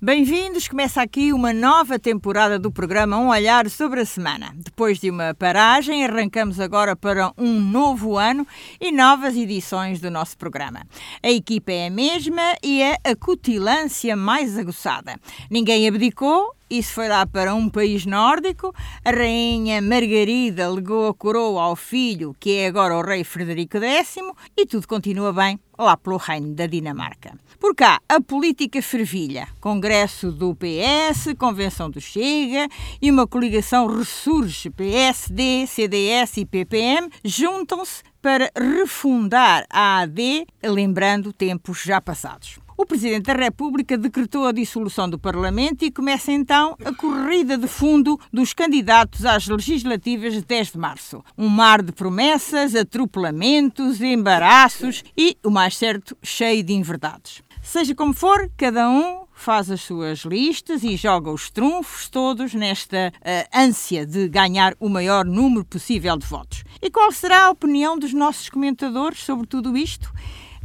Bem-vindos! 0.00 0.68
Começa 0.68 1.02
aqui 1.02 1.32
uma 1.32 1.52
nova 1.52 1.98
temporada 1.98 2.56
do 2.56 2.70
programa 2.70 3.18
Um 3.18 3.30
Olhar 3.30 3.68
sobre 3.68 3.98
a 3.98 4.04
Semana. 4.04 4.54
Depois 4.54 5.00
de 5.00 5.10
uma 5.10 5.34
paragem, 5.34 6.04
arrancamos 6.04 6.60
agora 6.60 6.94
para 6.94 7.32
um 7.36 7.58
novo 7.58 8.16
ano 8.16 8.46
e 8.80 8.92
novas 8.92 9.36
edições 9.36 10.00
do 10.00 10.08
nosso 10.08 10.38
programa. 10.38 10.86
A 11.20 11.28
equipa 11.28 11.72
é 11.72 11.88
a 11.88 11.90
mesma 11.90 12.54
e 12.62 12.80
é 12.80 12.94
a 13.02 13.16
cutilância 13.16 14.14
mais 14.14 14.56
aguçada. 14.56 15.18
Ninguém 15.50 15.88
abdicou 15.88 16.54
isso 16.70 16.92
foi 16.92 17.08
lá 17.08 17.26
para 17.26 17.54
um 17.54 17.68
país 17.68 18.04
nórdico. 18.04 18.74
A 19.04 19.10
rainha 19.10 19.80
Margarida 19.80 20.68
legou 20.68 21.08
a 21.08 21.14
coroa 21.14 21.62
ao 21.62 21.76
filho, 21.76 22.36
que 22.38 22.56
é 22.56 22.66
agora 22.66 22.96
o 22.96 23.02
rei 23.02 23.24
Frederico 23.24 23.78
X, 23.78 24.16
e 24.56 24.66
tudo 24.66 24.86
continua 24.86 25.32
bem 25.32 25.58
lá 25.78 25.96
pelo 25.96 26.16
reino 26.16 26.54
da 26.54 26.66
Dinamarca. 26.66 27.38
Por 27.58 27.74
cá, 27.74 28.00
a 28.08 28.20
política 28.20 28.82
fervilha. 28.82 29.48
Congresso 29.60 30.30
do 30.30 30.54
PS, 30.54 31.34
Convenção 31.38 31.90
do 31.90 32.00
Chega 32.00 32.68
e 33.00 33.10
uma 33.10 33.26
coligação 33.26 33.86
ressurge. 33.86 34.70
PSD, 34.70 35.66
CDS 35.66 36.36
e 36.36 36.46
PPM 36.46 37.08
juntam-se 37.24 38.02
para 38.20 38.50
refundar 38.56 39.64
a 39.70 40.00
AD, 40.00 40.46
lembrando 40.62 41.32
tempos 41.32 41.82
já 41.82 42.00
passados. 42.00 42.58
O 42.80 42.86
Presidente 42.86 43.24
da 43.24 43.32
República 43.32 43.98
decretou 43.98 44.46
a 44.46 44.52
dissolução 44.52 45.10
do 45.10 45.18
Parlamento 45.18 45.84
e 45.84 45.90
começa 45.90 46.30
então 46.30 46.76
a 46.84 46.94
corrida 46.94 47.58
de 47.58 47.66
fundo 47.66 48.16
dos 48.32 48.52
candidatos 48.52 49.26
às 49.26 49.48
legislativas 49.48 50.32
de 50.32 50.42
10 50.42 50.70
de 50.70 50.78
março. 50.78 51.24
Um 51.36 51.48
mar 51.48 51.82
de 51.82 51.90
promessas, 51.90 52.76
atropelamentos, 52.76 54.00
embaraços 54.00 55.02
e, 55.16 55.36
o 55.44 55.50
mais 55.50 55.76
certo, 55.76 56.16
cheio 56.22 56.62
de 56.62 56.72
inverdades. 56.72 57.42
Seja 57.60 57.96
como 57.96 58.14
for, 58.14 58.48
cada 58.56 58.88
um 58.88 59.24
faz 59.34 59.72
as 59.72 59.80
suas 59.80 60.20
listas 60.20 60.84
e 60.84 60.96
joga 60.96 61.32
os 61.32 61.50
trunfos 61.50 62.08
todos 62.08 62.54
nesta 62.54 63.12
uh, 63.12 63.58
ânsia 63.58 64.06
de 64.06 64.28
ganhar 64.28 64.76
o 64.78 64.88
maior 64.88 65.24
número 65.24 65.64
possível 65.64 66.16
de 66.16 66.26
votos. 66.26 66.62
E 66.80 66.88
qual 66.92 67.10
será 67.10 67.46
a 67.46 67.50
opinião 67.50 67.98
dos 67.98 68.12
nossos 68.14 68.48
comentadores 68.48 69.24
sobre 69.24 69.48
tudo 69.48 69.76
isto? 69.76 70.12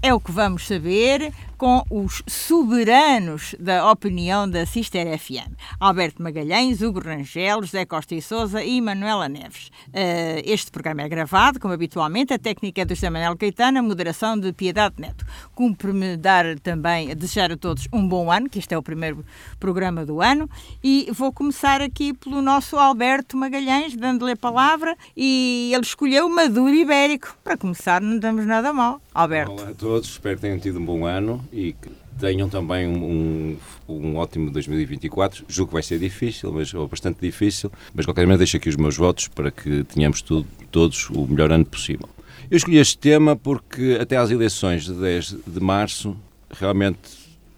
É 0.05 0.13
o 0.13 0.19
que 0.19 0.33
vamos 0.33 0.67
saber 0.67 1.33
com 1.63 1.81
os 1.89 2.21
soberanos 2.27 3.55
da 3.57 3.89
opinião 3.89 4.49
da 4.49 4.65
Sister 4.65 5.17
FM. 5.17 5.55
Alberto 5.79 6.21
Magalhães, 6.21 6.81
Hugo 6.81 6.99
Rangel, 6.99 7.61
José 7.63 7.85
Costa 7.85 8.13
e 8.13 8.21
Souza 8.21 8.61
e 8.61 8.81
Manuela 8.81 9.29
Neves. 9.29 9.67
Uh, 9.87 10.43
este 10.43 10.69
programa 10.69 11.03
é 11.03 11.07
gravado, 11.07 11.61
como 11.61 11.73
habitualmente, 11.73 12.33
a 12.33 12.37
técnica 12.37 12.81
é 12.81 12.85
do 12.85 12.93
José 12.93 13.09
Manuel 13.09 13.37
Caetano, 13.37 13.79
a 13.79 13.81
moderação 13.81 14.37
de 14.37 14.51
Piedade 14.51 14.95
Neto. 14.97 15.25
Cumpre-me 15.55 16.17
dar 16.17 16.59
também, 16.59 17.11
a 17.11 17.13
desejar 17.13 17.49
a 17.49 17.55
todos 17.55 17.87
um 17.93 18.05
bom 18.05 18.29
ano, 18.29 18.49
que 18.49 18.59
este 18.59 18.73
é 18.73 18.77
o 18.77 18.83
primeiro 18.83 19.25
programa 19.57 20.05
do 20.05 20.21
ano, 20.21 20.49
e 20.83 21.07
vou 21.13 21.31
começar 21.31 21.81
aqui 21.81 22.13
pelo 22.13 22.41
nosso 22.41 22.75
Alberto 22.75 23.37
Magalhães, 23.37 23.95
dando-lhe 23.95 24.33
a 24.33 24.35
palavra, 24.35 24.97
e 25.15 25.71
ele 25.73 25.83
escolheu 25.83 26.27
Maduro 26.27 26.75
Ibérico. 26.75 27.37
Para 27.41 27.55
começar, 27.55 28.01
não 28.01 28.19
damos 28.19 28.45
nada 28.45 28.73
mal. 28.73 29.01
Alberto. 29.13 29.51
Olá 29.53 29.69
a 29.69 29.73
todos, 29.73 30.09
espero 30.09 30.35
que 30.35 30.41
tenham 30.41 30.59
tido 30.59 30.79
um 30.79 30.85
bom 30.85 31.05
ano 31.05 31.39
e 31.53 31.73
que 31.73 31.89
tenham 32.19 32.49
também 32.49 32.87
um, 32.87 33.55
um, 33.87 34.15
ótimo 34.15 34.49
2024. 34.49 35.45
Julgo 35.47 35.69
que 35.69 35.73
vai 35.73 35.83
ser 35.83 35.99
difícil, 35.99 36.51
mas 36.51 36.73
ou 36.73 36.87
bastante 36.87 37.19
difícil, 37.21 37.71
mas 37.93 38.05
qualquer 38.05 38.21
maneira 38.21 38.39
deixo 38.39 38.57
aqui 38.57 38.69
os 38.69 38.75
meus 38.75 38.97
votos 38.97 39.27
para 39.27 39.51
que 39.51 39.83
tenhamos 39.83 40.21
tudo, 40.21 40.47
todos 40.71 41.09
o 41.11 41.27
melhor 41.27 41.51
ano 41.51 41.65
possível. 41.65 42.09
Eu 42.49 42.57
escolhi 42.57 42.77
este 42.77 42.97
tema 42.97 43.35
porque 43.35 43.97
até 44.01 44.17
às 44.17 44.31
eleições 44.31 44.85
de 44.85 44.93
10 44.93 45.37
de 45.45 45.59
março 45.59 46.17
realmente 46.49 46.99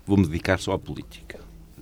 vou-me 0.06 0.26
dedicar 0.28 0.60
só 0.60 0.74
à 0.74 0.80
política 0.80 1.35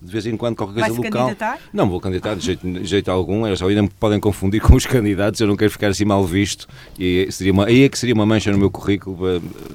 de 0.04 0.12
vez 0.12 0.26
em 0.26 0.36
quando 0.36 0.56
qualquer 0.56 0.82
coisa 0.82 1.02
local. 1.02 1.28
Candidatar? 1.28 1.60
Não 1.72 1.90
vou 1.90 2.02
candidatar 2.02 2.36
de 2.36 2.46
jeito, 2.46 2.68
de 2.68 2.84
jeito 2.84 3.10
algum, 3.10 3.48
eles 3.48 3.62
ainda 3.62 3.84
me 3.84 3.90
podem 3.90 4.20
confundir 4.20 4.60
com 4.62 4.76
os 4.76 4.86
candidatos, 4.86 5.40
eu 5.40 5.48
não 5.48 5.56
quero 5.56 5.72
ficar 5.72 5.88
assim 5.88 6.06
mal 6.06 6.26
visto. 6.26 6.68
E 7.00 7.28
seria 7.32 7.54
uma, 7.54 7.66
aí 7.66 7.84
é 7.84 7.90
que 7.90 7.98
seria 7.98 8.14
uma 8.14 8.26
mancha 8.26 8.52
no 8.52 8.58
meu 8.58 8.70
currículo, 8.70 9.18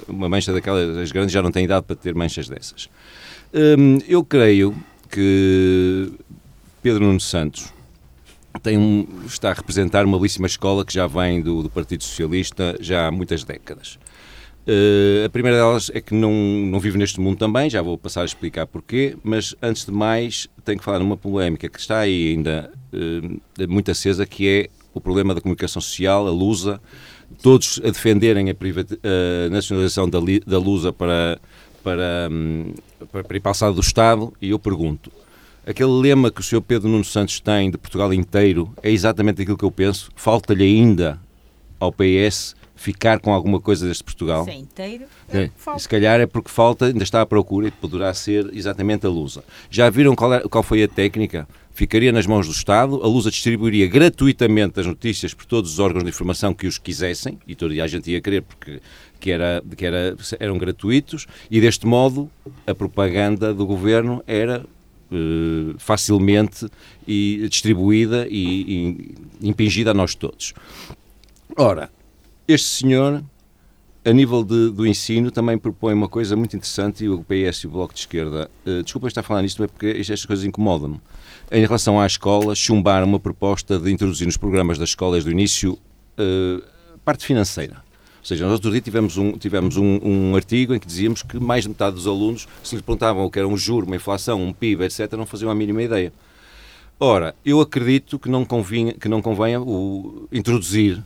uma 0.06 0.28
mancha 0.28 0.52
daquelas 0.52 0.96
as 0.98 1.10
grandes 1.10 1.32
já 1.32 1.42
não 1.42 1.50
têm 1.50 1.64
idade 1.64 1.86
para 1.86 1.96
ter 1.96 2.14
manchas 2.14 2.48
dessas. 2.48 2.88
Hum, 3.54 3.98
eu 4.06 4.22
creio 4.22 4.74
que 5.10 6.12
Pedro 6.82 7.04
Nuno 7.04 7.20
Santos 7.20 7.72
tem 8.62 8.76
um, 8.76 9.06
está 9.26 9.50
a 9.50 9.54
representar 9.54 10.04
uma 10.04 10.18
belíssima 10.18 10.46
escola 10.46 10.84
que 10.84 10.92
já 10.92 11.06
vem 11.06 11.40
do, 11.40 11.62
do 11.62 11.70
Partido 11.70 12.02
Socialista 12.02 12.76
já 12.80 13.06
há 13.06 13.10
muitas 13.10 13.44
décadas. 13.44 13.98
Uh, 14.68 15.24
a 15.24 15.30
primeira 15.30 15.56
delas 15.56 15.90
é 15.94 15.98
que 15.98 16.12
não, 16.12 16.30
não 16.30 16.78
vivo 16.78 16.98
neste 16.98 17.18
mundo 17.18 17.38
também, 17.38 17.70
já 17.70 17.80
vou 17.80 17.96
passar 17.96 18.20
a 18.20 18.24
explicar 18.26 18.66
porquê, 18.66 19.16
mas 19.24 19.54
antes 19.62 19.86
de 19.86 19.90
mais 19.90 20.46
tenho 20.62 20.76
que 20.76 20.84
falar 20.84 20.98
numa 20.98 21.16
polémica 21.16 21.70
que 21.70 21.80
está 21.80 22.00
aí 22.00 22.34
ainda 22.34 22.70
uh, 22.92 23.66
muito 23.66 23.90
acesa, 23.90 24.26
que 24.26 24.46
é 24.46 24.68
o 24.92 25.00
problema 25.00 25.34
da 25.34 25.40
comunicação 25.40 25.80
social, 25.80 26.26
a 26.26 26.30
Lusa, 26.30 26.78
todos 27.42 27.80
a 27.82 27.86
defenderem 27.86 28.50
a, 28.50 28.52
a 28.52 29.48
nacionalização 29.48 30.06
da, 30.06 30.18
da 30.46 30.58
Lusa 30.58 30.92
para, 30.92 31.40
para, 31.82 32.28
um, 32.30 32.74
para, 33.10 33.24
para 33.24 33.36
ir 33.38 33.40
para 33.40 33.66
a 33.66 33.70
do 33.70 33.80
Estado, 33.80 34.34
e 34.38 34.50
eu 34.50 34.58
pergunto, 34.58 35.10
aquele 35.66 35.92
lema 35.92 36.30
que 36.30 36.42
o 36.42 36.44
Sr. 36.44 36.60
Pedro 36.60 36.90
Nuno 36.90 37.04
Santos 37.04 37.40
tem 37.40 37.70
de 37.70 37.78
Portugal 37.78 38.12
inteiro 38.12 38.70
é 38.82 38.90
exatamente 38.90 39.40
aquilo 39.40 39.56
que 39.56 39.64
eu 39.64 39.70
penso? 39.70 40.10
Falta-lhe 40.14 40.64
ainda 40.64 41.18
ao 41.80 41.90
PS 41.90 42.54
ficar 42.78 43.18
com 43.18 43.34
alguma 43.34 43.60
coisa 43.60 43.88
deste 43.88 44.04
Portugal. 44.04 44.44
Sim, 44.44 44.60
inteiro. 44.60 45.04
É, 45.28 45.50
se 45.76 45.88
calhar 45.88 46.20
é 46.20 46.26
porque 46.26 46.48
falta, 46.48 46.86
ainda 46.86 47.02
está 47.02 47.20
à 47.20 47.26
procura 47.26 47.66
e 47.66 47.70
poderá 47.72 48.14
ser 48.14 48.48
exatamente 48.54 49.04
a 49.04 49.10
Lusa. 49.10 49.42
Já 49.68 49.90
viram 49.90 50.14
qual, 50.14 50.32
é, 50.32 50.40
qual 50.42 50.62
foi 50.62 50.84
a 50.84 50.88
técnica? 50.88 51.46
Ficaria 51.72 52.12
nas 52.12 52.24
mãos 52.24 52.46
do 52.46 52.52
Estado, 52.52 53.02
a 53.02 53.06
Lusa 53.08 53.30
distribuiria 53.30 53.88
gratuitamente 53.88 54.78
as 54.78 54.86
notícias 54.86 55.34
por 55.34 55.44
todos 55.44 55.72
os 55.72 55.78
órgãos 55.80 56.04
de 56.04 56.10
informação 56.10 56.54
que 56.54 56.68
os 56.68 56.78
quisessem, 56.78 57.38
e 57.48 57.54
toda 57.56 57.74
a 57.82 57.86
gente 57.88 58.10
ia 58.12 58.20
querer 58.20 58.42
porque 58.42 58.80
que, 59.18 59.32
era, 59.32 59.62
que 59.76 59.84
era, 59.84 60.16
eram 60.38 60.56
gratuitos, 60.56 61.26
e 61.50 61.60
deste 61.60 61.84
modo 61.84 62.30
a 62.64 62.74
propaganda 62.74 63.52
do 63.52 63.66
governo 63.66 64.22
era 64.26 64.64
Uh, 65.10 65.72
facilmente 65.78 66.68
e 67.06 67.46
distribuída 67.48 68.26
e, 68.28 69.16
e, 69.40 69.48
impingida 69.48 69.92
a 69.92 69.94
nós 69.94 70.14
todos. 70.14 70.52
Ora, 71.56 71.90
este 72.48 72.66
senhor, 72.66 73.22
a 74.02 74.12
nível 74.12 74.42
de, 74.42 74.70
do 74.70 74.86
ensino, 74.86 75.30
também 75.30 75.58
propõe 75.58 75.92
uma 75.92 76.08
coisa 76.08 76.34
muito 76.34 76.56
interessante 76.56 77.04
e 77.04 77.08
o 77.10 77.22
PS 77.22 77.58
e 77.58 77.66
o 77.66 77.70
Bloco 77.70 77.92
de 77.92 78.00
Esquerda, 78.00 78.50
uh, 78.66 78.82
desculpa 78.82 79.06
estar 79.06 79.20
a 79.20 79.22
falar 79.22 79.42
nisto, 79.42 79.60
mas 79.60 79.68
é 79.68 79.72
porque 79.72 79.86
estas 80.00 80.24
coisas 80.24 80.46
incomodam-me. 80.46 80.98
Em 81.52 81.60
relação 81.60 82.00
à 82.00 82.06
escola, 82.06 82.54
chumbar 82.54 83.04
uma 83.04 83.20
proposta 83.20 83.78
de 83.78 83.92
introduzir 83.92 84.26
nos 84.26 84.38
programas 84.38 84.78
das 84.78 84.88
escolas 84.88 85.24
do 85.24 85.30
início 85.30 85.74
uh, 85.74 86.62
parte 87.04 87.26
financeira. 87.26 87.86
Ou 88.18 88.24
seja, 88.24 88.44
nós 88.44 88.54
outro 88.54 88.70
dia 88.70 88.80
tivemos, 88.80 89.18
um, 89.18 89.32
tivemos 89.32 89.76
um, 89.76 90.00
um, 90.02 90.34
artigo 90.34 90.74
em 90.74 90.78
que 90.78 90.86
dizíamos 90.86 91.22
que 91.22 91.38
mais 91.38 91.64
de 91.64 91.68
metade 91.68 91.96
dos 91.96 92.06
alunos, 92.06 92.48
se 92.64 92.74
lhes 92.74 92.82
perguntavam 92.82 93.26
o 93.26 93.30
que 93.30 93.38
era 93.38 93.46
um 93.46 93.58
juro, 93.58 93.86
uma 93.86 93.96
inflação, 93.96 94.42
um 94.42 94.54
PIB, 94.54 94.84
etc., 94.84 95.12
não 95.12 95.26
faziam 95.26 95.50
a 95.50 95.54
mínima 95.54 95.82
ideia. 95.82 96.12
Ora, 96.98 97.34
eu 97.44 97.60
acredito 97.60 98.18
que 98.18 98.28
não, 98.28 98.44
convinha, 98.44 98.94
que 98.94 99.08
não 99.08 99.20
convenha 99.20 99.60
o, 99.60 100.26
introduzir 100.32 101.04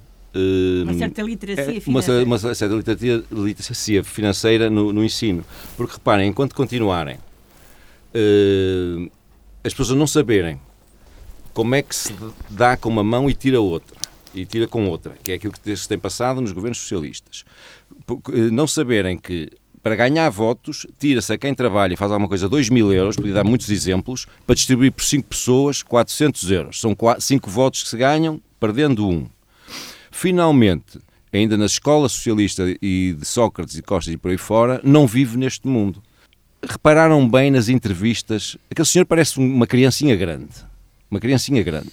uma 0.84 0.94
certa 0.94 1.22
literacia 1.22 1.80
financeira. 1.80 2.24
Uma, 2.24 2.36
uma 2.36 2.54
certa 2.54 2.74
literacia, 2.74 3.24
literacia 3.30 4.04
financeira 4.04 4.70
no, 4.70 4.92
no, 4.92 5.04
ensino. 5.04 5.44
Porque 5.76 5.94
reparem, 5.94 6.28
enquanto 6.28 6.54
continuarem 6.54 7.16
uh, 7.16 9.10
as 9.64 9.72
pessoas 9.72 9.98
não 9.98 10.06
saberem 10.06 10.60
como 11.52 11.74
é 11.74 11.82
que 11.82 11.94
se 11.94 12.14
dá 12.48 12.76
com 12.76 12.88
uma 12.88 13.04
mão 13.04 13.28
e 13.28 13.34
tira 13.34 13.60
outra, 13.60 13.96
e 14.34 14.46
tira 14.46 14.66
com 14.66 14.86
outra, 14.86 15.14
que 15.22 15.32
é 15.32 15.34
aquilo 15.34 15.52
que 15.52 15.76
se 15.76 15.88
tem 15.88 15.98
passado 15.98 16.40
nos 16.40 16.52
governos 16.52 16.78
socialistas, 16.78 17.44
não 18.50 18.66
saberem 18.66 19.18
que 19.18 19.50
para 19.82 19.96
ganhar 19.96 20.30
votos, 20.30 20.86
tira-se 20.98 21.32
a 21.32 21.38
quem 21.38 21.52
trabalha 21.54 21.94
e 21.94 21.96
faz 21.96 22.12
alguma 22.12 22.28
coisa 22.28 22.48
2 22.48 22.70
mil 22.70 22.92
euros, 22.92 23.16
podia 23.16 23.34
dar 23.34 23.44
muitos 23.44 23.68
exemplos, 23.68 24.26
para 24.46 24.54
distribuir 24.54 24.92
por 24.92 25.02
5 25.02 25.28
pessoas 25.28 25.82
400 25.82 26.50
euros. 26.52 26.80
São 26.80 26.96
5 27.18 27.50
votos 27.50 27.82
que 27.82 27.88
se 27.88 27.96
ganham, 27.96 28.40
perdendo 28.60 29.08
um. 29.08 29.26
Finalmente, 30.22 31.00
ainda 31.32 31.56
na 31.56 31.66
escola 31.66 32.08
socialista 32.08 32.62
e 32.80 33.16
de 33.18 33.26
Sócrates 33.26 33.76
e 33.76 33.82
Costa 33.82 34.08
e 34.12 34.16
por 34.16 34.30
aí 34.30 34.38
fora, 34.38 34.80
não 34.84 35.04
vive 35.04 35.36
neste 35.36 35.66
mundo. 35.66 36.00
Repararam 36.62 37.28
bem 37.28 37.50
nas 37.50 37.68
entrevistas, 37.68 38.56
aquele 38.70 38.86
senhor 38.86 39.04
parece 39.04 39.40
uma 39.40 39.66
criancinha 39.66 40.14
grande. 40.14 40.54
Uma 41.10 41.18
criancinha 41.18 41.60
grande. 41.64 41.90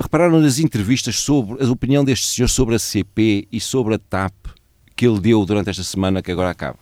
Repararam 0.00 0.40
nas 0.40 0.58
entrevistas 0.58 1.16
sobre 1.18 1.62
a 1.62 1.70
opinião 1.70 2.02
deste 2.02 2.26
senhor 2.26 2.48
sobre 2.48 2.74
a 2.74 2.78
CP 2.78 3.46
e 3.52 3.60
sobre 3.60 3.96
a 3.96 3.98
TAP 3.98 4.32
que 4.96 5.06
ele 5.06 5.20
deu 5.20 5.44
durante 5.44 5.68
esta 5.68 5.84
semana 5.84 6.22
que 6.22 6.32
agora 6.32 6.48
acaba. 6.48 6.78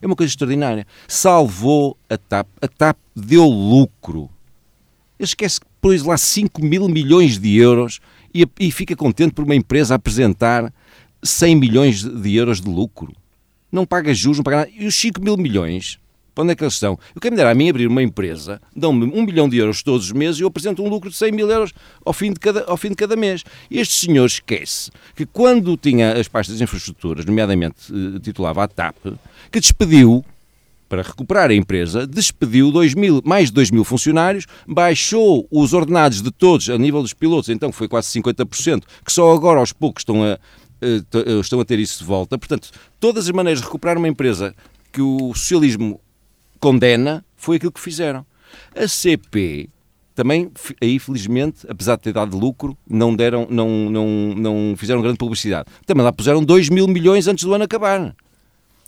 É 0.00 0.06
uma 0.06 0.16
coisa 0.16 0.32
extraordinária. 0.32 0.86
Salvou 1.06 1.94
a 2.08 2.16
TAP. 2.16 2.48
A 2.62 2.66
TAP 2.66 2.96
deu 3.14 3.44
lucro. 3.44 4.30
Ele 5.18 5.26
esquece 5.26 5.60
que 5.60 5.66
pôs 5.78 6.02
lá 6.02 6.16
5 6.16 6.64
mil 6.64 6.88
milhões 6.88 7.36
de 7.38 7.54
euros 7.54 8.00
e, 8.34 8.46
e 8.58 8.70
fica 8.70 8.96
contente 8.96 9.32
por 9.32 9.44
uma 9.44 9.54
empresa 9.54 9.94
apresentar 9.94 10.72
100 11.22 11.56
milhões 11.56 12.02
de 12.02 12.36
euros 12.36 12.60
de 12.60 12.68
lucro. 12.68 13.14
Não 13.70 13.86
paga 13.86 14.12
juros, 14.12 14.38
não 14.38 14.44
paga 14.44 14.56
nada. 14.58 14.70
E 14.76 14.86
os 14.86 14.94
5 14.94 15.20
mil 15.22 15.36
milhões 15.36 15.98
Para 16.34 16.44
onde 16.44 16.52
é 16.52 16.56
que 16.56 16.62
eles 16.62 16.74
estão? 16.74 16.98
Eu 17.14 17.20
quero 17.20 17.34
me 17.34 17.42
dar 17.42 17.50
a 17.50 17.54
mim 17.54 17.68
abrir 17.68 17.86
uma 17.86 18.02
empresa, 18.02 18.60
dão-me 18.74 19.04
um 19.04 19.22
milhão 19.22 19.48
de 19.48 19.58
euros 19.58 19.82
todos 19.82 20.06
os 20.06 20.12
meses 20.12 20.40
e 20.40 20.42
eu 20.42 20.48
apresento 20.48 20.82
um 20.82 20.88
lucro 20.88 21.10
de 21.10 21.16
100 21.16 21.32
mil 21.32 21.50
euros 21.50 21.72
ao 22.04 22.12
fim 22.12 22.32
de 22.32 22.40
cada, 22.40 22.64
ao 22.64 22.76
fim 22.76 22.88
de 22.88 22.96
cada 22.96 23.16
mês. 23.16 23.44
Este 23.70 24.06
senhor 24.06 24.26
esquece 24.26 24.90
que 25.14 25.26
quando 25.26 25.76
tinha 25.76 26.14
as 26.14 26.28
pastas 26.28 26.58
de 26.58 26.64
infraestruturas, 26.64 27.24
nomeadamente 27.24 27.92
eh, 27.92 28.18
titulava 28.20 28.64
a 28.64 28.68
TAP, 28.68 28.96
que 29.50 29.60
despediu 29.60 30.24
para 30.90 31.02
recuperar 31.02 31.50
a 31.50 31.54
empresa, 31.54 32.04
despediu 32.04 32.72
mil, 32.96 33.22
mais 33.24 33.46
de 33.46 33.54
2 33.54 33.70
mil 33.70 33.84
funcionários, 33.84 34.44
baixou 34.66 35.46
os 35.48 35.72
ordenados 35.72 36.20
de 36.20 36.32
todos 36.32 36.68
a 36.68 36.76
nível 36.76 37.00
dos 37.00 37.14
pilotos, 37.14 37.48
então 37.48 37.70
foi 37.70 37.86
quase 37.86 38.08
50%, 38.20 38.82
que 39.04 39.12
só 39.12 39.32
agora 39.32 39.60
aos 39.60 39.72
poucos 39.72 40.00
estão 40.00 40.24
a, 40.24 40.36
eh, 40.82 41.40
estão 41.40 41.60
a 41.60 41.64
ter 41.64 41.78
isso 41.78 42.00
de 42.00 42.04
volta. 42.04 42.36
Portanto, 42.36 42.72
todas 42.98 43.26
as 43.26 43.30
maneiras 43.30 43.60
de 43.60 43.66
recuperar 43.66 43.98
uma 43.98 44.08
empresa 44.08 44.52
que 44.92 45.00
o 45.00 45.32
socialismo 45.32 46.00
condena 46.58 47.24
foi 47.36 47.56
aquilo 47.56 47.70
que 47.70 47.80
fizeram. 47.80 48.26
A 48.74 48.88
CP 48.88 49.70
também, 50.12 50.50
aí 50.82 50.98
felizmente, 50.98 51.64
apesar 51.68 51.94
de 51.94 52.02
ter 52.02 52.12
dado 52.12 52.36
lucro, 52.36 52.76
não 52.88 53.14
deram, 53.14 53.46
não, 53.48 53.88
não, 53.88 54.08
não 54.36 54.74
fizeram 54.76 55.00
grande 55.00 55.18
publicidade. 55.18 55.68
Também 55.86 56.02
lá 56.02 56.12
puseram 56.12 56.42
2 56.42 56.68
mil 56.68 56.88
milhões 56.88 57.28
antes 57.28 57.44
do 57.44 57.54
ano 57.54 57.62
acabar. 57.62 58.12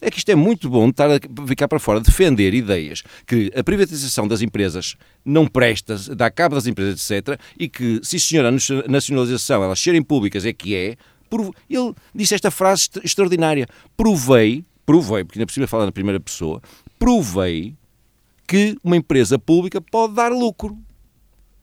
É 0.05 0.11
que 0.11 0.19
isto 0.19 0.29
é 0.31 0.35
muito 0.35 0.69
bom 0.69 0.89
estar 0.89 1.09
a 1.09 1.47
ficar 1.47 1.69
para 1.69 1.79
fora, 1.79 2.01
defender 2.01 2.53
ideias 2.53 3.05
que 3.25 3.53
a 3.55 3.63
privatização 3.63 4.27
das 4.27 4.43
empresas 4.43 4.97
não 5.25 5.47
presta, 5.47 5.97
dá 6.17 6.29
cabo 6.29 6.57
das 6.57 6.67
empresas, 6.67 7.09
etc. 7.09 7.41
E 7.57 7.69
que, 7.69 8.01
se 8.03 8.19
senhora, 8.19 8.49
a 8.49 8.91
nacionalização, 8.91 9.63
elas 9.63 9.79
serem 9.79 10.03
públicas, 10.03 10.45
é 10.45 10.53
que 10.53 10.75
é. 10.75 10.97
Ele 11.71 11.95
disse 12.13 12.35
esta 12.35 12.51
frase 12.51 12.91
extraordinária. 13.05 13.69
Provei, 13.97 14.65
provei, 14.85 15.25
porque 15.25 15.39
ainda 15.39 15.47
precisa 15.47 15.69
falar 15.69 15.87
na 15.87 15.93
primeira 15.93 16.19
pessoa, 16.19 16.61
provei 16.99 17.77
que 18.45 18.77
uma 18.83 18.97
empresa 18.97 19.39
pública 19.39 19.81
pode 19.81 20.15
dar 20.15 20.33
lucro. 20.33 20.77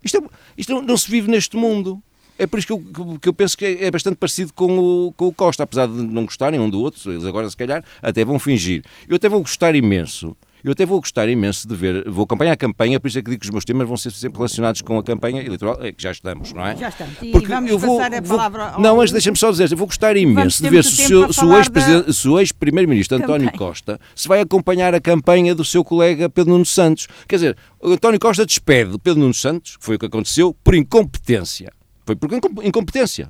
Isto, 0.02 0.18
é, 0.18 0.22
isto 0.58 0.82
não 0.82 0.96
se 0.96 1.12
vive 1.12 1.30
neste 1.30 1.58
mundo. 1.58 2.02
É 2.40 2.48
por 2.48 2.58
isso 2.58 2.68
que 2.68 2.74
eu, 2.74 3.20
que 3.20 3.30
eu 3.30 3.34
penso 3.34 3.58
que 3.58 3.66
é, 3.66 3.86
é 3.86 3.92
bastante 3.92 4.16
parecido 4.16 4.54
com 4.54 4.80
o, 4.80 5.14
com 5.14 5.28
o 5.28 5.34
Costa, 5.34 5.64
apesar 5.64 5.88
de 5.88 5.94
não 5.94 6.26
gostarem 6.26 6.60
um 6.60 6.70
do 6.70 6.80
outro, 6.80 7.12
eles 7.12 7.26
agora 7.26 7.50
se 7.50 7.58
calhar 7.58 7.84
até 8.02 8.26
vão 8.26 8.40
fingir. 8.40 8.84
Eu 9.08 9.18
até 9.18 9.30
vou 9.30 9.42
gostar 9.42 9.76
imenso 9.76 10.36
eu 10.64 10.74
até 10.74 10.86
vou 10.86 11.00
gostar 11.00 11.30
imenso 11.30 11.68
de 11.68 11.76
ver, 11.76 12.10
vou 12.10 12.24
acompanhar 12.24 12.52
a 12.52 12.58
campanha, 12.58 13.00
por 13.00 13.08
isso 13.08 13.18
é 13.18 13.22
que 13.22 13.30
digo 13.30 13.42
que 13.42 13.48
os 13.48 13.52
meus 13.52 13.64
temas 13.64 13.88
vão 13.88 13.96
ser 13.96 14.12
sempre 14.12 14.38
relacionados 14.38 14.82
com 14.82 14.98
a 14.98 15.04
campanha 15.04 15.42
eleitoral, 15.42 15.78
é 15.82 15.92
que 15.92 16.04
já 16.04 16.12
estamos, 16.12 16.52
não 16.52 16.66
é? 16.66 16.76
Já 16.76 16.90
estamos. 16.90 17.16
E 17.22 17.32
Porque 17.32 17.48
vamos 17.48 17.72
eu 17.72 17.80
vou, 17.80 17.98
passar 17.98 18.14
a 18.14 18.22
palavra 18.22 18.64
ao... 18.72 18.82
Não, 18.82 18.98
mas 18.98 19.12
deixa-me 19.12 19.38
só 19.38 19.52
dizer, 19.52 19.72
eu 19.72 19.78
vou 19.78 19.88
gostar 19.88 20.18
imenso 20.18 20.62
de 20.62 20.70
ver 20.70 20.84
se, 20.84 22.28
o 22.28 22.40
ex-primeiro-ministro 22.40 23.18
António 23.18 23.52
Costa 23.54 24.00
se 24.14 24.28
vai 24.28 24.42
acompanhar 24.42 24.94
a 24.94 25.00
campanha 25.00 25.56
do 25.56 25.64
seu 25.64 25.84
colega 25.84 26.30
Pedro 26.30 26.52
Nuno 26.52 26.66
Santos. 26.66 27.08
Quer 27.28 27.36
dizer, 27.36 27.58
o 27.82 27.92
António 27.92 28.20
Costa 28.20 28.46
despede 28.46 28.98
Pedro 29.00 29.22
Nuno 29.22 29.34
Santos, 29.34 29.78
foi 29.80 29.96
o 29.96 30.00
que 30.00 30.06
aconteceu, 30.08 30.54
por 30.62 30.76
incompetência. 30.76 31.72
Foi 32.10 32.16
por 32.16 32.32
incompetência. 32.64 33.30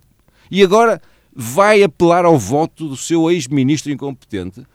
E 0.50 0.64
agora 0.64 1.02
vai 1.36 1.84
apelar 1.84 2.24
ao 2.24 2.40
voto 2.40 2.88
do 2.88 2.96
seu 2.96 3.30
ex-ministro 3.30 3.92
incompetente 3.92 4.66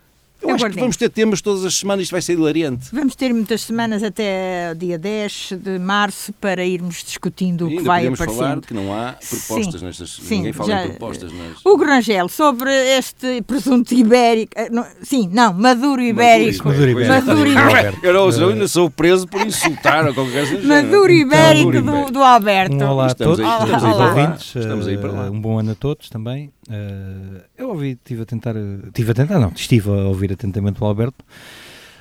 eu 0.48 0.54
acho 0.54 0.70
que 0.70 0.80
vamos 0.80 0.96
ter 0.96 1.08
temas 1.08 1.40
todas 1.40 1.64
as 1.64 1.74
semanas, 1.74 2.04
isto 2.04 2.12
vai 2.12 2.22
ser 2.22 2.34
hilariante. 2.34 2.88
Vamos 2.92 3.14
ter 3.14 3.32
muitas 3.32 3.62
semanas 3.62 4.02
até 4.02 4.74
dia 4.74 4.98
10 4.98 5.52
de 5.60 5.78
março 5.78 6.32
para 6.34 6.64
irmos 6.64 7.02
discutindo 7.04 7.66
o 7.66 7.68
que 7.68 7.82
vai 7.82 8.00
podemos 8.00 8.20
aparecendo. 8.20 8.44
falar 8.44 8.60
que 8.60 8.74
não 8.74 8.94
há 8.94 9.12
propostas 9.12 9.80
sim, 9.80 9.86
nestas. 9.86 10.10
Sim, 10.10 10.36
ninguém 10.36 10.52
fala 10.52 10.68
já, 10.68 10.84
em 10.84 10.88
propostas 10.90 11.32
nas. 11.32 11.64
O 11.64 11.76
Rangel, 11.76 12.28
sobre 12.28 12.70
este 12.70 13.42
presunto 13.42 13.94
ibérico. 13.94 14.52
Eh, 14.56 14.70
sim, 15.02 15.28
não, 15.32 15.52
maduro 15.52 16.00
ibérico. 16.02 16.68
Maduro 16.68 16.90
ibérico. 16.90 17.26
Maduro 17.26 17.48
ibérico. 17.48 18.06
Eu, 18.06 18.12
não, 18.12 18.30
eu 18.30 18.48
ainda 18.50 18.68
sou 18.68 18.90
preso 18.90 19.26
por 19.26 19.40
insultar 19.40 20.06
ou 20.06 20.14
qualquer 20.14 20.48
coisa. 20.48 20.66
Maduro 20.66 21.12
ibérico 21.12 21.72
do, 21.72 22.12
do 22.12 22.22
Alberto. 22.22 22.74
Um 22.74 22.88
olá 22.88 23.06
a 23.06 23.14
todos, 23.14 23.38
estamos 23.38 23.62
aí, 23.62 23.74
estamos 23.74 23.96
olá. 23.96 24.08
ouvintes. 24.08 24.56
Estamos 24.56 24.86
aí 24.86 24.98
para 24.98 25.12
lá. 25.12 25.30
Um 25.30 25.40
bom 25.40 25.58
ano 25.58 25.72
a 25.72 25.74
todos 25.74 26.08
também. 26.08 26.52
Uh, 26.68 27.42
eu 27.58 27.68
ouvi, 27.68 27.90
estive 27.90 28.22
a 28.22 28.24
tentar, 28.24 28.54
estive 28.56 29.10
a 29.10 29.14
tentar, 29.14 29.38
não, 29.38 29.52
estive 29.54 29.90
a 29.90 30.08
ouvir 30.08 30.32
atentamente 30.34 30.82
o 30.82 30.86
Alberto. 30.86 31.24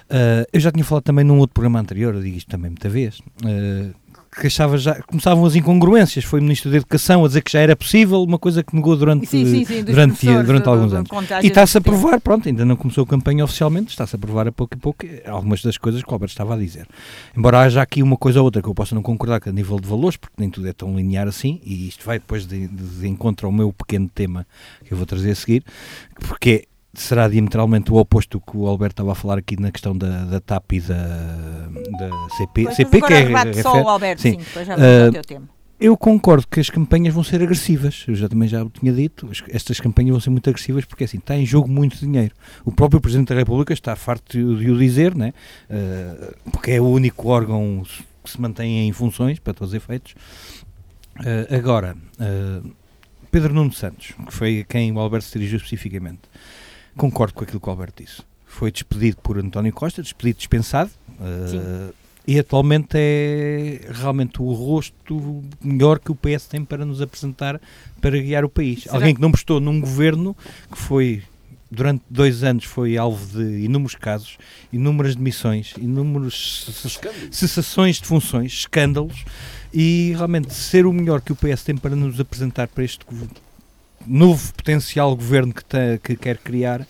Uh, 0.09 0.45
eu 0.51 0.59
já 0.59 0.71
tinha 0.71 0.83
falado 0.83 1.03
também 1.03 1.23
num 1.23 1.39
outro 1.39 1.53
programa 1.53 1.79
anterior, 1.79 2.13
eu 2.13 2.21
digo 2.21 2.37
isto 2.37 2.49
também 2.49 2.69
muita 2.69 2.89
vez, 2.89 3.19
uh, 3.19 3.95
que 4.39 4.47
achava 4.47 4.77
já, 4.77 5.01
começavam 5.03 5.45
as 5.45 5.55
incongruências. 5.55 6.25
Foi 6.25 6.39
o 6.39 6.43
Ministro 6.43 6.69
da 6.71 6.77
Educação 6.77 7.23
a 7.23 7.27
dizer 7.27 7.41
que 7.41 7.51
já 7.51 7.59
era 7.59 7.75
possível, 7.75 8.21
uma 8.23 8.37
coisa 8.37 8.63
que 8.63 8.75
negou 8.75 8.95
durante, 8.95 9.25
sim, 9.25 9.45
sim, 9.45 9.65
sim, 9.65 9.83
durante, 9.83 10.25
durante 10.25 10.67
alguns 10.67 10.93
anos. 10.93 11.09
E 11.41 11.47
está-se 11.47 11.77
a 11.77 11.81
provar, 11.81 12.19
pronto, 12.19 12.47
ainda 12.47 12.65
não 12.65 12.75
começou 12.75 13.03
a 13.03 13.07
campanha 13.07 13.43
oficialmente, 13.43 13.91
está-se 13.91 14.15
a 14.15 14.19
provar 14.19 14.47
a 14.47 14.51
pouco 14.51 14.75
e 14.75 14.79
pouco 14.79 15.05
algumas 15.25 15.61
das 15.61 15.77
coisas 15.77 16.03
que 16.03 16.09
o 16.09 16.13
Albert 16.13 16.29
estava 16.29 16.55
a 16.55 16.57
dizer. 16.57 16.87
Embora 17.35 17.61
haja 17.61 17.81
aqui 17.81 18.03
uma 18.03 18.17
coisa 18.17 18.39
ou 18.39 18.45
outra 18.45 18.61
que 18.61 18.67
eu 18.67 18.73
possa 18.73 18.95
não 18.95 19.01
concordar 19.01 19.39
com 19.39 19.49
a 19.49 19.53
nível 19.53 19.79
de 19.79 19.87
valores, 19.87 20.17
porque 20.17 20.35
nem 20.37 20.49
tudo 20.49 20.67
é 20.67 20.73
tão 20.73 20.95
linear 20.95 21.27
assim, 21.27 21.59
e 21.63 21.87
isto 21.87 22.05
vai 22.05 22.19
depois 22.19 22.45
de, 22.45 22.67
de, 22.67 22.83
de 22.83 23.07
encontro 23.07 23.47
ao 23.47 23.51
meu 23.51 23.71
pequeno 23.71 24.09
tema 24.13 24.45
que 24.85 24.93
eu 24.93 24.97
vou 24.97 25.05
trazer 25.05 25.31
a 25.31 25.35
seguir, 25.35 25.63
porque 26.19 26.67
será 26.93 27.27
diametralmente 27.27 27.91
o 27.91 27.95
oposto 27.95 28.37
do 28.37 28.41
que 28.45 28.55
o 28.55 28.67
Alberto 28.67 28.93
estava 28.93 29.11
a 29.13 29.15
falar 29.15 29.39
aqui 29.39 29.59
na 29.59 29.71
questão 29.71 29.97
da, 29.97 30.25
da 30.25 30.39
TAP 30.39 30.73
e 30.73 30.81
da, 30.81 30.95
da 30.95 32.29
CP. 32.37 32.63
Pois, 32.65 32.75
CP 32.75 33.01
que 33.01 33.13
é, 33.13 33.53
só 33.63 33.81
o 33.81 33.89
Alberto, 33.89 34.21
sim, 34.21 34.31
sim 34.31 34.37
depois 34.37 34.67
já 34.67 34.75
uh, 34.75 35.09
o 35.09 35.11
teu 35.11 35.23
tema. 35.23 35.49
Eu 35.79 35.97
concordo 35.97 36.47
que 36.47 36.59
as 36.59 36.69
campanhas 36.69 37.13
vão 37.13 37.23
ser 37.23 37.41
agressivas. 37.41 38.05
Eu 38.07 38.15
já 38.15 38.29
também 38.29 38.47
já 38.47 38.63
o 38.63 38.69
tinha 38.69 38.93
dito. 38.93 39.27
Estas 39.49 39.81
campanhas 39.81 40.11
vão 40.11 40.19
ser 40.19 40.29
muito 40.29 40.49
agressivas 40.49 40.85
porque 40.85 41.03
assim 41.03 41.17
está 41.17 41.35
em 41.35 41.45
jogo 41.45 41.67
muito 41.67 41.97
dinheiro. 41.97 42.33
O 42.63 42.71
próprio 42.71 43.01
Presidente 43.01 43.29
da 43.29 43.35
República 43.35 43.73
está 43.73 43.93
farto 43.95 44.37
de 44.55 44.71
o 44.71 44.77
dizer, 44.77 45.13
né? 45.13 45.33
Uh, 45.69 46.51
porque 46.51 46.71
é 46.71 46.79
o 46.79 46.85
único 46.85 47.27
órgão 47.27 47.83
que 48.23 48.29
se 48.29 48.39
mantém 48.39 48.87
em 48.87 48.93
funções 48.93 49.39
para 49.39 49.53
todos 49.53 49.73
os 49.73 49.75
efeitos. 49.75 50.13
Uh, 51.19 51.53
agora, 51.53 51.97
Pedro 53.29 53.53
Nuno 53.53 53.73
Santos, 53.73 54.13
que 54.27 54.33
foi 54.33 54.59
a 54.59 54.63
quem 54.63 54.91
o 54.91 54.99
Alberto 54.99 55.25
se 55.25 55.33
dirigiu 55.37 55.57
especificamente, 55.57 56.21
Concordo 56.95 57.33
com 57.33 57.43
aquilo 57.43 57.59
que 57.59 57.67
o 57.67 57.71
Alberto 57.71 58.03
disse. 58.03 58.21
Foi 58.45 58.71
despedido 58.71 59.17
por 59.17 59.37
António 59.37 59.73
Costa, 59.73 60.01
despedido 60.01 60.37
dispensado. 60.37 60.91
Uh, 61.19 61.93
e 62.25 62.39
atualmente 62.39 62.95
é 62.95 63.81
realmente 63.91 64.41
o 64.41 64.51
rosto 64.53 65.43
melhor 65.61 65.99
que 65.99 66.11
o 66.11 66.15
PS 66.15 66.45
tem 66.45 66.63
para 66.63 66.85
nos 66.85 67.01
apresentar 67.01 67.59
para 67.99 68.17
guiar 68.17 68.45
o 68.45 68.49
país. 68.49 68.83
Será? 68.83 68.95
Alguém 68.95 69.13
que 69.13 69.21
não 69.21 69.31
prestou 69.31 69.59
num 69.59 69.79
governo 69.81 70.35
que 70.71 70.77
foi 70.77 71.23
durante 71.69 72.03
dois 72.09 72.43
anos 72.43 72.65
foi 72.65 72.97
alvo 72.97 73.25
de 73.37 73.65
inúmeros 73.65 73.95
casos, 73.95 74.37
inúmeras 74.71 75.15
demissões, 75.15 75.73
inúmeras 75.77 76.67
cessações 77.31 77.99
de 77.99 78.07
funções, 78.07 78.53
escândalos, 78.53 79.25
e 79.73 80.13
realmente 80.15 80.53
ser 80.53 80.85
o 80.85 80.93
melhor 80.93 81.19
que 81.19 81.31
o 81.31 81.35
PS 81.35 81.63
tem 81.63 81.75
para 81.75 81.95
nos 81.95 82.19
apresentar 82.19 82.67
para 82.67 82.83
este 82.83 83.03
novo 84.07 84.53
potencial 84.53 85.15
governo 85.15 85.53
que, 85.53 85.63
te, 85.63 85.99
que 86.03 86.15
quer 86.15 86.37
criar, 86.37 86.85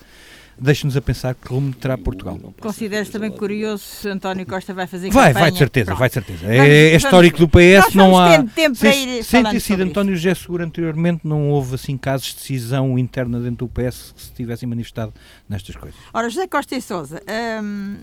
deixa-nos 0.58 0.96
a 0.96 1.02
pensar 1.02 1.36
que 1.36 1.48
rumo 1.48 1.74
terá 1.74 1.98
Portugal. 1.98 2.40
Consideras 2.60 3.10
também 3.10 3.32
curioso 3.32 3.84
se 3.84 4.10
António 4.10 4.46
Costa 4.46 4.74
vai 4.74 4.88
fazer 4.88 5.10
vai, 5.10 5.28
campanha? 5.28 5.44
Vai, 5.44 5.52
de 5.52 5.58
certeza, 5.58 5.86
Pronto. 5.88 6.00
vai 6.00 6.10
de 6.10 6.14
certeza. 6.14 6.46
É, 6.48 6.92
é 6.92 6.96
histórico 6.96 7.38
do 7.38 7.50
PS, 7.50 7.94
não 7.96 8.18
há... 8.18 8.44
tempo 8.44 8.78
para 8.78 8.96
ir 8.96 9.24
sem 9.24 9.44
ter 9.44 9.60
sido 9.60 9.84
António 9.84 10.16
José 10.16 10.34
Seguro 10.36 10.64
anteriormente, 10.64 11.22
não 11.24 11.50
houve 11.50 11.76
assim 11.76 11.98
casos 11.98 12.28
de 12.28 12.36
decisão 12.36 12.98
interna 12.98 13.40
dentro 13.40 13.68
do 13.68 13.70
PS 13.70 14.14
que 14.16 14.22
se 14.22 14.32
tivessem 14.32 14.68
manifestado 14.68 15.14
nestas 15.50 15.76
coisas. 15.76 16.00
Ora, 16.14 16.30
José 16.30 16.48
Costa 16.48 16.76
e 16.76 16.82
Sousa, 16.82 17.22
hum, 17.62 17.98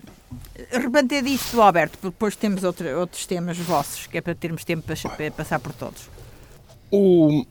rebater 0.71 1.23
disto 1.23 1.55
do 1.55 1.61
Alberto, 1.61 1.97
porque 1.97 2.13
depois 2.13 2.35
temos 2.35 2.63
outro, 2.63 2.87
outros 2.99 3.25
temas 3.25 3.57
vossos, 3.57 4.07
que 4.07 4.17
é 4.17 4.21
para 4.21 4.35
termos 4.35 4.63
tempo 4.63 4.83
para, 4.83 4.95
para 5.09 5.31
passar 5.31 5.59
por 5.59 5.73
todos. 5.73 6.09
O, 6.93 7.45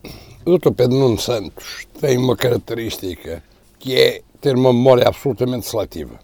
Dr. 0.44 0.70
Pedro 0.76 0.98
Nuno 0.98 1.18
Santos 1.18 1.86
tem 1.98 2.18
uma 2.18 2.36
característica 2.36 3.42
que 3.78 3.98
é 3.98 4.20
ter 4.38 4.54
uma 4.54 4.70
memória 4.70 5.08
absolutamente 5.08 5.66
seletiva. 5.66 6.20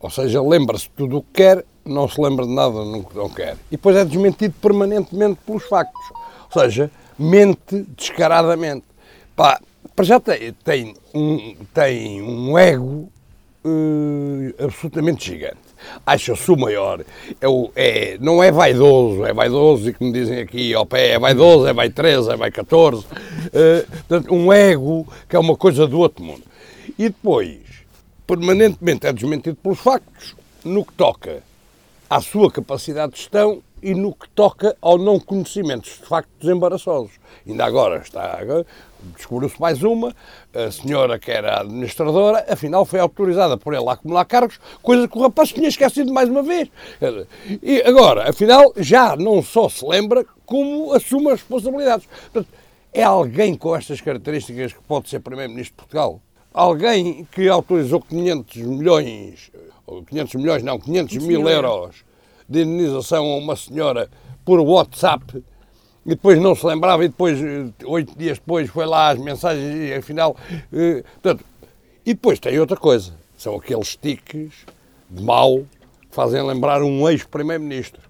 Ou 0.00 0.08
seja, 0.08 0.40
lembra-se 0.42 0.84
de 0.84 0.90
tudo 0.96 1.18
o 1.18 1.22
que 1.22 1.42
quer, 1.42 1.62
não 1.84 2.08
se 2.08 2.18
lembra 2.18 2.46
de 2.46 2.52
nada 2.54 2.82
no 2.82 3.04
que 3.04 3.14
não 3.14 3.28
quer. 3.28 3.58
E 3.70 3.76
depois 3.76 3.96
é 3.96 4.04
desmentido 4.04 4.54
permanentemente 4.62 5.40
pelos 5.44 5.64
factos. 5.64 6.00
Ou 6.54 6.62
seja, 6.62 6.90
mente 7.18 7.84
descaradamente. 7.94 8.86
Pá, 9.36 9.60
para 9.94 10.04
já 10.06 10.18
tem, 10.18 10.52
tem, 10.64 10.94
um, 11.14 11.54
tem 11.74 12.22
um 12.22 12.56
ego 12.56 13.12
uh, 13.62 14.64
absolutamente 14.64 15.26
gigante 15.26 15.63
acha-se 16.04 16.50
o 16.50 16.56
maior, 16.56 17.04
é, 17.40 17.48
o, 17.48 17.70
é, 17.74 18.16
não 18.20 18.42
é 18.42 18.50
vaidoso, 18.50 19.24
é 19.24 19.32
vaidoso, 19.32 19.88
e 19.88 19.92
como 19.92 20.12
dizem 20.12 20.40
aqui 20.40 20.74
ao 20.74 20.86
pé, 20.86 21.12
é 21.12 21.18
vaidoso, 21.18 21.66
é 21.66 21.72
vai 21.72 21.90
13, 21.90 22.30
é 22.30 22.36
vai 22.36 22.50
14, 22.50 23.02
uh, 23.02 23.06
eh, 23.52 23.86
portanto, 24.08 24.34
um 24.34 24.52
ego 24.52 25.06
que 25.28 25.36
é 25.36 25.38
uma 25.38 25.56
coisa 25.56 25.86
do 25.86 25.98
outro 25.98 26.24
mundo. 26.24 26.42
E 26.98 27.08
depois, 27.08 27.58
permanentemente 28.26 29.06
é 29.06 29.12
desmentido 29.12 29.56
pelos 29.56 29.78
factos, 29.78 30.34
no 30.64 30.84
que 30.84 30.92
toca 30.94 31.42
à 32.08 32.20
sua 32.20 32.50
capacidade 32.50 33.12
de 33.12 33.18
gestão, 33.18 33.62
e 33.84 33.94
no 33.94 34.14
que 34.14 34.26
toca 34.30 34.74
ao 34.80 34.96
não 34.96 35.20
conhecimento 35.20 35.84
de 35.84 36.06
factos 36.06 36.48
embaraçosos. 36.48 37.12
Ainda 37.46 37.66
agora 37.66 37.98
está 37.98 38.40
descobriu-se 39.14 39.60
mais 39.60 39.82
uma, 39.82 40.14
a 40.54 40.70
senhora 40.70 41.18
que 41.18 41.30
era 41.30 41.60
administradora, 41.60 42.46
afinal 42.48 42.86
foi 42.86 42.98
autorizada 42.98 43.58
por 43.58 43.74
ela 43.74 43.90
a 43.90 43.94
acumular 43.94 44.24
cargos, 44.24 44.58
coisa 44.82 45.06
que 45.06 45.18
o 45.18 45.20
rapaz 45.20 45.52
tinha 45.52 45.68
esquecido 45.68 46.10
mais 46.10 46.30
uma 46.30 46.42
vez. 46.42 46.70
E 47.62 47.82
agora, 47.82 48.30
afinal, 48.30 48.72
já 48.78 49.14
não 49.14 49.42
só 49.42 49.68
se 49.68 49.84
lembra, 49.84 50.24
como 50.46 50.94
assume 50.94 51.26
as 51.26 51.40
responsabilidades. 51.40 52.06
Portanto, 52.32 52.48
é 52.94 53.02
alguém 53.02 53.54
com 53.54 53.76
estas 53.76 54.00
características 54.00 54.72
que 54.72 54.82
pode 54.82 55.10
ser 55.10 55.20
Primeiro-Ministro 55.20 55.72
de 55.72 55.76
Portugal? 55.76 56.22
Alguém 56.54 57.26
que 57.30 57.48
autorizou 57.48 58.00
500 58.00 58.56
milhões, 58.62 59.50
500 60.08 60.34
milhões 60.36 60.62
não, 60.62 60.78
500 60.78 61.18
mil 61.18 61.46
euros 61.46 62.04
de 62.48 62.62
indenização 62.62 63.24
a 63.24 63.36
uma 63.36 63.56
senhora 63.56 64.08
por 64.44 64.60
WhatsApp 64.60 65.42
e 66.06 66.10
depois 66.10 66.38
não 66.38 66.54
se 66.54 66.66
lembrava 66.66 67.04
e 67.04 67.08
depois, 67.08 67.40
eh, 67.40 67.66
oito 67.86 68.16
dias 68.16 68.38
depois, 68.38 68.68
foi 68.68 68.84
lá 68.84 69.10
as 69.10 69.18
mensagens 69.18 69.90
e 69.90 69.94
afinal... 69.94 70.36
Eh, 70.72 71.02
portanto, 71.22 71.44
e 72.04 72.12
depois 72.12 72.38
tem 72.38 72.58
outra 72.58 72.76
coisa, 72.76 73.14
são 73.38 73.56
aqueles 73.56 73.96
tiques 73.96 74.52
de 75.08 75.22
mau 75.22 75.60
que 75.60 76.14
fazem 76.14 76.42
lembrar 76.42 76.82
um 76.82 77.08
ex-primeiro-ministro, 77.08 78.02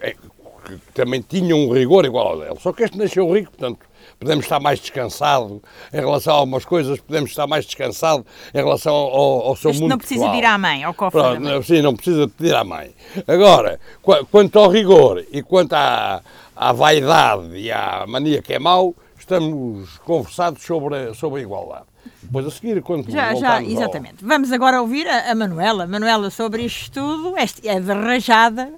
é, 0.00 0.12
que 0.12 0.78
também 0.94 1.20
tinha 1.20 1.54
um 1.54 1.70
rigor 1.70 2.06
igual 2.06 2.28
ao 2.28 2.40
dele, 2.40 2.56
só 2.58 2.72
que 2.72 2.82
este 2.82 2.96
nasceu 2.96 3.30
rico, 3.30 3.50
portanto, 3.50 3.80
podemos 4.22 4.44
estar 4.44 4.60
mais 4.60 4.78
descansado 4.80 5.62
em 5.92 5.96
relação 6.00 6.34
a 6.34 6.36
algumas 6.38 6.64
coisas, 6.64 7.00
podemos 7.00 7.30
estar 7.30 7.46
mais 7.46 7.64
descansado 7.66 8.24
em 8.54 8.58
relação 8.58 8.94
ao, 8.94 9.48
ao 9.48 9.56
seu 9.56 9.70
Isto 9.70 9.80
mundo 9.82 9.90
não 9.90 9.98
precisa 9.98 10.20
pessoal. 10.20 10.32
de 10.32 10.42
ir 10.42 10.46
à 10.46 10.58
mãe, 10.58 10.84
ao 10.84 10.94
cofre 10.94 11.20
Pronto, 11.20 11.40
mãe. 11.42 11.62
sim, 11.62 11.82
não 11.82 11.94
precisa 11.94 12.26
de 12.26 12.32
pedir 12.32 12.54
à 12.54 12.64
mãe. 12.64 12.94
Agora, 13.26 13.78
qu- 14.02 14.24
quanto 14.30 14.58
ao 14.58 14.68
rigor 14.70 15.24
e 15.32 15.42
quanto 15.42 15.72
à, 15.74 16.22
à 16.56 16.72
vaidade 16.72 17.56
e 17.56 17.70
à 17.70 18.04
mania 18.06 18.40
que 18.40 18.54
é 18.54 18.58
mau, 18.58 18.94
estamos 19.18 19.98
conversados 19.98 20.62
sobre, 20.64 20.96
a- 20.96 21.14
sobre 21.14 21.40
a 21.40 21.42
igualdade. 21.42 21.84
Depois 22.22 22.46
a 22.46 22.50
seguir, 22.50 22.82
quando 22.82 23.10
Já, 23.10 23.26
já, 23.28 23.32
voltarmos 23.32 23.68
ao- 23.68 23.76
exatamente. 23.82 24.24
Vamos 24.24 24.52
agora 24.52 24.80
ouvir 24.80 25.06
a, 25.08 25.30
a 25.30 25.34
Manuela. 25.34 25.86
Manuela, 25.86 26.30
sobre 26.30 26.62
isto 26.64 26.90
tudo, 26.92 27.36
este, 27.38 27.66
é 27.68 27.78
de 27.80 27.92
rajada 27.92 28.74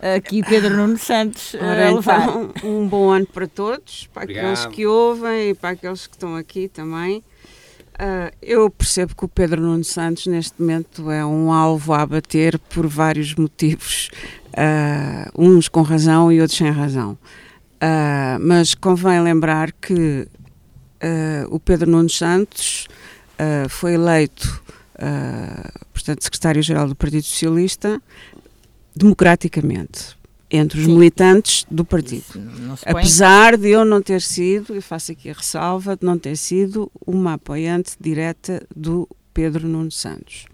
aqui 0.00 0.42
Pedro 0.42 0.76
Nuno 0.76 0.98
Santos 0.98 1.54
a 1.54 1.64
Ora, 1.64 1.90
levar. 1.94 2.22
então, 2.22 2.52
um 2.64 2.86
bom 2.88 3.10
ano 3.10 3.26
para 3.26 3.46
todos, 3.46 4.08
para 4.12 4.24
aqueles 4.24 4.40
Obrigado. 4.60 4.70
que 4.72 4.86
ouvem 4.86 5.50
e 5.50 5.54
para 5.54 5.70
aqueles 5.70 6.06
que 6.06 6.14
estão 6.14 6.36
aqui 6.36 6.68
também. 6.68 7.22
Ah, 7.98 8.30
eu 8.42 8.68
percebo 8.70 9.14
que 9.16 9.24
o 9.24 9.28
Pedro 9.28 9.60
Nuno 9.62 9.84
Santos, 9.84 10.26
neste 10.26 10.60
momento, 10.60 11.10
é 11.10 11.24
um 11.24 11.50
alvo 11.50 11.94
a 11.94 12.02
abater 12.02 12.58
por 12.58 12.86
vários 12.86 13.34
motivos, 13.34 14.10
ah, 14.54 15.30
uns 15.36 15.68
com 15.68 15.80
razão 15.80 16.30
e 16.30 16.40
outros 16.40 16.58
sem 16.58 16.70
razão. 16.70 17.16
Ah, 17.80 18.36
mas 18.40 18.74
convém 18.74 19.20
lembrar 19.20 19.72
que 19.72 20.28
o 21.50 21.60
Pedro 21.60 21.88
Nuno 21.90 22.10
Santos 22.10 22.88
foi 23.68 23.94
eleito, 23.94 24.60
portanto, 25.92 26.24
secretário-geral 26.24 26.88
do 26.88 26.96
Partido 26.96 27.22
Socialista, 27.22 28.02
democraticamente, 28.96 30.16
entre 30.50 30.78
os 30.78 30.86
Sim. 30.86 30.94
militantes 30.94 31.66
do 31.70 31.84
partido. 31.84 32.24
Apesar 32.84 33.56
de 33.56 33.70
eu 33.70 33.84
não 33.84 34.00
ter 34.00 34.22
sido, 34.22 34.74
e 34.74 34.80
faço 34.80 35.12
aqui 35.12 35.28
a 35.30 35.34
ressalva, 35.34 35.96
de 35.96 36.06
não 36.06 36.18
ter 36.18 36.36
sido 36.36 36.90
uma 37.06 37.34
apoiante 37.34 37.92
direta 38.00 38.66
do 38.74 39.08
Pedro 39.34 39.68
Nuno 39.68 39.90
Santos. 39.90 40.46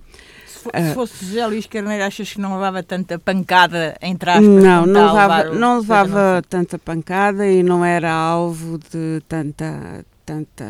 Se, 0.47 0.89
se 0.89 0.95
fosse 0.95 1.25
José 1.25 1.47
Luís 1.47 1.67
Carneiro, 1.67 2.05
achas 2.05 2.33
que 2.33 2.41
não 2.41 2.55
levava 2.55 2.83
tanta 2.83 3.19
pancada, 3.19 3.97
entre 4.01 4.31
aspas? 4.31 4.47
não, 4.47 4.87
não 4.87 5.07
levava, 5.07 5.45
não 5.51 5.79
levava 5.79 6.43
tanta 6.49 6.79
pancada 6.79 7.47
e 7.47 7.63
não 7.63 7.85
era 7.85 8.13
alvo 8.13 8.79
de 8.79 9.21
tanta, 9.29 10.05
tanta, 10.25 10.64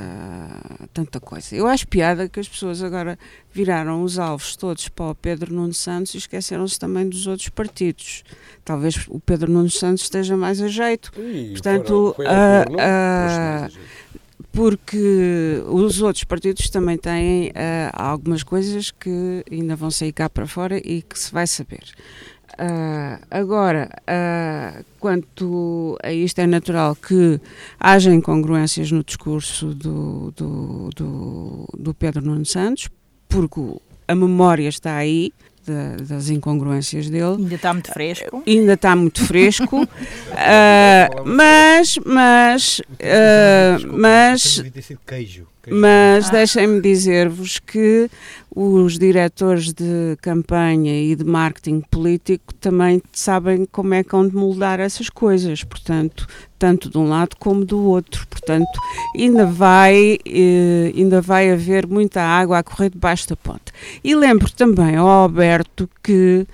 tanta 0.92 1.20
coisa. 1.20 1.54
Eu 1.54 1.66
acho 1.66 1.86
piada 1.88 2.28
que 2.28 2.40
as 2.40 2.48
pessoas 2.48 2.82
agora 2.82 3.18
viraram 3.52 4.02
os 4.02 4.18
alvos 4.18 4.56
todos 4.56 4.88
para 4.88 5.10
o 5.10 5.14
Pedro 5.14 5.54
Nuno 5.54 5.72
Santos 5.74 6.14
e 6.14 6.18
esqueceram-se 6.18 6.78
também 6.78 7.08
dos 7.08 7.26
outros 7.26 7.48
partidos. 7.48 8.24
Talvez 8.64 9.04
o 9.08 9.20
Pedro 9.20 9.50
Nuno 9.50 9.70
Santos 9.70 10.04
esteja 10.04 10.36
mais 10.36 10.60
a 10.60 10.68
jeito, 10.68 11.12
Ih, 11.18 11.50
Portanto, 11.52 12.12
foram- 12.16 12.30
ah, 12.30 12.58
ao 12.58 12.64
governo, 12.64 12.80
ah, 12.80 13.68
porque 14.52 15.62
os 15.68 16.02
outros 16.02 16.24
partidos 16.24 16.68
também 16.68 16.96
têm 16.98 17.52
ah, 17.54 17.90
algumas 18.10 18.42
coisas 18.42 18.90
que 18.90 19.44
ainda 19.50 19.74
vão 19.74 19.90
sair 19.90 20.12
cá 20.12 20.28
para 20.28 20.46
fora 20.46 20.78
e 20.78 21.02
que 21.02 21.18
se 21.18 21.32
vai 21.32 21.46
saber. 21.46 21.82
Ah, 22.58 23.18
agora, 23.30 23.88
ah, 24.06 24.82
quanto 25.00 25.98
a 26.02 26.12
isto, 26.12 26.38
é 26.40 26.46
natural 26.46 26.94
que 26.96 27.40
haja 27.80 28.12
incongruências 28.14 28.90
no 28.92 29.02
discurso 29.02 29.74
do, 29.74 30.32
do, 30.36 30.90
do, 30.94 31.68
do 31.78 31.94
Pedro 31.94 32.22
Nuno 32.24 32.44
Santos, 32.44 32.88
porque 33.28 33.60
a 34.06 34.14
memória 34.14 34.68
está 34.68 34.96
aí 34.96 35.32
da- 35.66 35.96
das 36.04 36.28
incongruências 36.28 37.08
dele 37.08 37.36
Ainda 37.38 37.54
está 37.54 37.72
muito 37.72 37.92
fresco. 37.92 38.42
ainda 38.46 38.72
está 38.74 38.96
muito 38.96 39.24
fresco, 39.24 39.88
ah, 40.36 41.08
mas, 41.24 41.98
mas, 42.04 42.82
ah, 43.02 43.78
mas, 43.86 44.56
Devia 44.56 44.70
ter 44.72 44.82
sido 44.82 45.00
queijo. 45.06 45.46
Mas 45.70 46.28
Ah. 46.28 46.32
deixem-me 46.32 46.80
dizer-vos 46.80 47.58
que 47.58 48.10
os 48.54 48.98
diretores 48.98 49.72
de 49.72 50.16
campanha 50.20 50.92
e 51.02 51.14
de 51.14 51.24
marketing 51.24 51.80
político 51.90 52.52
também 52.54 53.00
sabem 53.12 53.66
como 53.70 53.94
é 53.94 54.04
que 54.04 54.14
hão 54.14 54.26
de 54.28 54.34
moldar 54.34 54.78
essas 54.80 55.08
coisas, 55.08 55.64
portanto, 55.64 56.26
tanto 56.58 56.90
de 56.90 56.98
um 56.98 57.08
lado 57.08 57.36
como 57.38 57.64
do 57.64 57.82
outro, 57.82 58.26
portanto, 58.28 58.68
ainda 59.16 59.46
vai, 59.46 60.18
eh, 60.26 60.92
ainda 60.94 61.20
vai 61.20 61.50
haver 61.50 61.86
muita 61.86 62.20
água 62.20 62.58
a 62.58 62.62
correr 62.62 62.90
debaixo 62.90 63.28
da 63.28 63.36
ponte. 63.36 63.72
E 64.04 64.14
lembro 64.14 64.50
também 64.52 64.96
ao 64.96 65.08
Alberto 65.08 65.88
que 66.02 66.46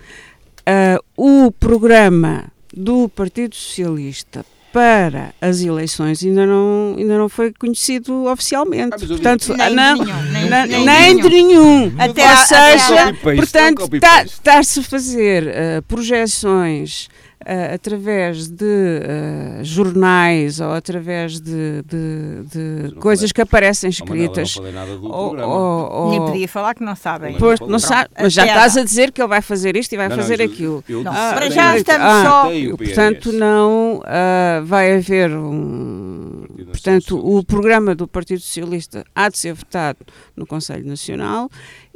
ah, 0.66 1.00
o 1.16 1.50
programa 1.50 2.44
do 2.72 3.08
Partido 3.08 3.56
Socialista 3.56 4.44
para 4.78 5.34
as 5.40 5.60
eleições 5.60 6.22
ainda 6.22 6.46
não, 6.46 6.94
ainda 6.96 7.18
não 7.18 7.28
foi 7.28 7.52
conhecido 7.52 8.26
oficialmente. 8.26 8.94
Ah. 9.02 9.06
Portanto, 9.08 9.52
Nem 9.56 9.74
não, 9.74 9.94
de 9.98 10.04
nenhum, 10.04 10.22
nem, 10.30 10.48
nem 10.68 10.84
nem 10.84 11.16
de 11.20 11.28
nenhum. 11.28 11.92
Até 11.98 12.22
Ou 12.22 12.28
a- 12.28 12.32
até 12.34 12.78
seja, 12.78 12.94
a- 12.94 13.06
Copy-paste, 13.12 13.36
portanto, 13.36 13.80
copy-paste. 13.80 14.26
está-se 14.34 14.78
a 14.78 14.82
fazer 14.84 15.46
eh, 15.48 15.80
projeções 15.88 17.08
eh, 17.48 17.74
através 17.74 18.46
de 18.48 18.64
eh, 19.02 19.60
jornais 19.64 20.60
ou 20.60 20.72
através 20.72 21.40
de, 21.40 21.82
de- 21.82 22.42
de 22.52 22.94
não 22.94 23.00
coisas 23.00 23.30
falei. 23.30 23.32
que 23.34 23.40
aparecem 23.40 23.90
Oh, 23.90 24.04
Manela, 24.06 24.24
escritas. 24.26 24.56
Não 24.56 24.62
falei 24.62 24.72
nada 24.74 24.96
do 24.98 25.06
ou- 25.06 25.28
programa. 25.30 25.54
ou- 25.54 25.92
ou- 25.92 26.10
Nem 26.10 26.20
podia 26.26 26.48
falar 26.48 26.74
que 26.74 26.84
não 26.84 26.94
sabem. 26.94 27.36
Pronto. 27.36 27.66
não 27.66 27.78
sabe, 27.78 28.10
mas 28.20 28.32
já 28.32 28.44
estás 28.46 28.76
a 28.76 28.84
dizer 28.84 29.12
que 29.12 29.20
ele 29.22 29.28
vai 29.28 29.40
fazer 29.40 29.76
isto 29.76 29.92
e 29.92 29.96
vai 29.96 30.08
Não, 30.08 30.16
não, 30.16 30.22
fazer 30.22 30.40
eu- 30.40 30.46
aquilo. 30.46 30.84
eu 30.88 31.02
Não, 31.02 31.10
disse- 31.12 31.24
Ah, 31.24 31.32
para 31.34 31.46
eu 31.46 31.50
já 31.50 31.76
estamos 31.78 32.06
ah, 32.06 32.22
só. 32.24 32.76
Portanto, 32.76 33.32
não 33.32 34.02
ah, 34.04 34.60
vai 34.64 34.94
haver 34.96 35.30
um. 35.34 36.44
Portanto, 36.66 37.18
o 37.18 37.42
programa 37.44 37.94
do 37.94 38.06
Partido 38.06 38.40
Socialista 38.40 39.04
há 39.14 39.28
de 39.28 39.38
ser 39.38 39.54
votado 39.54 39.98
no 40.36 40.46
Conselho 40.46 40.86
Nacional 40.86 41.48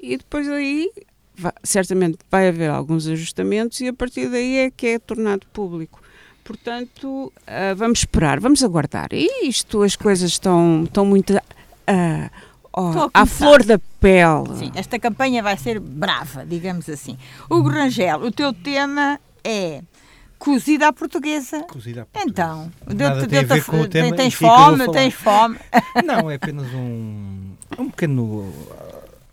e 0.02 0.16
depois 0.16 0.48
aí 0.48 0.90
certamente 1.62 2.18
vai 2.30 2.48
haver 2.48 2.70
alguns 2.70 3.06
ajustamentos 3.06 3.80
e 3.80 3.88
a 3.88 3.92
partir 3.92 4.28
daí 4.28 4.56
é 4.58 4.70
que 4.70 4.86
é 4.88 4.98
tornado 4.98 5.46
público. 5.52 6.00
Portanto, 6.44 7.32
ah, 7.46 7.74
vamos 7.76 8.00
esperar, 8.00 8.40
vamos 8.40 8.62
aguardar. 8.64 9.08
E 9.12 9.48
isto, 9.48 9.82
as 9.82 9.94
coisas 9.96 10.30
estão, 10.32 10.84
estão 10.84 11.04
muito 11.06 11.32
Estão 12.74 13.10
a 13.14 13.22
à 13.22 13.26
flor 13.26 13.62
da 13.64 13.78
pele. 14.00 14.56
Sim, 14.58 14.72
esta 14.74 14.98
campanha 14.98 15.42
vai 15.42 15.56
ser 15.56 15.78
brava, 15.78 16.44
digamos 16.44 16.88
assim. 16.88 17.18
Hugo 17.50 17.68
Rangel, 17.68 18.20
o 18.22 18.30
teu 18.32 18.52
tema 18.52 19.20
é 19.44 19.82
cozida 20.38 20.88
à 20.88 20.92
portuguesa. 20.92 21.62
Cozida 21.64 22.02
à 22.02 22.06
portuguesa. 22.06 22.30
Então, 22.30 22.72
deu-te- 22.86 23.28
tem 23.28 23.38
a 23.40 23.42
deu-te 23.42 23.46
ver 23.60 23.64
com 23.64 23.76
o 23.80 23.88
tem- 23.88 24.02
tema 24.04 24.16
tens 24.16 24.34
fome, 24.34 24.90
tens 24.90 25.14
fome. 25.14 25.58
Não, 26.04 26.30
é 26.30 26.34
apenas 26.36 26.66
um, 26.74 27.50
um 27.78 27.90
pequeno 27.90 28.52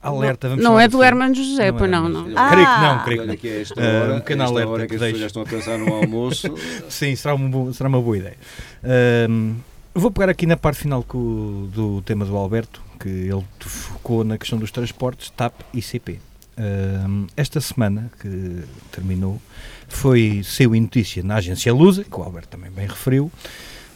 alerta. 0.02 0.50
Vamos 0.50 0.64
não 0.64 0.80
é 0.80 0.88
do 0.88 0.98
assim. 0.98 1.08
Hermano 1.08 1.36
José, 1.36 1.72
pois 1.72 1.90
não, 1.92 2.08
não. 2.10 2.28
Ah. 2.36 2.50
Creio 2.52 2.68
que 2.68 2.82
não, 2.82 3.04
creio 3.04 3.22
que 3.22 3.28
não. 3.28 3.38
que 3.38 3.48
é 3.48 3.62
esta 3.62 3.82
Ah, 3.82 4.02
hora, 4.04 4.14
um 4.16 4.20
pequeno 4.20 4.44
esta 4.44 4.54
alerta 4.54 4.72
hora 4.72 4.82
que 4.84 4.88
que 4.88 4.96
as 4.96 5.02
pessoas 5.02 5.20
já 5.22 5.28
estão 5.28 5.42
a 5.42 5.46
pensar 5.46 5.78
no 5.78 5.94
almoço. 5.94 6.48
Sim, 6.90 7.16
será 7.16 7.34
uma, 7.36 7.50
boa, 7.50 7.74
será 7.74 7.90
uma 7.90 8.02
boa 8.02 8.18
ideia. 8.18 8.38
Vou 9.94 10.12
pegar 10.12 10.30
aqui 10.30 10.46
na 10.46 10.56
parte 10.56 10.80
final 10.80 11.06
o- 11.14 11.68
do 11.74 12.02
tema 12.04 12.24
do 12.26 12.36
Alberto, 12.38 12.82
que 13.00 13.10
ele 13.10 13.44
focou 13.60 14.24
na 14.24 14.38
questão 14.38 14.58
dos 14.58 14.72
transportes, 14.72 15.30
TAP 15.32 15.54
e 15.74 15.82
CP. 15.82 16.20
Esta 17.36 17.60
semana 17.62 18.12
que 18.22 18.64
terminou, 18.92 19.42
foi, 19.88 20.42
saiu 20.44 20.76
em 20.76 20.82
notícia 20.82 21.24
na 21.24 21.36
agência 21.36 21.74
Lusa, 21.74 22.04
que 22.04 22.18
o 22.20 22.22
Alberto 22.24 22.50
também 22.50 22.70
bem 22.70 22.86
referiu, 22.88 23.32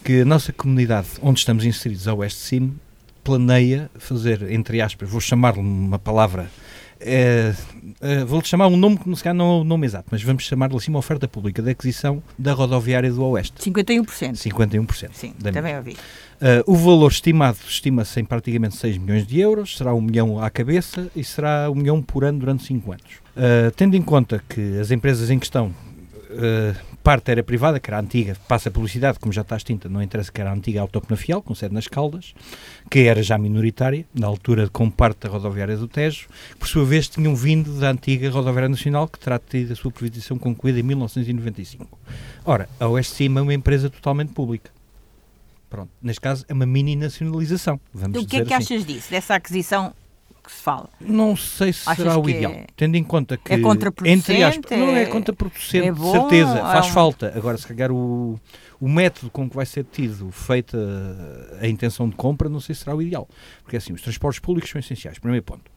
que 0.04 0.22
a 0.22 0.26
nossa 0.26 0.52
comunidade, 0.52 1.08
onde 1.22 1.40
estamos 1.40 1.64
inseridos, 1.66 2.08
a 2.08 2.14
West 2.14 2.38
Sim, 2.38 2.74
planeia 3.24 3.89
fazer, 3.98 4.51
entre 4.51 4.82
aspas, 4.82 5.10
vou 5.10 5.22
chamar-lhe 5.22 5.60
uma 5.60 6.00
palavra 6.00 6.50
é, 7.06 7.53
é, 8.00 8.24
vou-lhe 8.24 8.46
chamar 8.46 8.68
um 8.68 8.77
nome 8.77 8.98
que 8.98 9.08
não 9.08 9.15
se 9.15 9.24
calhar 9.24 9.36
não 9.36 9.58
é 9.58 9.62
o 9.62 9.63
nome 9.63 9.86
exato, 9.86 10.08
mas 10.10 10.24
vamos 10.24 10.44
chamar-lhe 10.44 10.75
assim 10.75 10.89
uma 10.89 11.00
oferta 11.00 11.27
pública 11.27 11.62
de 11.62 11.70
aquisição 11.70 12.24
da 12.38 12.53
rodoviária 12.53 13.12
do 13.12 13.24
Oeste. 13.25 13.70
51%. 13.70 14.06
51%. 14.36 15.10
Sim, 15.13 15.34
também 15.34 15.75
ouvi. 15.75 15.92
Uh, 15.94 16.63
o 16.65 16.75
valor 16.75 17.12
estimado 17.12 17.58
estima-se 17.68 18.20
em 18.20 18.25
praticamente 18.25 18.77
6 18.77 18.98
milhões 18.98 19.27
de 19.27 19.39
euros, 19.39 19.77
será 19.77 19.94
1 19.94 20.01
milhão 20.01 20.42
à 20.42 20.50
cabeça 20.50 21.10
e 21.15 21.24
será 21.24 21.70
1 21.70 21.75
milhão 21.75 22.01
por 22.01 22.24
ano 22.24 22.39
durante 22.39 22.63
5 22.63 22.92
anos. 22.92 23.13
Uh, 23.36 23.72
tendo 23.75 23.96
em 23.96 24.01
conta 24.01 24.42
que 24.48 24.80
as 24.80 24.92
empresas 24.92 25.30
em 25.30 25.39
questão, 25.39 25.68
uh, 25.68 26.75
parte 27.04 27.30
era 27.30 27.44
privada, 27.44 27.80
que 27.80 27.90
era 27.90 27.98
a 27.98 28.00
antiga, 28.00 28.38
passa 28.48 28.70
a 28.70 28.72
publicidade, 28.72 29.20
como 29.20 29.34
já 29.34 29.42
está 29.42 29.58
extinta, 29.58 29.90
não 29.90 30.02
interessa 30.02 30.32
que 30.32 30.40
era 30.40 30.50
a 30.50 30.54
antiga 30.54 30.82
Autopenafiel, 30.82 31.42
com 31.42 31.54
sede 31.54 31.74
nas 31.74 31.88
Caldas, 31.88 32.34
que 32.90 33.00
era 33.00 33.22
já 33.22 33.38
minoritária, 33.38 34.06
na 34.14 34.28
altura 34.28 34.70
como 34.70 34.92
parte 34.92 35.20
da 35.20 35.30
rodoviária 35.30 35.76
do 35.76 35.88
Tejo, 35.88 36.28
que 36.52 36.58
por 36.58 36.68
sua 36.68 36.86
vez 36.86 37.08
tinham 37.08 37.36
vindo 37.36 37.80
da 37.80 37.92
antiga 37.92 38.30
rodoviária 38.30 38.70
nacional, 38.70 39.08
que 39.08 39.20
terá 39.20 39.38
tido 39.38 39.74
a 39.74 39.76
sua 39.76 39.92
privatização 39.92 40.38
concluída 40.38 40.80
em 40.80 40.84
1995. 40.84 42.00
Ora, 42.46 42.70
a 42.80 42.88
Oeste 42.88 43.16
Cima 43.16 43.40
é 43.42 43.44
uma 43.44 43.54
empresa 43.54 43.90
totalmente 43.90 44.32
pública 44.34 44.72
Pronto, 45.74 45.90
neste 46.00 46.22
caso 46.22 46.46
é 46.48 46.54
uma 46.54 46.68
mini 46.68 46.96
nacionalização. 46.96 47.82
Vamos 47.92 48.22
o 48.22 48.28
que 48.28 48.38
é 48.38 48.46
que 48.46 48.54
assim. 48.54 48.76
achas 48.76 48.86
disso, 48.86 49.10
dessa 49.10 49.34
aquisição 49.34 49.92
que 50.44 50.52
se 50.52 50.62
fala? 50.62 50.90
Não 51.00 51.36
sei 51.36 51.72
se 51.74 51.90
Achas 51.90 52.04
será 52.06 52.18
o 52.18 52.24
que 52.24 52.32
ideal, 52.32 52.52
é- 52.52 52.66
tendo 52.76 52.96
em 52.96 53.04
conta 53.04 53.38
que 53.38 53.54
é 53.54 53.58
contraproducente? 53.60 54.32
entre 54.32 54.44
aspas, 54.44 54.78
não 54.78 54.90
é 54.90 55.04
É- 55.04 55.06
contraproducente, 55.06 55.88
é 55.88 55.92
de 55.92 55.98
bom? 56.00 56.12
certeza, 56.12 56.58
É 56.58 56.62
faz 56.62 56.86
um- 56.88 56.90
falta. 56.90 57.34
Agora, 57.36 57.58
se 57.58 57.68
calhar 57.68 57.92
o, 57.92 58.40
o 58.80 58.90
método 58.90 59.32
com 59.32 59.50
que 59.50 59.56
vai 59.56 59.66
ser 59.66 59.86
tido 59.86 60.30
feita 60.32 60.78
a 61.62 61.68
intenção 61.68 62.10
de 62.10 62.16
compra, 62.16 62.50
não 62.50 62.60
sei 62.60 62.76
se 62.76 62.82
será 62.84 62.96
o 62.96 63.02
ideal. 63.02 63.28
Porque 63.64 63.78
assim, 63.78 63.94
os 63.94 64.02
transportes 64.02 64.40
públicos 64.40 64.70
são 64.70 64.80
essenciais, 64.80 65.18
primeiro 65.18 65.44
ponto. 65.44 65.72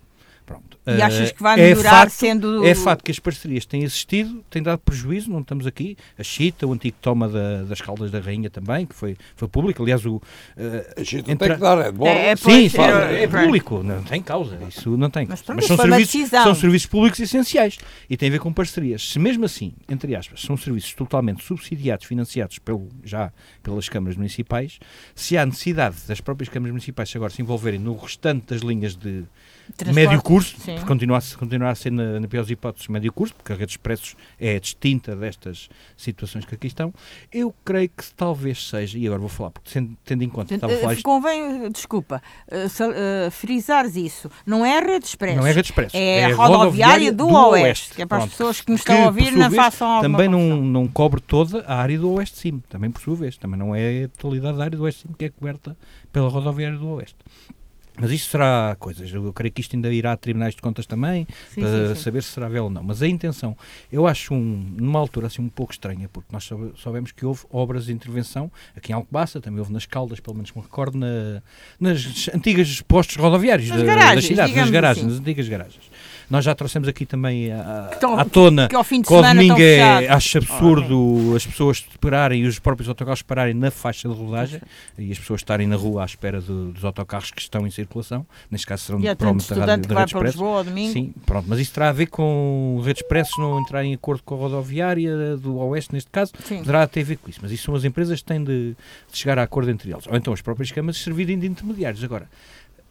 Pronto. 0.46 0.78
E 0.86 1.02
achas 1.02 1.30
Eh, 1.30 1.32
que 1.32 1.42
vai 1.42 1.58
é 1.60 1.70
melhorar 1.70 1.90
facto- 1.90 2.12
sendo- 2.12 2.64
É 2.64 2.72
fato 2.72 3.02
que 3.02 3.10
as 3.10 3.18
parcerias 3.18 3.66
têm 3.66 3.82
existido, 3.82 4.44
têm 4.48 4.62
dado 4.62 4.78
prejuízo, 4.78 5.28
não 5.28 5.40
estamos 5.40 5.66
aqui. 5.66 5.96
A 6.16 6.22
Chita, 6.22 6.64
o 6.68 6.72
antigo 6.72 6.96
toma 7.02 7.28
da- 7.28 7.64
das 7.64 7.80
Caldas 7.80 8.12
da 8.12 8.20
Rainha 8.20 8.48
também, 8.48 8.86
que 8.86 8.94
foi, 8.94 9.16
foi 9.34 9.48
público. 9.48 9.82
Aliás, 9.82 10.06
o, 10.06 10.22
eh, 10.56 10.94
A 10.96 11.02
gente 11.02 11.28
Entra- 11.28 11.48
tem 11.48 11.56
que 11.56 11.60
dar, 11.62 11.78
é 11.84 11.90
bom. 11.90 12.06
É, 12.06 12.28
é, 12.28 12.36
Sim, 12.36 12.70
é, 12.78 13.24
é 13.24 13.26
pronto. 13.26 13.44
público, 13.44 13.82
não 13.82 14.04
tem 14.04 14.22
causa, 14.22 14.56
isso 14.68 14.96
não 14.96 15.10
tem. 15.10 15.26
Mas 15.28 15.42
pronto, 15.42 15.56
Mas 15.56 15.66
são 15.66 15.76
foi 15.76 15.86
uma 15.86 15.96
serviços, 15.96 16.14
decisão. 16.20 16.44
são 16.44 16.54
serviços 16.54 16.86
públicos 16.86 17.18
essenciais 17.18 17.78
e 18.08 18.16
tem 18.16 18.28
a 18.28 18.32
ver 18.32 18.38
com 18.38 18.52
parcerias. 18.52 19.02
Se 19.10 19.18
mesmo 19.18 19.44
assim, 19.44 19.72
entre 19.88 20.14
aspas, 20.14 20.40
são 20.42 20.56
serviços 20.56 20.94
totalmente 20.94 21.42
subsidiados, 21.42 22.06
financiados 22.06 22.60
pelo, 22.60 22.88
já 23.04 23.32
pelas 23.64 23.88
câmaras 23.88 24.16
municipais, 24.16 24.78
se 25.12 25.36
há 25.36 25.44
necessidade 25.44 25.96
das 26.06 26.20
próprias 26.20 26.48
câmaras 26.48 26.70
municipais 26.70 27.12
agora 27.16 27.32
se 27.32 27.42
envolverem 27.42 27.80
no 27.80 27.96
restante 27.96 28.46
das 28.54 28.60
linhas 28.62 28.94
de 28.94 29.24
Transporte, 29.76 29.94
médio 29.94 30.23
curso, 30.23 30.54
porque 30.56 30.80
continua 30.85 31.18
a, 31.68 31.70
a 31.70 31.75
ser 31.75 31.90
na, 31.90 32.20
na 32.20 32.28
pior 32.28 32.42
das 32.42 32.50
hipóteses 32.50 32.88
médio 32.88 33.12
curso, 33.12 33.35
porque 33.35 33.52
a 33.52 33.56
rede 33.56 33.66
de 33.66 33.73
expressos 33.73 34.14
é 34.38 34.61
distinta 34.61 35.16
destas 35.16 35.68
situações 35.96 36.44
que 36.44 36.54
aqui 36.54 36.66
estão, 36.66 36.92
eu 37.32 37.54
creio 37.64 37.88
que 37.88 38.04
talvez 38.14 38.68
seja, 38.68 38.99
e 38.99 39.06
agora 39.06 39.20
vou 39.20 39.28
falar, 39.28 39.50
porque 39.50 39.70
sendo- 39.70 39.96
tendo 40.04 40.23
em 40.23 40.28
conta 40.28 40.54
estava 40.54 40.73
a 40.73 40.76
falar 40.78 40.92
Eh, 40.92 40.96
isto, 40.96 41.04
Convém, 41.04 41.64
eh, 41.64 41.68
desculpa, 41.70 42.23
eh, 42.49 42.68
sal- 42.68 42.92
eh, 42.92 43.28
frisares 43.30 43.96
isso. 43.96 44.30
Não 44.44 44.64
é 44.64 44.78
a 44.78 44.80
rede 44.80 45.06
express. 45.06 45.37
Não 45.37 45.46
é 45.46 45.52
rede 45.52 45.68
expresso. 45.68 45.96
É, 45.96 46.25
a 46.26 46.35
rodoviária 46.35 47.12
do, 47.12 47.26
Oeste, 47.28 47.94
Que 47.94 48.02
é 48.02 48.06
para 48.06 48.18
as 48.18 48.25
Pronto. 48.25 48.30
pessoas 48.32 48.61
que 48.61 48.70
nos 48.70 48.80
estão 48.80 49.02
a 49.02 49.06
ouvir 49.06 49.32
não 49.32 49.50
façam 49.50 49.88
alguma 49.88 50.16
Também 50.18 50.28
não, 50.28 50.56
não 50.62 50.87
cobre 50.88 51.20
toda 51.20 51.61
a 51.66 51.76
área 51.76 51.99
do 51.99 52.11
Oeste 52.12 52.38
Sim, 52.38 52.62
também 52.68 52.90
por 52.90 53.00
sua 53.02 53.16
vez. 53.16 53.37
Também 53.37 53.58
não 53.58 53.75
é 53.75 54.04
a 54.04 54.08
totalidade 54.08 54.58
da 54.58 54.64
área 54.64 54.76
do 54.76 54.85
Oeste 54.85 55.02
Sim 55.02 55.14
que 55.18 55.25
é 55.26 55.28
coberta 55.30 55.76
pela 56.12 56.28
rodoviária 56.28 56.78
do 56.78 56.88
Oeste. 56.88 57.16
Mas 57.98 58.10
isto 58.10 58.30
será 58.30 58.76
coisas. 58.78 59.10
Eu 59.12 59.32
creio 59.32 59.52
que 59.52 59.60
isto 59.60 59.74
ainda 59.74 59.92
irá 59.92 60.12
a 60.12 60.16
tribunais 60.16 60.54
de 60.54 60.60
contas 60.60 60.84
também, 60.86 61.26
Sim, 61.54 61.62
para 61.62 61.88
sim, 61.88 61.94
sim. 61.94 62.02
saber 62.02 62.22
se 62.22 62.30
será 62.30 62.48
véu 62.48 62.64
ou 62.64 62.70
não. 62.70 62.82
Mas 62.82 63.02
a 63.02 63.08
intenção, 63.08 63.56
eu 63.90 64.06
acho 64.06 64.34
um, 64.34 64.74
numa 64.76 64.98
altura 64.98 65.28
assim 65.28 65.40
um 65.40 65.48
pouco 65.48 65.72
estranha, 65.72 66.08
porque 66.12 66.28
nós 66.30 66.44
soube- 66.44 66.72
soubemos 66.76 67.10
que 67.12 67.24
houve 67.24 67.44
obras 67.50 67.86
de 67.86 67.92
intervenção 67.92 68.50
aqui 68.76 68.92
em 68.92 68.94
Alcobaça, 68.94 69.40
também 69.40 69.58
houve 69.60 69.72
nas 69.72 69.86
Caldas, 69.86 70.20
pelo 70.20 70.36
menos 70.36 70.52
me 70.52 70.60
recordo, 70.60 70.98
na, 70.98 71.42
nas 71.80 72.28
antigas 72.34 72.82
postos 72.82 73.16
rodoviários 73.16 73.68
da- 73.70 73.82
garagens, 73.82 74.14
das 74.16 74.24
cidades, 74.26 74.54
nas 74.56 74.70
garagens, 74.70 75.04
assim. 75.04 75.12
nas 75.12 75.20
antigas 75.20 75.48
garagens. 75.48 75.90
Nós 76.28 76.45
já 76.45 76.54
trouxemos 76.54 76.88
aqui 76.88 77.06
também 77.06 77.52
à, 77.52 77.90
estão- 77.92 78.18
à 78.18 78.25
tona 78.25 78.68
que 78.68 78.75
ao 78.75 78.83
fim 78.83 79.00
de 79.00 79.06
que 79.06 79.14
semana 79.14 79.35
domingo 79.40 79.61
é, 79.61 80.09
acho 80.09 80.38
absurdo 80.38 81.35
as 81.37 81.47
pessoas 81.47 81.80
pararem 82.00 82.42
e 82.42 82.47
os 82.47 82.59
próprios 82.59 82.88
autocarros 82.88 83.23
pararem 83.23 83.54
na 83.54 83.71
faixa 83.71 84.09
de 84.09 84.14
rodagem 84.14 84.61
e 84.99 85.12
as 85.12 85.18
pessoas 85.18 85.40
estarem 85.40 85.66
na 85.66 85.76
rua 85.76 86.02
à 86.02 86.04
espera 86.04 86.40
do- 86.40 86.73
dos 86.73 86.84
autocarros 86.84 87.30
que 87.30 87.41
estão 87.41 87.67
em 87.67 87.71
circulação. 87.71 88.26
Neste 88.50 88.67
caso 88.67 88.82
serão 88.84 89.00
E 89.00 89.04
tanto 89.15 89.19
provavelmente 89.45 89.49
da 89.56 89.78
que 89.78 89.89
da 89.89 89.95
vai 89.95 90.02
Rede 90.04 90.12
para 90.12 90.19
Expresso. 90.28 90.39
Lisboa 90.39 90.65
domingo. 90.65 90.93
Sim, 90.93 91.15
pronto, 91.25 91.47
mas 91.49 91.58
isso 91.60 91.73
terá 91.73 91.89
a 91.91 91.93
ver 91.93 92.06
com 92.06 92.80
Rede 92.84 93.00
Expresso 93.02 93.41
não 93.41 93.60
entrar 93.60 93.84
em 93.84 93.95
acordo 93.95 94.23
com 94.25 94.34
a 94.34 94.39
rodoviária 94.39 95.36
do 95.36 95.56
Oeste, 95.58 95.93
neste 95.95 96.10
caso, 96.10 96.32
Sim. 96.45 96.58
poderá 96.58 96.86
ter 96.86 97.00
a 97.02 97.04
ver 97.04 97.19
com 97.19 97.30
isso. 97.30 97.39
Mas 97.43 97.52
isso 97.52 97.65
são 97.65 97.75
as 97.75 97.84
empresas 97.84 98.21
que 98.21 98.26
têm 98.26 98.43
de, 98.43 98.71
de 99.10 99.17
chegar 99.19 99.39
a 99.39 99.43
acordo 99.43 99.71
entre 99.71 99.91
eles. 99.93 100.06
Ou 100.06 100.17
então 100.17 100.32
as 100.32 100.41
próprias 100.41 100.73
câmaras 100.73 100.97
servirem 100.99 101.39
de 101.39 101.47
intermediários. 101.47 102.02
Agora, 102.02 102.28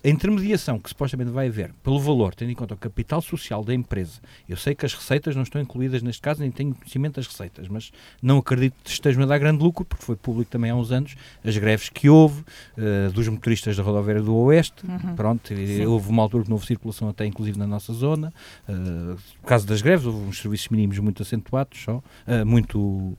a 0.06 0.10
intermediação 0.10 0.78
que 0.80 0.89
supostamente 0.89 1.32
vai 1.32 1.48
haver 1.48 1.74
pelo 1.84 2.00
valor, 2.00 2.36
tendo 2.36 2.52
em 2.52 2.56
conta 2.56 2.76
o 2.76 2.78
capital 2.78 3.24
social 3.24 3.63
da 3.63 3.74
empresa, 3.74 4.20
eu 4.48 4.56
sei 4.56 4.76
que 4.76 4.86
as 4.86 4.94
receitas 4.94 5.36
não 5.36 5.41
estão 5.41 5.60
incluídas 5.60 6.04
neste 6.04 6.22
caso, 6.22 6.41
nem 6.41 6.52
tenho 6.52 6.76
conhecimento 6.76 7.15
das 7.15 7.26
receitas, 7.26 7.68
mas 7.68 7.91
não 8.22 8.38
acredito 8.38 8.76
que 8.84 8.91
estejam 8.91 9.24
a 9.24 9.26
dar 9.26 9.39
grande 9.39 9.63
lucro, 9.63 9.84
porque 9.84 10.06
foi 10.06 10.15
público 10.15 10.52
também 10.52 10.70
há 10.70 10.76
uns 10.76 10.91
anos, 10.91 11.15
as 11.44 11.58
greves 11.58 11.89
que 11.89 12.08
houve, 12.08 12.44
eh, 12.78 13.10
dos 13.10 13.28
motoristas 13.28 13.76
da 13.76 13.82
rodoviária 13.82 14.22
do 14.22 14.36
Oeste, 14.36 14.84
pronto, 15.15 15.52
e 15.52 15.78
Sim. 15.78 15.86
houve 15.88 16.08
uma 16.10 16.22
altura 16.22 16.44
que 16.44 16.50
não 16.52 16.56
houve 16.56 16.68
circulação 16.68 17.10
até 17.10 17.26
inclusive 17.26 17.58
na 17.58 17.65
nossa 17.65 17.91
zona, 17.91 18.32
eh, 18.70 19.15
por 19.41 19.48
causa 19.48 19.65
das 19.65 19.82
greves, 19.82 20.06
houve 20.06 20.20
uns 20.20 20.38
serviços 20.38 20.70
mínimos 20.70 21.00
muito 21.00 21.24
acentuados, 21.24 21.82
só, 21.82 22.04
eh, 22.28 22.44
muito, 22.44 23.18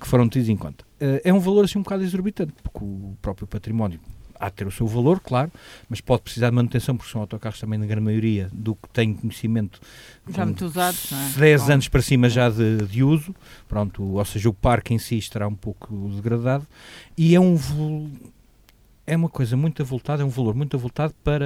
que 0.00 0.08
foram 0.08 0.28
tidos 0.28 0.48
em 0.48 0.56
conta. 0.56 0.84
É 0.98 1.32
um 1.32 1.38
valor 1.38 1.64
assim 1.64 1.78
um 1.78 1.82
bocado 1.82 2.02
exorbitante, 2.02 2.52
porque 2.62 2.80
o 2.84 3.16
próprio 3.22 3.46
património 3.46 4.00
há 4.42 4.48
de 4.48 4.56
ter 4.56 4.66
o 4.66 4.70
seu 4.72 4.88
valor, 4.88 5.20
claro, 5.20 5.52
mas 5.88 6.00
pode 6.00 6.22
precisar 6.22 6.50
de 6.50 6.56
manutenção, 6.56 6.96
porque 6.96 7.12
são 7.12 7.20
autocarros 7.20 7.60
também, 7.60 7.78
na 7.78 7.86
grande 7.86 8.02
maioria, 8.02 8.50
do 8.52 8.74
que 8.74 8.88
tenho 8.92 9.14
conhecimento, 9.14 9.80
Já 10.28 10.44
muito 10.44 10.64
usados, 10.64 11.10
não 11.12 11.18
é? 11.18 11.28
10 11.38 11.62
Bom. 11.62 11.72
anos 11.72 11.88
para 11.88 12.02
cima 12.02 12.28
já 12.28 12.50
de, 12.50 12.78
de 12.78 13.04
uso, 13.04 13.32
pronto, 13.68 14.02
ou 14.02 14.24
seja, 14.24 14.48
o 14.48 14.52
parque 14.52 14.92
em 14.92 14.98
si 14.98 15.16
estará 15.16 15.46
um 15.46 15.54
pouco 15.54 16.08
degradado, 16.08 16.66
e 17.16 17.36
é 17.36 17.40
um 17.40 17.56
é 19.06 19.16
uma 19.16 19.28
coisa 19.28 19.56
muito 19.56 19.82
avultada, 19.82 20.22
é 20.22 20.24
um 20.24 20.30
valor 20.30 20.54
muito 20.54 20.76
avultado 20.76 21.14
para 21.24 21.44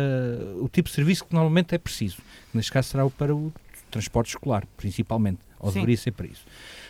o 0.61 0.69
tipo 0.69 0.89
de 0.89 0.95
serviço 0.95 1.25
que 1.25 1.35
normalmente 1.35 1.75
é 1.75 1.79
preciso. 1.79 2.19
Neste 2.53 2.71
caso 2.71 2.89
será 2.89 3.05
o 3.05 3.11
para 3.11 3.35
o 3.35 3.53
transporte 3.91 4.29
escolar, 4.29 4.65
principalmente, 4.77 5.41
ou 5.59 5.71
Sim. 5.71 5.81
deveria 5.81 5.97
ser 5.97 6.13
para 6.13 6.27
isso. 6.27 6.45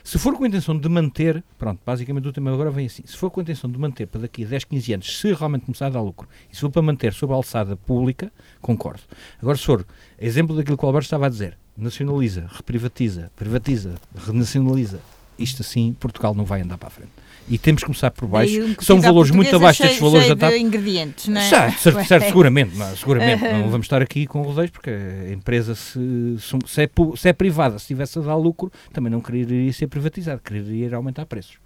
Se 0.06 0.20
for 0.20 0.36
com 0.36 0.44
a 0.44 0.46
intenção 0.46 0.78
de 0.78 0.88
manter, 0.88 1.42
pronto, 1.58 1.80
basicamente 1.84 2.28
o 2.28 2.32
tema 2.32 2.52
agora 2.52 2.70
vem 2.70 2.86
assim, 2.86 3.02
se 3.04 3.16
for 3.16 3.28
com 3.28 3.40
a 3.40 3.42
intenção 3.42 3.68
de 3.68 3.76
manter 3.76 4.06
para 4.06 4.20
daqui 4.20 4.44
a 4.44 4.46
10, 4.46 4.62
15 4.62 4.92
anos, 4.92 5.18
se 5.18 5.32
realmente 5.32 5.64
começar 5.64 5.86
a 5.86 5.90
dar 5.90 6.00
lucro, 6.00 6.28
e 6.48 6.54
se 6.54 6.60
for 6.60 6.70
para 6.70 6.80
manter 6.80 7.12
sob 7.12 7.32
a 7.32 7.34
alçada 7.36 7.76
pública, 7.76 8.32
concordo. 8.60 9.02
Agora, 9.42 9.56
se 9.58 9.64
for 9.64 9.84
exemplo 10.16 10.54
daquilo 10.54 10.78
que 10.78 10.84
o 10.84 10.86
Alberto 10.86 11.06
estava 11.06 11.26
a 11.26 11.28
dizer, 11.28 11.58
nacionaliza, 11.76 12.46
reprivatiza, 12.48 13.32
privatiza, 13.34 13.96
renacionaliza, 14.14 15.00
isto 15.36 15.62
assim, 15.62 15.92
Portugal 15.98 16.36
não 16.36 16.44
vai 16.44 16.60
andar 16.60 16.78
para 16.78 16.86
a 16.86 16.90
frente. 16.92 17.10
E 17.48 17.58
temos 17.58 17.82
que 17.82 17.86
começar 17.86 18.10
por 18.10 18.26
baixo, 18.26 18.58
Daí 18.58 18.76
são 18.80 19.00
valores 19.00 19.30
muito 19.30 19.54
abaixo 19.54 19.82
destes 19.82 20.00
valores 20.00 20.28
da 20.28 20.36
TAP. 20.36 20.52
de 20.52 20.58
ingredientes, 20.58 21.28
não 21.28 21.40
é? 21.40 21.48
Certo, 21.48 21.78
certo, 21.78 22.04
certo, 22.08 22.24
seguramente, 22.26 22.76
não, 22.76 22.96
seguramente. 22.96 23.42
Não 23.42 23.70
vamos 23.70 23.84
estar 23.86 24.02
aqui 24.02 24.26
com 24.26 24.42
rodeios 24.42 24.70
porque 24.70 24.90
a 24.90 25.32
empresa, 25.32 25.74
se, 25.74 26.36
se, 26.66 26.82
é, 26.82 26.90
se 27.16 27.28
é 27.28 27.32
privada, 27.32 27.78
se 27.78 27.84
estivesse 27.84 28.18
a 28.18 28.22
dar 28.22 28.36
lucro, 28.36 28.72
também 28.92 29.10
não 29.10 29.20
quereria 29.20 29.72
ser 29.72 29.86
privatizada, 29.86 30.40
quereria 30.44 30.86
ir 30.86 30.94
aumentar 30.94 31.26
preços. 31.26 31.58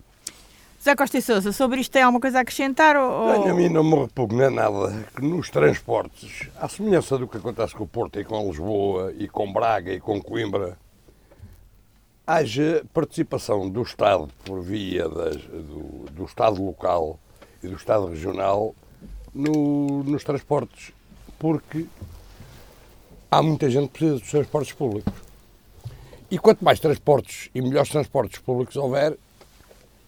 Zé 0.82 0.96
Costa 0.96 1.18
e 1.18 1.22
Sousa, 1.22 1.52
sobre 1.52 1.80
isto 1.80 1.92
tem 1.92 2.02
alguma 2.02 2.20
coisa 2.20 2.38
a 2.38 2.40
acrescentar? 2.40 2.96
Ou... 2.96 3.34
Tenho, 3.34 3.50
a 3.50 3.54
mim 3.54 3.68
não 3.68 3.84
me 3.84 3.96
repugna 3.96 4.50
nada 4.50 5.04
que 5.14 5.22
nos 5.22 5.50
transportes, 5.50 6.48
à 6.58 6.68
semelhança 6.68 7.18
do 7.18 7.28
que 7.28 7.36
acontece 7.36 7.74
com 7.74 7.84
o 7.84 7.86
Porto 7.86 8.18
e 8.18 8.24
com 8.24 8.46
Lisboa 8.46 9.12
e 9.18 9.28
com 9.28 9.52
Braga 9.52 9.92
e 9.92 10.00
com 10.00 10.22
Coimbra, 10.22 10.78
haja 12.34 12.84
participação 12.94 13.68
do 13.68 13.82
Estado 13.82 14.28
por 14.44 14.62
via 14.62 15.08
das- 15.08 15.42
do, 15.42 16.06
do 16.12 16.24
Estado 16.24 16.62
local 16.62 17.18
e 17.62 17.66
do 17.66 17.74
Estado 17.74 18.06
regional 18.06 18.72
no- 19.34 20.04
nos 20.04 20.22
transportes, 20.22 20.92
porque 21.40 21.86
há 23.30 23.42
muita 23.42 23.68
gente 23.68 23.86
que 23.88 23.98
precisa 23.98 24.18
dos 24.20 24.30
transportes 24.30 24.72
públicos. 24.72 25.12
E 26.30 26.38
quanto 26.38 26.64
mais 26.64 26.78
transportes 26.78 27.50
e 27.52 27.60
melhores 27.60 27.90
transportes 27.90 28.38
públicos 28.40 28.76
houver, 28.76 29.18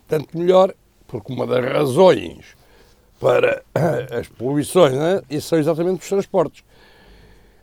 tanto 0.07 0.39
melhor, 0.39 0.73
porque 1.09 1.33
uma 1.33 1.45
das 1.45 1.65
razões 1.65 2.57
para 3.19 3.63
as 4.17 4.29
poluições 4.29 4.93
né, 4.93 5.23
são 5.41 5.59
exatamente 5.59 6.03
os 6.03 6.09
transportes. 6.09 6.63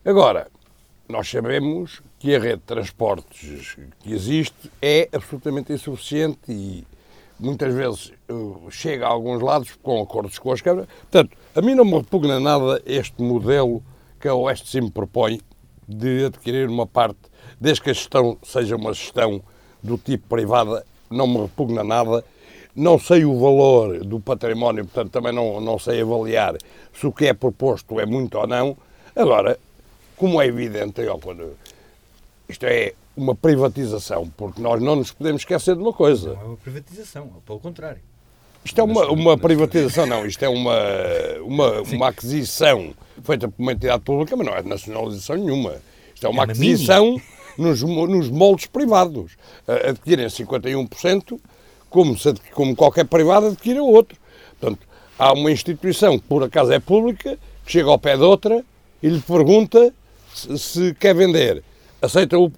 Agora, 0.03 0.47
nós 1.07 1.29
sabemos 1.29 2.01
que 2.19 2.35
a 2.35 2.39
rede 2.39 2.57
de 2.57 2.63
transportes 2.63 3.77
que 3.99 4.13
existe 4.13 4.69
é 4.81 5.07
absolutamente 5.13 5.71
insuficiente 5.71 6.39
e 6.49 6.85
muitas 7.39 7.73
vezes 7.73 8.11
eh, 8.27 8.33
chega 8.69 9.07
a 9.07 9.09
alguns 9.09 9.41
lados 9.41 9.71
com 9.81 10.01
acordos 10.01 10.37
com 10.37 10.51
as 10.51 10.59
câmaras. 10.59 10.89
Portanto, 11.09 11.37
a 11.55 11.61
mim 11.61 11.73
não 11.73 11.85
me 11.85 11.97
repugna 11.97 12.37
nada 12.39 12.81
este 12.85 13.21
modelo 13.21 13.81
que 14.19 14.27
a 14.27 14.35
Oeste 14.35 14.69
Sim 14.69 14.89
propõe, 14.89 15.39
de 15.87 16.25
adquirir 16.25 16.69
uma 16.69 16.85
parte, 16.85 17.19
desde 17.59 17.81
que 17.81 17.89
a 17.89 17.93
gestão 17.93 18.37
seja 18.43 18.75
uma 18.75 18.93
gestão 18.93 19.41
do 19.81 19.97
tipo 19.97 20.27
privada, 20.27 20.85
não 21.09 21.25
me 21.25 21.41
repugna 21.41 21.83
nada. 21.83 22.23
Não 22.75 22.99
sei 22.99 23.25
o 23.25 23.39
valor 23.39 24.05
do 24.05 24.19
património, 24.19 24.85
portanto 24.85 25.11
também 25.11 25.33
não, 25.33 25.59
não 25.59 25.79
sei 25.79 26.01
avaliar 26.01 26.55
se 26.93 27.07
o 27.07 27.11
que 27.11 27.25
é 27.25 27.33
proposto 27.33 27.99
é 27.99 28.05
muito 28.05 28.37
ou 28.37 28.45
não. 28.45 28.77
Agora, 29.15 29.57
como 30.15 30.39
é 30.39 30.45
evidente, 30.45 31.01
isto 32.49 32.65
é 32.65 32.93
uma 33.15 33.35
privatização, 33.35 34.31
porque 34.35 34.61
nós 34.61 34.81
não 34.81 34.95
nos 34.95 35.11
podemos 35.11 35.41
esquecer 35.41 35.75
de 35.75 35.81
uma 35.81 35.93
coisa. 35.93 36.33
Não 36.33 36.41
é 36.41 36.45
uma 36.45 36.57
privatização, 36.57 37.29
pelo 37.45 37.59
contrário. 37.59 38.01
Isto 38.65 38.81
é 38.81 38.83
uma, 38.83 39.05
uma 39.07 39.37
privatização, 39.37 40.05
não, 40.05 40.25
isto 40.25 40.43
é 40.43 40.49
uma, 40.49 40.77
uma, 41.43 41.81
uma 41.81 42.07
aquisição 42.09 42.93
feita 43.23 43.47
por 43.47 43.61
uma 43.61 43.71
entidade 43.71 44.01
pública, 44.03 44.35
mas 44.35 44.45
não 44.45 44.53
é 44.53 44.63
nacionalização 44.63 45.37
nenhuma. 45.37 45.75
Isto 46.13 46.27
é 46.27 46.29
uma, 46.29 46.43
é 46.43 46.45
uma 46.45 46.51
aquisição 46.51 47.21
nos, 47.57 47.81
nos 47.81 48.29
moldes 48.29 48.65
privados. 48.65 49.37
Adquirem 49.67 50.25
51%, 50.27 51.39
como, 51.89 52.17
se, 52.17 52.33
como 52.53 52.75
qualquer 52.75 53.05
privado 53.05 53.47
adquire 53.47 53.79
outro. 53.79 54.17
Portanto, 54.59 54.85
há 55.17 55.33
uma 55.33 55.51
instituição 55.51 56.17
que 56.17 56.25
por 56.25 56.43
acaso 56.43 56.71
é 56.71 56.79
pública, 56.79 57.37
que 57.65 57.71
chega 57.71 57.89
ao 57.89 57.99
pé 57.99 58.17
de 58.17 58.23
outra 58.23 58.63
e 59.01 59.09
lhe 59.09 59.21
pergunta 59.21 59.93
se, 60.33 60.57
se 60.57 60.93
quer 60.95 61.15
vender. 61.15 61.63
Aceita 62.01 62.37
o, 62.37 62.51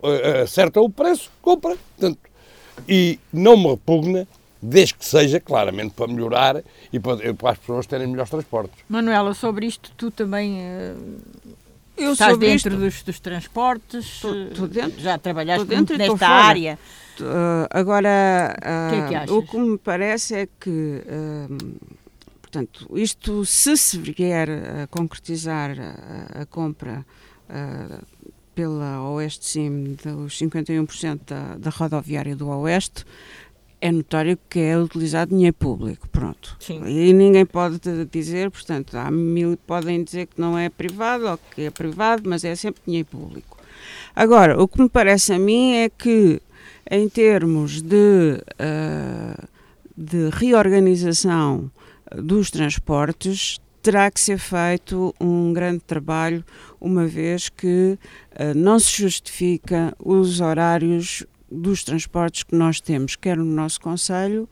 acerta 0.43 0.80
o 0.80 0.89
preço, 0.89 1.32
compra. 1.41 1.75
Portanto, 1.97 2.19
e 2.88 3.19
não 3.32 3.58
me 3.58 3.69
repugna 3.69 4.27
desde 4.62 4.93
que 4.93 5.06
seja 5.06 5.39
claramente 5.39 5.93
para 5.93 6.08
melhorar 6.08 6.63
e 6.93 6.99
para, 6.99 7.34
para 7.34 7.51
as 7.51 7.58
pessoas 7.58 7.88
terem 7.88 8.08
melhores 8.08 8.30
transportes. 8.30 8.77
Manuela, 8.88 9.34
sobre 9.34 9.65
isto 9.65 9.91
tu 9.97 10.12
também 10.12 10.60
uh, 10.60 11.21
eu 11.97 12.13
estás 12.13 12.38
dentro 12.38 12.77
dos, 12.77 13.01
dos, 13.01 13.19
transportes, 13.19 14.21
tô, 14.56 14.67
dentro, 14.67 15.01
já 15.01 15.17
trabalhaste 15.17 15.65
dentro 15.65 15.97
nesta 15.97 16.27
área. 16.27 16.77
Uh, 17.19 17.67
agora, 17.69 18.56
uh, 18.58 19.08
que 19.08 19.15
é 19.15 19.25
que 19.25 19.32
o 19.32 19.43
que 19.43 19.58
me 19.58 19.77
parece 19.77 20.36
é 20.36 20.47
que, 20.60 21.04
portanto, 22.41 22.88
isto 22.95 23.45
se 23.45 23.75
se 23.77 23.97
vier 23.97 24.49
a 24.84 24.88
concretizar 24.88 25.75
a, 25.80 26.41
a 26.41 26.45
compra 26.45 27.06
pela 28.54 29.02
Oeste 29.12 29.46
Sim 29.46 29.96
dos 30.04 30.38
51% 30.40 31.20
da, 31.26 31.56
da 31.56 31.70
rodoviária 31.70 32.36
do 32.36 32.48
Oeste, 32.50 33.06
é 33.82 33.92
notório 33.92 34.38
que 34.48 34.60
é 34.60 34.78
utilizado 34.78 35.32
dinheiro 35.32 35.56
público, 35.56 36.08
pronto. 36.10 36.56
Sim. 36.60 36.84
E 36.86 37.12
ninguém 37.12 37.46
pode 37.46 37.80
dizer, 38.12 38.52
portanto, 38.52 38.96
há 38.96 39.10
mil 39.10 39.58
podem 39.66 40.04
dizer 40.04 40.28
que 40.28 40.40
não 40.40 40.58
é 40.58 40.70
privado 40.70 41.28
ou 41.28 41.38
que 41.38 41.64
é 41.64 41.72
privado, 41.72 42.24
mas 42.30 42.44
é 42.44 42.56
sempre 42.56 42.82
dinheiro 42.86 43.08
público. 43.10 43.58
Agora, 44.16 44.62
o 44.62 44.68
que 44.68 44.82
me 44.82 44.90
parece 44.90 45.34
a 45.34 45.40
mim 45.40 45.74
é 45.74 45.90
que, 45.90 46.40
em 46.90 47.10
termos 47.10 47.82
de, 47.82 48.44
uh, 48.60 49.48
de 49.98 50.30
reorganização 50.30 51.72
dos 52.16 52.52
transportes, 52.52 53.60
terá 53.82 54.12
que 54.12 54.20
ser 54.20 54.38
feito 54.38 55.16
um 55.20 55.52
grande 55.54 55.80
trabalho, 55.80 56.46
uma 56.82 57.06
vez 57.06 57.48
que 57.48 57.98
uh, 58.34 58.58
não 58.58 58.80
se 58.80 59.04
justifica 59.04 59.96
os 60.04 60.41
horários 60.41 61.24
dos 61.50 61.84
transportes 61.84 62.44
que 62.44 62.56
nós 62.56 62.82
temos, 62.82 63.15
quer 63.15 63.38
no 63.38 63.46
nosso 63.46 63.80
Conselho, 63.80 64.50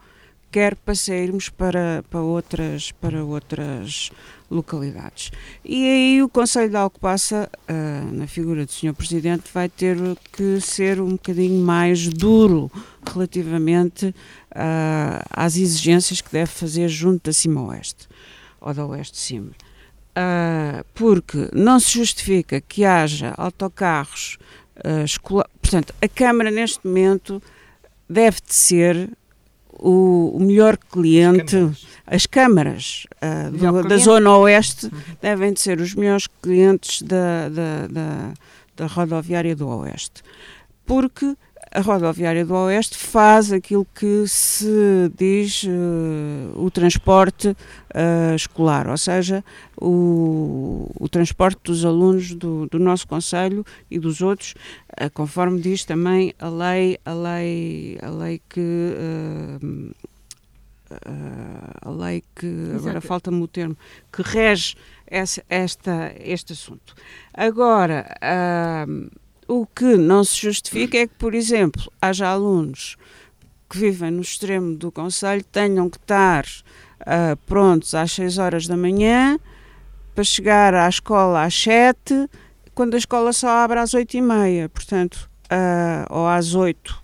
quer 0.52 0.76
para 0.76 0.96
sairmos 0.96 1.50
para, 1.50 2.04
para, 2.10 2.22
outras, 2.22 2.92
para 2.92 3.24
outras 3.24 4.12
localidades. 4.50 5.32
E 5.64 5.86
aí 5.86 6.24
o 6.24 6.30
Conselho 6.30 6.70
de 6.70 6.76
Alcobaça, 6.76 7.50
uh, 7.70 8.14
na 8.14 8.28
figura 8.28 8.66
do 8.66 8.72
Sr. 8.72 8.94
Presidente, 8.94 9.50
vai 9.54 9.70
ter 9.70 9.98
que 10.32 10.60
ser 10.60 11.00
um 11.00 11.12
bocadinho 11.12 11.64
mais 11.64 12.08
duro 12.10 12.72
relativamente 13.12 14.08
uh, 14.08 15.24
às 15.30 15.56
exigências 15.56 16.22
que 16.22 16.32
deve 16.32 16.52
fazer 16.52 16.88
junto 16.90 17.26
da 17.26 17.34
Cima 17.34 17.62
Oeste, 17.68 18.08
ou 18.60 18.74
da 18.74 18.86
Oeste 18.86 19.18
Cima. 19.18 19.52
Uh, 20.18 20.84
porque 20.94 21.50
não 21.54 21.80
se 21.80 21.94
justifica 21.94 22.60
que 22.60 22.84
haja 22.84 23.34
autocarros 23.38 24.38
uh, 24.84 25.04
escolar. 25.06 25.48
Portanto, 25.62 25.94
a 26.02 26.08
Câmara, 26.10 26.52
neste 26.52 26.86
momento, 26.86 27.42
deve 28.10 28.38
de 28.46 28.54
ser 28.54 29.10
o, 29.72 30.36
o 30.36 30.40
melhor 30.40 30.78
cliente. 30.78 31.56
As 32.06 32.26
câmaras, 32.26 33.06
uh, 33.22 33.52
do, 33.52 33.88
da 33.88 33.98
Zona 33.98 34.36
Oeste 34.38 34.88
uhum. 34.88 34.92
devem 35.22 35.54
de 35.54 35.62
ser 35.62 35.80
os 35.80 35.94
melhores 35.96 36.28
clientes 36.42 37.02
da, 37.02 37.48
da, 37.50 37.88
da, 37.88 38.34
da 38.76 38.86
rodoviária 38.88 39.56
do 39.56 39.68
Oeste. 39.68 40.22
Porque 40.86 41.38
a 41.72 41.82
rodoviária 41.82 42.46
do 42.46 42.54
Oeste 42.54 42.98
faz 42.98 43.52
aquilo 43.52 43.86
que 43.94 44.28
se 44.28 45.12
diz 45.16 45.64
uh, 45.64 45.68
o 46.56 46.72
transporte 46.72 47.50
uh, 47.50 48.36
escolar, 48.36 48.88
ou 48.88 48.98
seja, 48.98 49.44
o, 49.80 50.90
o 51.00 51.08
transporte 51.08 51.60
dos 51.64 51.86
alunos 51.86 52.34
do, 52.34 52.68
do 52.68 52.80
nosso 52.80 53.08
Conselho 53.08 53.64
e 53.90 54.00
dos 54.00 54.22
outros, 54.22 54.56
uh, 55.00 55.10
conforme 55.14 55.62
diz 55.62 55.86
também 55.86 56.34
a 56.40 56.50
lei, 56.50 56.98
a 57.06 57.14
lei, 57.14 57.98
a 58.02 58.10
lei 58.10 58.42
que 58.50 58.60
a 61.82 61.90
lei 61.92 62.24
que 62.36 62.48
Exato. 62.48 62.78
agora 62.80 63.02
falta-me 63.02 63.44
o 63.44 63.48
termo 63.48 63.78
que 64.12 64.24
rege 64.24 64.76
essa, 65.06 65.44
esta, 65.48 66.12
este 66.20 66.54
assunto. 66.54 66.96
Agora 67.32 68.08
o 69.50 69.66
que 69.66 69.98
não 69.98 70.24
se 70.24 70.38
justifica 70.38 70.96
é 70.96 71.08
que, 71.08 71.16
por 71.16 71.34
exemplo, 71.34 71.92
haja 72.00 72.28
alunos 72.28 72.96
que 73.68 73.80
vivem 73.80 74.12
no 74.12 74.22
extremo 74.22 74.76
do 74.76 74.92
Conselho 74.92 75.44
tenham 75.44 75.90
que 75.90 75.98
estar 75.98 76.46
uh, 77.02 77.36
prontos 77.48 77.96
às 77.96 78.12
6 78.12 78.38
horas 78.38 78.68
da 78.68 78.78
manhã 78.78 79.40
para 80.14 80.24
chegar 80.24 80.76
à 80.76 80.88
escola 80.88 81.44
às 81.44 81.56
7, 81.56 82.30
quando 82.76 82.94
a 82.94 82.98
escola 82.98 83.34
só 83.34 83.50
abre 83.50 83.80
às 83.80 83.96
8 83.96 84.18
e 84.18 84.22
meia, 84.22 84.70
portanto, 84.70 85.28
uh, 85.46 86.06
ou 86.12 86.28
às 86.28 86.54
8. 86.54 86.90
Uh, 86.90 87.02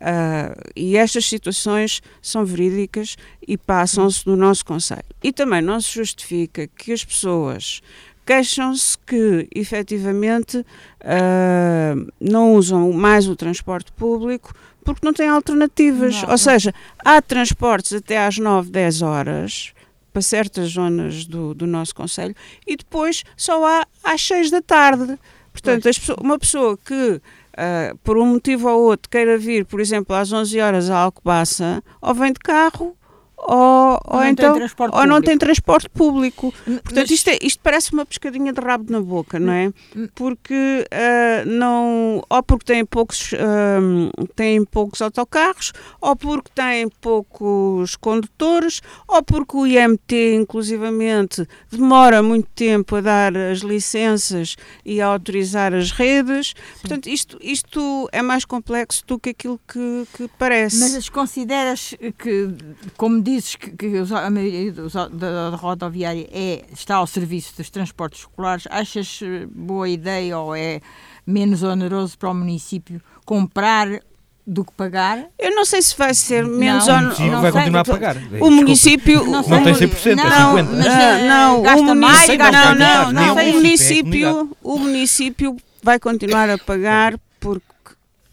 ah, 0.00 0.54
e 0.76 0.96
estas 0.96 1.24
situações 1.24 2.00
são 2.22 2.44
verídicas 2.44 3.16
e 3.46 3.58
passam-se 3.58 4.24
no 4.24 4.36
nosso 4.36 4.64
Conselho. 4.64 5.02
E 5.20 5.32
também 5.32 5.60
não 5.60 5.80
se 5.80 5.92
justifica 5.92 6.68
que 6.68 6.92
as 6.92 7.04
pessoas 7.04 7.80
queixam-se 8.28 8.98
que 8.98 9.48
efetivamente 9.54 10.58
uh, 10.58 12.12
não 12.20 12.52
usam 12.52 12.92
mais 12.92 13.26
o 13.26 13.34
transporte 13.34 13.90
público 13.92 14.54
porque 14.84 15.04
não 15.04 15.14
têm 15.14 15.28
alternativas. 15.28 16.20
Não, 16.22 16.32
Ou 16.32 16.36
seja, 16.36 16.74
há 16.98 17.22
transportes 17.22 17.94
até 17.94 18.18
às 18.18 18.36
9, 18.36 18.70
10 18.70 19.00
horas 19.00 19.72
para 20.12 20.20
certas 20.20 20.68
zonas 20.68 21.24
do, 21.24 21.54
do 21.54 21.66
nosso 21.66 21.94
Conselho 21.94 22.34
e 22.66 22.76
depois 22.76 23.24
só 23.34 23.64
há 23.64 23.86
às 24.04 24.20
6 24.20 24.50
da 24.50 24.60
tarde. 24.60 25.18
Portanto, 25.50 25.84
pessoas, 25.84 26.18
uma 26.20 26.38
pessoa 26.38 26.76
que 26.76 27.14
uh, 27.14 27.96
por 28.04 28.18
um 28.18 28.26
motivo 28.26 28.68
ou 28.68 28.82
outro 28.82 29.08
queira 29.08 29.38
vir, 29.38 29.64
por 29.64 29.80
exemplo, 29.80 30.14
às 30.14 30.30
11 30.30 30.60
horas 30.60 30.90
a 30.90 30.98
Alcobaça, 30.98 31.82
ou 32.02 32.12
vem 32.12 32.34
de 32.34 32.40
carro 32.40 32.94
ou, 33.40 34.00
ou, 34.04 34.24
então 34.24 34.56
ou 34.92 35.06
não 35.06 35.22
tem 35.22 35.38
transporte 35.38 35.88
público. 35.88 36.52
Portanto, 36.64 36.96
Mas... 36.96 37.10
isto, 37.10 37.28
é, 37.30 37.38
isto 37.40 37.60
parece 37.62 37.92
uma 37.92 38.04
pescadinha 38.04 38.52
de 38.52 38.60
rabo 38.60 38.90
na 38.90 39.00
boca, 39.00 39.38
não 39.38 39.52
é? 39.52 39.72
Porque 40.14 40.54
uh, 40.54 41.48
não, 41.48 42.22
ou 42.28 42.42
porque 42.42 42.64
têm 42.64 42.84
poucos, 42.84 43.32
uh, 43.32 44.26
têm 44.34 44.64
poucos 44.64 45.00
autocarros, 45.00 45.72
ou 46.00 46.16
porque 46.16 46.50
têm 46.54 46.88
poucos 47.00 47.94
condutores, 47.96 48.82
ou 49.06 49.22
porque 49.22 49.56
o 49.56 49.66
IMT, 49.66 50.34
inclusivamente, 50.34 51.46
demora 51.70 52.22
muito 52.22 52.48
tempo 52.54 52.96
a 52.96 53.00
dar 53.00 53.36
as 53.36 53.58
licenças 53.60 54.56
e 54.84 55.00
a 55.00 55.06
autorizar 55.06 55.72
as 55.72 55.92
redes. 55.92 56.48
Sim. 56.48 56.80
Portanto, 56.80 57.08
isto, 57.08 57.38
isto 57.40 58.08
é 58.10 58.20
mais 58.20 58.44
complexo 58.44 59.04
do 59.06 59.18
que 59.18 59.30
aquilo 59.30 59.60
que, 59.66 60.06
que 60.16 60.28
parece. 60.38 60.80
Mas 60.80 61.08
consideras 61.08 61.94
que, 62.18 62.48
como 62.96 63.27
dizes 63.28 63.56
que, 63.56 63.70
que 63.70 63.86
a 64.14 64.30
maioria 64.30 64.72
dos, 64.72 64.92
da, 64.92 65.06
da, 65.50 65.56
rodoviária 65.56 66.28
é, 66.32 66.64
está 66.72 66.96
ao 66.96 67.06
serviço 67.06 67.56
dos 67.56 67.70
transportes 67.70 68.20
escolares, 68.20 68.66
achas 68.70 69.20
eh, 69.22 69.46
boa 69.50 69.88
ideia 69.88 70.38
ou 70.38 70.54
é 70.54 70.80
menos 71.26 71.62
oneroso 71.62 72.16
para 72.18 72.30
o 72.30 72.34
município 72.34 73.00
comprar 73.24 74.00
do 74.46 74.64
que 74.64 74.72
pagar. 74.72 75.26
Eu 75.38 75.54
não 75.54 75.64
sei 75.66 75.82
se 75.82 75.96
vai 75.96 76.14
ser 76.14 76.46
menos 76.46 76.88
ou 76.88 77.00
não. 77.02 77.42
vai 77.42 77.52
continuar 77.52 77.80
a 77.80 77.84
pagar. 77.84 78.16
O 78.40 78.50
município 78.50 79.24
não, 79.24 79.42
não 79.42 79.62
tem 79.62 79.74
100%, 79.74 80.14
não, 80.16 80.58
é 80.58 80.62
50%. 80.62 80.68
Mas, 80.72 80.86
uh, 80.86 81.28
não, 81.28 81.62
gasta 81.62 81.92
o 81.92 81.94
mais, 81.94 82.28
não, 82.28 82.74
não, 82.74 83.12
não, 83.12 83.12
não, 83.12 83.34
o 83.34 83.52
município, 83.52 84.56
o 84.62 84.78
município 84.78 85.56
vai 85.82 85.98
continuar 85.98 86.48
a 86.48 86.56
pagar 86.56 87.18
porque 87.38 87.66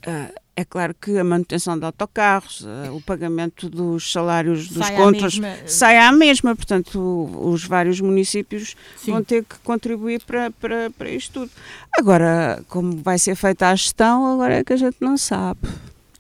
uh, 0.08 0.45
É 0.58 0.64
claro 0.64 0.96
que 1.00 1.18
a 1.18 1.24
manutenção 1.24 1.78
de 1.78 1.84
autocarros, 1.86 2.66
eh, 2.66 2.90
o 2.90 3.02
pagamento 3.02 3.70
dos 3.70 4.10
salários 4.10 4.70
dos 4.70 4.86
Sai 4.88 4.96
à 4.96 4.98
contras 4.98 5.38
mesma- 5.38 5.68
sai 5.68 5.98
à 5.98 6.12
mesma, 6.14 6.56
portanto 6.56 6.98
os 7.42 7.66
vários 7.66 8.00
municípios 8.00 8.74
Sim. 8.96 9.12
vão 9.12 9.22
ter 9.24 9.44
que 9.44 9.58
contribuir 9.66 10.22
para, 10.26 10.52
para, 10.52 10.90
para 10.98 11.10
isto 11.10 11.42
tudo. 11.42 11.52
Agora, 12.00 12.64
como 12.70 12.96
vai 13.04 13.20
ser 13.20 13.36
feita 13.36 13.68
a 13.68 13.76
gestão, 13.76 14.26
agora 14.34 14.54
é 14.56 14.64
que 14.64 14.72
a 14.72 14.78
gente 14.78 14.96
não 15.02 15.18
sabe. 15.18 15.60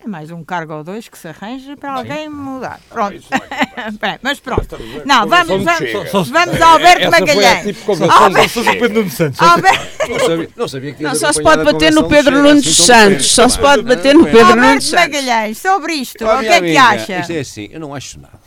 É 0.05 0.07
mais 0.07 0.29
um 0.29 0.43
cargo 0.43 0.71
ou 0.71 0.83
dois 0.83 1.09
que 1.09 1.17
se 1.17 1.27
arranja 1.29 1.75
para 1.75 1.93
alguém 1.93 2.29
mudar. 2.29 2.79
Pronto. 2.91 3.15
É 3.31 3.39
capaz. 3.39 3.87
Espera, 3.95 4.19
mas 4.21 4.39
pronto. 4.39 4.77
Não, 5.03 5.27
vamos, 5.27 5.63
vamos, 5.63 6.29
vamos 6.29 6.61
ao 6.61 6.73
Alberto 6.73 7.09
Magalhães. 7.09 7.65
tipo 7.65 7.85
convenção 7.85 8.29
de 8.29 8.49
Só 8.49 8.61
o 8.61 8.63
Pedro 8.65 8.93
Nuno 8.93 9.09
Santos. 9.09 9.41
Alberto, 9.41 9.87
Não 10.07 10.19
sabia, 10.19 10.49
não 10.55 10.67
sabia 10.67 10.93
que 10.93 11.03
Não, 11.03 11.15
só 11.15 11.33
se 11.33 11.41
pode 11.41 11.63
bater 11.63 11.91
no 11.91 12.07
Pedro 12.07 12.39
Nunes 12.43 12.77
Santos, 12.77 13.25
só 13.31 13.49
se 13.49 13.57
pode 13.57 13.81
bater 13.81 14.13
no 14.13 14.25
Pedro 14.25 14.41
Alberto 14.41 14.61
Nunes 14.67 14.83
Santos. 14.83 15.05
Magalhães, 15.05 15.57
sobre 15.57 15.93
isto, 15.93 16.23
o 16.23 16.39
que 16.39 16.45
é 16.45 16.61
que 16.61 16.77
acha? 16.77 17.19
Isto 17.21 17.31
é 17.33 17.39
assim, 17.39 17.69
eu 17.71 17.79
não 17.79 17.95
acho 17.95 18.19
nada. 18.19 18.39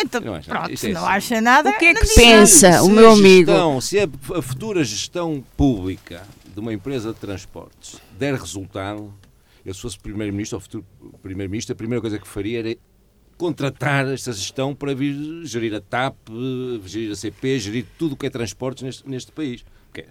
Então, 0.00 0.20
não 0.20 0.40
pronto, 0.40 0.76
se 0.76 0.90
é 0.90 0.92
não 0.92 1.02
assim. 1.04 1.12
acha 1.12 1.40
nada, 1.40 1.70
O 1.70 1.76
que 1.76 1.86
é 1.86 1.94
que 1.94 2.14
pensa? 2.14 2.82
o 2.84 2.88
meu 2.88 3.10
amigo. 3.10 3.50
gestão, 3.50 3.80
se 3.80 3.98
a 3.98 4.08
futura 4.40 4.84
gestão 4.84 5.42
pública 5.56 6.22
de 6.54 6.60
uma 6.60 6.72
empresa 6.72 7.12
de 7.12 7.18
transportes 7.18 7.96
der 8.16 8.34
resultado, 8.34 9.12
eu 9.64 9.74
se 9.74 9.80
fosse 9.80 9.98
Primeiro-Ministro 9.98 10.56
ou 10.56 10.60
futuro 10.60 10.84
Primeiro-Ministro, 11.22 11.72
a 11.72 11.76
primeira 11.76 12.00
coisa 12.00 12.18
que 12.18 12.26
faria 12.26 12.60
era 12.60 12.76
contratar 13.36 14.06
esta 14.08 14.32
gestão 14.32 14.74
para 14.74 14.94
vir 14.94 15.14
gerir 15.44 15.74
a 15.74 15.80
TAP, 15.80 16.14
gerir 16.84 17.12
a 17.12 17.16
CP, 17.16 17.58
gerir 17.58 17.86
tudo 17.98 18.12
o 18.12 18.16
que 18.16 18.26
é 18.26 18.30
transportes 18.30 18.82
neste, 18.82 19.08
neste 19.08 19.32
país. 19.32 19.64
Porque 19.86 20.08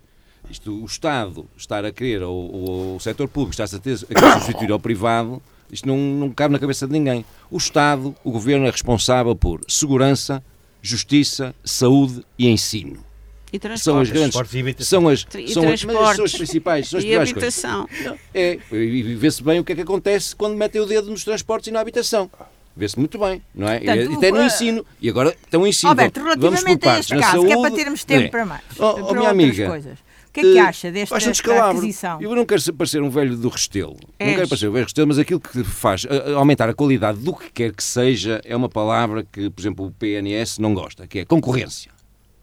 isto, 0.50 0.72
o 0.82 0.86
Estado 0.86 1.48
estar 1.56 1.86
a 1.86 1.92
querer, 1.92 2.24
ou, 2.24 2.52
ou 2.52 2.96
o 2.96 3.00
setor 3.00 3.28
público 3.28 3.52
está 3.52 3.64
a, 3.64 3.80
ter, 3.80 4.00
a 4.10 4.14
querer 4.14 4.32
substituir 4.34 4.72
ao 4.72 4.80
privado, 4.80 5.42
isto 5.72 5.88
não, 5.88 5.98
não 5.98 6.32
cabe 6.32 6.54
na 6.54 6.60
cabeça 6.60 6.88
de 6.88 6.94
ninguém. 6.94 7.24
O 7.52 7.58
Estado, 7.58 8.16
o 8.24 8.32
Governo 8.32 8.66
é 8.66 8.72
responsável 8.72 9.36
por 9.36 9.62
segurança, 9.68 10.44
justiça, 10.82 11.54
saúde 11.64 12.26
e 12.38 12.48
ensino. 12.48 13.09
E 13.52 13.60
São 13.80 14.00
as 14.00 14.10
transportes. 14.10 14.54
grandes. 14.54 14.82
E. 14.82 14.86
São 14.86 15.08
as, 15.08 15.26
E 15.36 15.48
são 15.54 15.68
as, 15.70 15.84
mas 15.84 16.16
são 16.16 16.26
as 16.26 16.32
principais. 16.34 16.88
São 16.90 17.00
as 17.00 17.04
E 17.06 17.08
coisas. 17.08 17.30
habitação. 17.32 17.90
É, 18.34 18.60
e 18.72 19.16
vê-se 19.16 19.42
bem 19.44 19.60
o 19.60 19.64
que 19.64 19.72
é 19.72 19.76
que 19.76 19.82
acontece 19.82 20.36
quando 20.36 20.56
metem 20.56 20.82
o 20.82 20.86
dedo 20.86 21.10
nos 21.10 21.24
transportes 21.24 21.68
e 21.68 21.72
na 21.72 21.80
habitação. 21.80 22.30
Vê-se 22.78 22.98
muito 22.98 23.18
bem, 23.18 23.42
não 23.54 23.68
é? 23.68 23.80
Portanto, 23.80 24.12
e 24.12 24.16
até 24.16 24.32
no 24.32 24.38
uh, 24.40 24.44
ensino. 24.46 24.86
E 25.02 25.10
agora 25.10 25.36
tem 25.50 25.60
o 25.60 25.68
ensino. 25.68 25.90
Alberto, 25.90 26.20
Vamos 26.22 26.36
por 26.36 26.42
relativamente 26.44 26.84
a 26.88 26.92
partes. 26.92 27.00
este 27.12 27.16
Na 27.16 27.22
caso, 27.22 27.40
que 27.46 27.52
é 27.52 27.56
para 27.56 27.62
saúde, 27.64 27.76
termos 27.84 28.04
tempo 28.06 28.24
é. 28.26 28.28
para 28.30 28.46
mais, 28.46 28.62
Oh, 28.78 28.84
oh, 28.86 28.94
para 28.94 28.94
minha 29.02 29.08
outras 29.10 29.28
amiga, 29.32 29.68
coisas. 29.68 30.00
O 30.00 30.32
que 30.32 30.40
é 30.42 30.44
que 30.44 30.58
Eh, 30.58 30.62
acha 30.62 30.92
desta, 30.92 31.16
desta 31.16 31.32
descalabro. 31.32 31.78
aquisição? 31.80 32.22
Eu 32.22 32.36
não 32.36 32.46
quero 32.46 32.62
ser- 32.62 32.72
parecer 32.72 33.02
um 33.02 33.10
velho 33.10 33.36
do 33.36 33.50
Restelo. 33.50 33.98
Não 34.20 34.28
quero 34.36 34.48
parecer 34.48 34.70
um 34.70 34.72
velho 34.72 34.86
do 34.86 34.88
Restelo, 34.88 35.08
mas 35.08 35.18
aquilo 35.18 35.40
que 35.40 35.64
faz 35.64 36.06
aumentar 36.38 36.70
a 36.70 36.74
qualidade 36.74 37.18
do 37.18 37.34
que 37.36 37.50
quer 37.52 37.74
que 37.74 37.84
seja 37.84 38.40
é 38.46 38.56
uma 38.56 38.70
palavra 38.70 39.26
que, 39.30 39.50
por 39.50 39.60
exemplo, 39.60 39.88
o 39.88 39.92
PNS 39.92 40.62
não 40.62 40.74
gosta, 40.76 41.08
que 41.08 41.20
é 41.20 41.26
concorrência. 41.26 41.92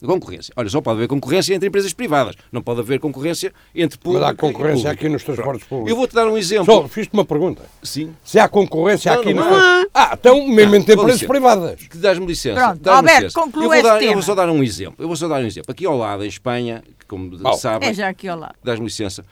Concorrência. 0.06 0.52
Olha, 0.56 0.68
só 0.68 0.80
pode 0.80 0.98
haver 0.98 1.08
concorrência 1.08 1.54
entre 1.54 1.68
empresas 1.68 1.92
privadas. 1.92 2.34
Não 2.52 2.62
pode 2.62 2.80
haver 2.80 2.98
concorrência 3.00 3.52
entre 3.74 3.98
Mas 3.98 4.02
público 4.04 4.24
há 4.24 4.34
concorrência 4.34 4.90
aqui 4.90 5.08
nos 5.08 5.22
transportes 5.24 5.66
públicos. 5.66 5.90
Eu 5.90 5.96
vou-te 5.96 6.14
dar 6.14 6.26
um 6.28 6.36
exemplo. 6.38 6.64
Só 6.66 6.88
fiz-te 6.88 7.12
uma 7.12 7.24
pergunta. 7.24 7.62
Sim. 7.82 8.14
Se 8.24 8.38
há 8.38 8.48
concorrência 8.48 9.12
Não, 9.12 9.20
aqui 9.20 9.34
não 9.34 9.44
nos 9.50 9.58
há. 9.62 9.86
Ah, 9.94 10.10
então 10.18 10.46
mesmo 10.46 10.74
entre 10.76 10.92
empresas 10.94 11.20
licença. 11.20 11.32
privadas. 11.32 11.82
Que 11.88 11.96
dás-me 11.98 12.26
licença. 12.26 12.60
Pronto, 12.60 12.88
Alberto, 12.88 13.20
licença. 13.24 13.40
conclua 13.40 13.64
eu 13.64 13.68
vou, 13.68 13.74
este 13.76 13.84
dar, 13.88 13.94
eu 13.94 14.00
tema. 14.00 14.12
vou 14.14 14.22
só 14.22 14.34
dar 14.34 14.48
um 14.50 14.62
exemplo. 14.62 14.94
Eu 14.98 15.06
vou 15.08 15.16
só 15.16 15.28
dar 15.28 15.40
um 15.42 15.46
exemplo. 15.46 15.70
Aqui 15.72 15.86
ao 15.86 15.96
lado, 15.96 16.24
em 16.24 16.28
Espanha, 16.28 16.82
como 17.08 17.36
Bom. 17.38 17.52
sabem, 17.54 17.88
É 17.88 17.94
já 17.94 18.08
aqui 18.08 18.28
ao 18.28 18.38
lado. 18.38 18.54
dás-me 18.62 18.84
licença, 18.86 19.24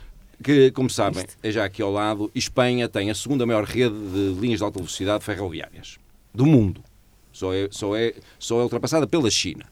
que, 0.42 0.70
como 0.72 0.90
sabem, 0.90 1.24
é 1.42 1.50
já 1.50 1.64
aqui 1.64 1.80
ao 1.82 1.90
lado, 1.92 2.30
Espanha 2.34 2.88
tem 2.88 3.10
a 3.10 3.14
segunda 3.14 3.46
maior 3.46 3.64
rede 3.64 3.94
de 3.94 4.34
linhas 4.40 4.58
de 4.58 4.64
alta 4.64 4.78
velocidade 4.78 5.24
ferroviárias 5.24 5.96
do 6.34 6.44
mundo. 6.46 6.82
Só 7.32 7.52
é, 7.52 7.68
só 7.70 7.96
é, 7.96 8.14
só 8.38 8.60
é 8.60 8.62
ultrapassada 8.62 9.06
pela 9.06 9.28
China. 9.30 9.64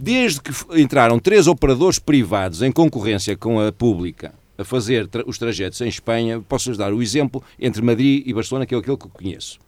Desde 0.00 0.40
que 0.40 0.50
entraram 0.80 1.18
três 1.18 1.46
operadores 1.46 1.98
privados 1.98 2.62
em 2.62 2.72
concorrência 2.72 3.36
com 3.36 3.60
a 3.60 3.70
pública 3.70 4.32
a 4.56 4.64
fazer 4.64 5.06
tra- 5.06 5.24
os 5.26 5.36
trajetos 5.38 5.80
em 5.82 5.88
Espanha, 5.88 6.40
posso-lhes 6.48 6.78
dar 6.78 6.92
o 6.94 7.02
exemplo 7.02 7.42
entre 7.58 7.82
Madrid 7.82 8.22
e 8.26 8.32
Barcelona, 8.32 8.64
que 8.64 8.74
é 8.74 8.78
aquele 8.78 8.96
que 8.96 9.04
eu 9.06 9.10
conheço. 9.10 9.58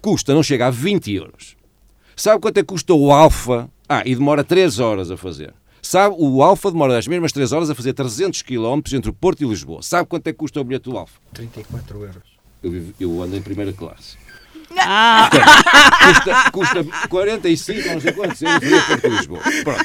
Custa, 0.00 0.32
não 0.34 0.42
chega 0.42 0.66
a 0.66 0.70
20 0.70 1.12
euros. 1.12 1.56
Sabe 2.16 2.40
quanto 2.40 2.58
é 2.58 2.60
que 2.62 2.68
custa 2.68 2.94
o 2.94 3.10
Alfa? 3.10 3.68
Ah, 3.88 4.02
e 4.06 4.14
demora 4.14 4.44
3 4.44 4.78
horas 4.78 5.10
a 5.10 5.16
fazer. 5.16 5.52
Sabe, 5.82 6.14
o 6.18 6.42
Alfa 6.42 6.70
demora 6.70 6.96
as 6.96 7.06
mesmas 7.06 7.32
3 7.32 7.52
horas 7.52 7.68
a 7.68 7.74
fazer 7.74 7.92
300 7.92 8.42
km 8.42 8.80
entre 8.92 9.10
o 9.10 9.12
Porto 9.12 9.42
e 9.42 9.46
Lisboa. 9.46 9.82
Sabe 9.82 10.08
quanto 10.08 10.26
é 10.28 10.32
que 10.32 10.38
custa 10.38 10.60
o 10.60 10.64
bilhete 10.64 10.88
do 10.88 10.96
Alfa? 10.96 11.18
34 11.34 12.00
euros. 12.00 12.22
Eu, 12.62 12.84
eu 12.98 13.22
ando 13.22 13.36
em 13.36 13.42
primeira 13.42 13.72
classe. 13.72 14.16
Ah, 14.78 15.30
Custa, 16.50 16.50
custa 16.82 17.08
45, 17.08 17.88
não 17.88 18.00
sei 18.00 18.12
quantos 18.12 18.42
euros 18.42 18.62
e 18.62 19.08
Lisboa. 19.08 19.40
Pronto. 19.62 19.84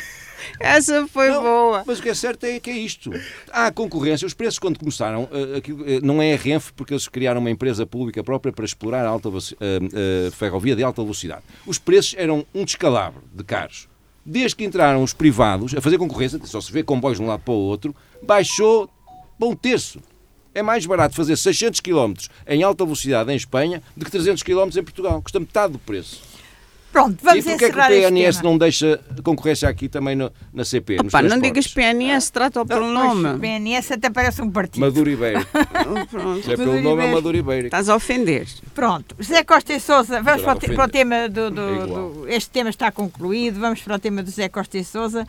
essa 0.60 1.08
foi 1.08 1.30
Não, 1.30 1.42
boa. 1.42 1.84
Mas 1.86 2.00
o 2.00 2.02
que 2.02 2.10
é 2.10 2.14
certo 2.14 2.44
é 2.46 2.60
que 2.60 2.70
é 2.70 2.78
isto. 2.78 3.12
Há 3.52 3.72
concorrência. 3.72 4.26
Os 4.26 4.34
preços, 4.34 4.60
quando 4.60 4.78
começaram, 4.80 5.30
eh, 5.32 5.62
eh, 5.68 6.00
não 6.02 6.22
é 6.22 6.34
a 6.34 6.38
Renfe, 6.38 6.74
porque 6.74 6.94
eles 6.94 7.08
criaram 7.08 7.40
uma 7.40 7.50
empresa 7.50 7.86
pública 7.86 8.24
própria 8.24 8.52
para 8.52 8.66
explorar 8.66 9.06
a 9.06 9.10
alta, 9.10 9.30
eh, 9.30 10.30
ferrovia 10.32 10.76
de 10.76 10.84
alta 10.84 11.02
velocidade. 11.02 11.44
Os 11.66 11.78
preços 11.78 12.16
eram 12.18 12.46
um 12.54 12.66
descalabro 12.66 13.24
de 13.34 13.44
caros. 13.44 13.88
Desde 14.26 14.56
que 14.56 14.66
entraram 14.66 15.02
os 15.02 15.14
privados 15.14 15.76
a 15.76 15.82
fazer 15.82 15.98
concorrência, 15.98 16.40
só 16.44 16.60
se 16.62 16.72
vê 16.72 16.84
comboios 16.84 17.18
de 17.18 17.24
um 17.24 17.28
lado 17.28 17.42
para 17.42 17.54
o 17.54 17.58
outro, 17.58 17.96
baixou 18.22 18.90
para 19.40 19.48
um 19.48 19.56
terço. 19.56 20.02
É 20.54 20.62
mais 20.62 20.86
barato 20.86 21.16
fazer 21.16 21.38
600 21.38 21.80
km 21.80 22.14
em 22.48 22.64
alta 22.64 22.84
velocidade 22.84 23.32
em 23.32 23.36
Espanha 23.36 23.82
do 23.96 24.04
que 24.06 24.12
300 24.12 24.42
km 24.44 24.70
em 24.78 24.84
Portugal. 24.84 25.22
Custa 25.22 25.40
metade 25.40 25.74
do 25.74 25.80
preço. 25.80 26.22
Pronto, 26.92 27.20
vamos 27.22 27.46
e 27.46 27.50
porquê 27.50 27.66
é 27.66 27.70
que 27.70 27.76
o 27.76 27.80
encerrar 27.84 27.88
PNS 27.90 28.44
não 28.44 28.58
deixa 28.58 29.00
concorrência 29.24 29.70
aqui 29.70 29.88
também 29.88 30.16
no- 30.16 30.32
na 30.52 30.66
CP? 30.66 30.96
nos 31.04 31.14
Opa, 31.14 31.22
não 31.22 31.40
digas 31.40 31.68
PNS, 31.68 32.32
trata-o 32.32 32.66
pelo 32.66 32.88
nome. 32.92 33.38
PNS 33.38 33.94
até 33.94 34.10
parece 34.10 34.42
um 34.42 34.50
partido. 34.50 34.80
Maduro 34.82 35.08
Ibérico. 35.08 35.46
Pronto. 36.10 36.44
Se 36.44 36.54
é 36.54 36.58
pelo 36.58 36.82
nome, 36.82 37.06
é 37.06 37.14
Maduro 37.14 37.38
Ibérico. 37.38 37.68
Estás 37.68 37.90
a 37.90 37.96
ofender. 37.96 38.48
Pronto, 38.74 39.16
José 39.20 39.44
Costa 39.44 39.72
e 39.72 39.80
Sousa, 39.80 40.20
vamos 40.24 40.42
para 40.42 40.58
o, 40.58 40.60
para 40.76 40.86
o 40.86 40.90
tema 40.90 41.30
do, 41.30 41.52
do- 41.52 41.62
É 41.62 41.84
igual. 41.86 42.10
do- 42.12 42.28
Este 42.28 42.50
tema 42.50 42.72
está 42.72 42.92
concluído, 42.92 43.60
vamos 43.60 43.82
para 43.84 43.96
o 43.96 44.00
tema 44.00 44.24
do 44.24 44.30
José 44.32 44.50
Costa 44.50 44.76
e 44.80 44.84
Sousa, 44.84 45.28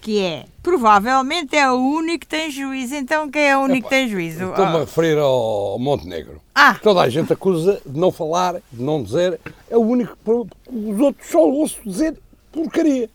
que 0.00 0.18
é 0.20 0.44
provavelmente 0.62 1.56
é 1.56 1.70
o 1.70 1.76
único 1.76 2.20
que 2.20 2.26
tem 2.26 2.50
juízo. 2.50 2.94
Então 2.94 3.30
quem 3.30 3.42
é 3.42 3.56
o 3.56 3.60
único 3.60 3.88
que 3.88 3.94
tem 3.94 4.08
juízo? 4.08 4.50
Estou-me 4.50 4.72
a 4.72 4.76
Ah, 4.76 4.80
referir 4.80 5.18
ao 5.18 5.78
Montenegro. 5.78 6.40
Ah. 6.54 6.76
Toda 6.82 7.00
a 7.00 7.08
gente 7.08 7.32
acusa 7.32 7.80
de 7.84 7.98
não 7.98 8.10
falar, 8.10 8.54
de 8.72 8.82
não 8.82 9.02
dizer. 9.02 9.38
É 9.70 9.76
o 9.76 9.80
único 9.80 10.16
que 10.24 10.30
os 10.70 11.00
outros 11.00 11.28
só 11.28 11.40
ouço 11.46 11.78
dizer 11.84 12.16
porcaria. 12.52 13.08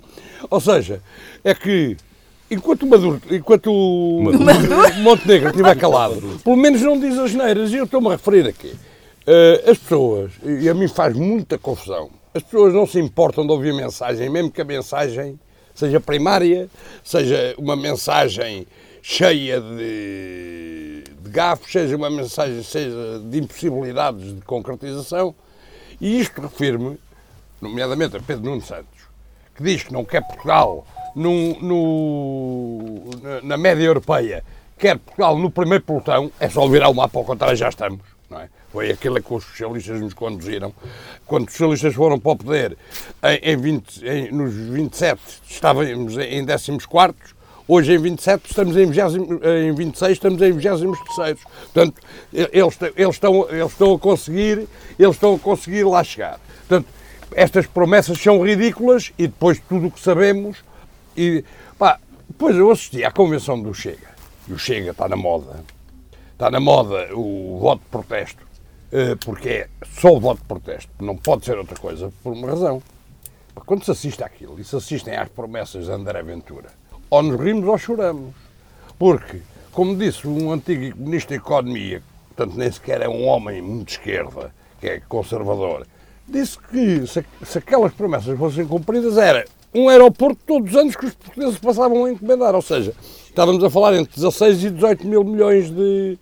Ou 0.50 0.60
seja, 0.62 1.02
é 1.44 1.54
que 1.54 1.98
enquanto 2.50 2.84
o 2.84 2.88
Maduro, 2.90 3.22
enquanto 3.32 3.72
o 3.72 4.30
o 4.30 5.02
Montenegro 5.02 5.50
estiver 5.50 5.76
calado, 5.78 6.40
pelo 6.44 6.56
menos 6.56 6.82
não 6.82 7.00
diz 7.00 7.18
as 7.18 7.34
neiras. 7.34 7.72
E 7.72 7.76
eu 7.78 7.86
estou-me 7.86 8.08
a 8.08 8.12
referir 8.12 8.48
aqui. 8.48 8.74
Eh, 9.28 9.64
as 9.72 9.78
pessoas, 9.80 10.32
e 10.44 10.70
a 10.70 10.74
mim 10.76 10.88
faz 10.88 11.16
muita 11.16 11.58
confusão, 11.58 12.12
as 12.32 12.44
pessoas 12.44 12.72
não 12.74 12.86
se 12.86 13.00
importam 13.00 13.44
de 13.44 13.52
ouvir 13.52 13.74
mensagem, 13.74 14.30
mesmo 14.30 14.52
que 14.52 14.62
a 14.62 14.66
mensagem 14.66 15.40
seja 15.76 16.00
primária, 16.00 16.68
seja 17.04 17.54
uma 17.58 17.76
mensagem 17.76 18.66
cheia 19.02 19.62
de, 19.62 21.04
de 21.22 21.30
gafos, 21.30 21.72
seja 21.72 21.96
uma 21.96 22.10
mensagem 22.10 22.64
seja 22.64 23.20
de 23.24 23.38
impossibilidades 23.40 24.34
de 24.36 24.42
concretização. 24.42 25.36
E 26.02 26.20
isto 26.20 26.42
refere-me, 26.42 26.98
nomeadamente 27.62 28.18
a 28.18 28.20
Pedro 28.20 28.46
Nuno 28.46 28.62
Santos, 28.62 28.86
que 29.56 29.62
diz 29.64 29.84
que 29.84 29.94
não 29.94 30.04
quer 30.04 30.22
Portugal 30.26 30.86
no- 31.16 33.06
na 33.44 33.58
média 33.58 33.84
europeia, 33.84 34.44
quer 34.78 34.98
Portugal 34.98 35.38
no 35.38 35.50
primeiro 35.50 35.84
pelotão, 35.84 36.32
é 36.40 36.50
só 36.50 36.68
virar 36.68 36.90
o 36.90 36.94
mapa 36.94 37.18
ao 37.20 37.24
contrário, 37.26 37.56
já 37.56 37.70
estamos. 37.70 38.02
Não 38.30 38.40
é? 38.42 38.50
Foi 38.76 38.92
aquilo 38.92 39.24
que 39.24 39.34
os 39.34 39.46
socialistas 39.46 40.02
nos 40.02 40.14
conduziram. 40.14 40.74
Quando 41.26 41.48
os 41.48 41.54
socialistas 41.54 41.94
foram 41.94 42.20
para 42.20 42.32
o 42.34 42.36
poder, 42.36 42.78
em, 43.24 43.52
em 43.54 43.56
20 43.56 44.06
em- 44.06 44.32
nos 44.34 44.54
27 44.54 45.22
estávamos 45.50 46.18
em 46.18 46.46
14 46.46 46.86
quartos, 46.86 47.34
hoje 47.66 47.94
em 47.94 47.98
27 47.98 48.50
estamos 48.50 48.76
em, 48.76 48.86
20, 48.88 49.08
em 49.70 49.72
26 49.74 50.12
estamos 50.12 50.42
em 50.42 50.52
23 50.52 51.00
terceiros. 51.06 51.42
Portanto, 51.74 52.02
eles, 52.34 52.78
eles, 52.98 53.16
estão, 53.16 53.48
eles 53.50 53.72
estão 53.72 53.94
a 53.94 53.98
conseguir, 54.00 54.68
eles 55.00 55.16
estão 55.16 55.36
a 55.36 55.40
conseguir 55.40 55.86
lá 55.86 56.04
chegar. 56.04 56.38
Portanto, 56.68 56.90
estas 57.32 57.66
promessas 57.68 58.20
são 58.22 58.44
ridículas 58.46 59.14
e 59.18 59.26
depois 59.28 59.58
tudo 59.70 59.88
o 59.88 59.92
que 59.92 60.02
sabemos 60.02 60.58
e 61.16 61.46
pá, 61.80 61.98
depois 62.28 62.54
eu 62.58 62.70
assisti 62.70 63.06
à 63.06 63.10
convenção 63.12 63.58
do 63.62 63.74
Chega 63.74 64.10
e 64.50 64.52
o 64.52 64.60
Chega 64.60 64.92
está 64.92 65.08
na 65.08 65.16
moda 65.16 65.64
está 66.34 66.52
na 66.52 66.60
moda 66.60 67.08
o 67.14 67.58
voto 67.62 67.80
de 67.82 67.90
protesto 67.90 68.46
porque 69.24 69.50
é 69.50 69.68
só 70.00 70.14
o 70.14 70.20
voto 70.20 70.40
de 70.40 70.46
protesto 70.46 70.92
não 71.00 71.16
pode 71.18 71.46
ser 71.46 71.58
outra 71.58 71.78
coisa 71.78 72.12
por 72.24 72.34
uma 72.34 72.48
razão. 72.48 72.82
Quando 73.66 73.84
se 73.84 73.92
assiste 73.92 74.24
àquilo 74.24 74.60
e 74.60 74.64
se 74.64 74.76
assistem 74.76 75.16
às 75.16 75.30
promessas 75.30 75.86
de 75.86 75.92
André 75.92 76.22
Ventura 76.24 76.70
ou 77.10 77.22
nos 77.22 77.40
rimos 77.40 77.68
ou 77.68 77.78
choramos. 77.78 78.34
Porque 78.98 79.42
como 79.72 79.96
disse 79.96 80.28
um 80.28 80.52
antigo 80.52 80.98
ministro 80.98 81.30
da 81.30 81.36
Economia 81.36 82.02
portanto 82.36 82.58
nem 82.58 82.72
sequer 82.72 83.02
é 83.02 83.08
um 83.08 83.26
homem 83.26 83.62
muito 83.62 83.88
de 83.88 83.92
esquerda, 83.94 84.54
que 84.80 84.88
é 84.88 85.00
conservador, 85.08 85.88
disse 86.28 86.60
que 86.60 87.08
se, 87.08 87.26
se 87.44 87.58
aquelas 87.58 87.94
promessas 87.94 88.38
fossem 88.38 88.68
cumpridas 88.68 89.18
era 89.18 89.46
um 89.74 89.90
aeroporto 89.90 90.40
todos 90.46 90.72
os 90.72 90.78
anos 90.78 90.96
que 90.96 91.06
os 91.06 91.14
portugueses 91.14 91.58
passavam 91.58 92.06
a 92.06 92.12
encomendar, 92.12 92.54
ou 92.56 92.62
seja, 92.62 92.94
estávamos 93.28 93.64
a 93.64 93.70
falar 93.70 93.96
entre 93.96 94.14
16 94.16 94.64
e 94.64 94.70
18 94.70 95.08
mil 95.08 95.24
milhões 95.24 95.70
de, 95.70 96.18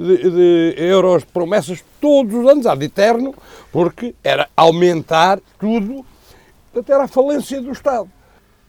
de, 0.00 0.30
de 0.30 0.74
euros 0.78 1.22
de 1.22 1.30
promessas 1.30 1.84
todos 2.00 2.34
os 2.34 2.46
anos, 2.46 2.66
ad 2.66 2.82
eterno, 2.82 3.34
porque 3.70 4.14
era 4.24 4.48
aumentar 4.56 5.38
tudo. 5.58 6.04
Até 6.74 6.94
a 6.94 7.08
falência 7.08 7.60
do 7.60 7.72
Estado. 7.72 8.08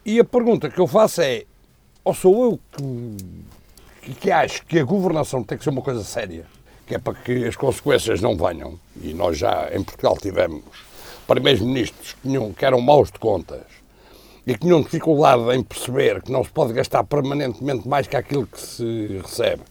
E 0.06 0.20
a 0.20 0.26
pergunta 0.26 0.70
que 0.70 0.80
eu 0.80 0.88
faço 0.88 1.22
é, 1.22 1.44
ou 2.04 2.14
sou 2.14 2.44
eu 2.44 2.60
que, 4.02 4.14
que 4.16 4.32
acho 4.32 4.66
que 4.66 4.80
a 4.80 4.84
governação 4.84 5.44
tem 5.44 5.58
que 5.58 5.64
ser 5.64 5.70
uma 5.70 5.84
coisa 5.84 6.04
séria, 6.04 6.46
que 6.88 6.96
é 6.96 6.98
para 6.98 7.14
que 7.14 7.46
as 7.46 7.56
consequências 7.56 8.20
não 8.20 8.36
venham, 8.36 8.80
e 9.00 9.14
nós 9.14 9.38
já 9.38 9.70
em 9.72 9.84
Portugal 9.84 10.18
tivemos 10.18 10.64
primeiros-ministros 11.28 12.14
que, 12.14 12.54
que 12.58 12.66
eram 12.66 12.82
maus 12.82 13.12
de 13.12 13.20
contas 13.20 13.62
e 14.46 14.54
que 14.54 14.62
tinham 14.62 14.82
dificuldade 14.82 15.44
em 15.56 15.62
perceber 15.62 16.22
que 16.24 16.32
não 16.32 16.44
se 16.44 16.50
pode 16.50 16.74
gastar 16.74 17.04
permanentemente 17.04 17.88
mais 17.88 18.08
que 18.08 18.16
aquilo 18.16 18.48
que 18.48 18.60
se 18.60 19.20
recebe, 19.22 19.62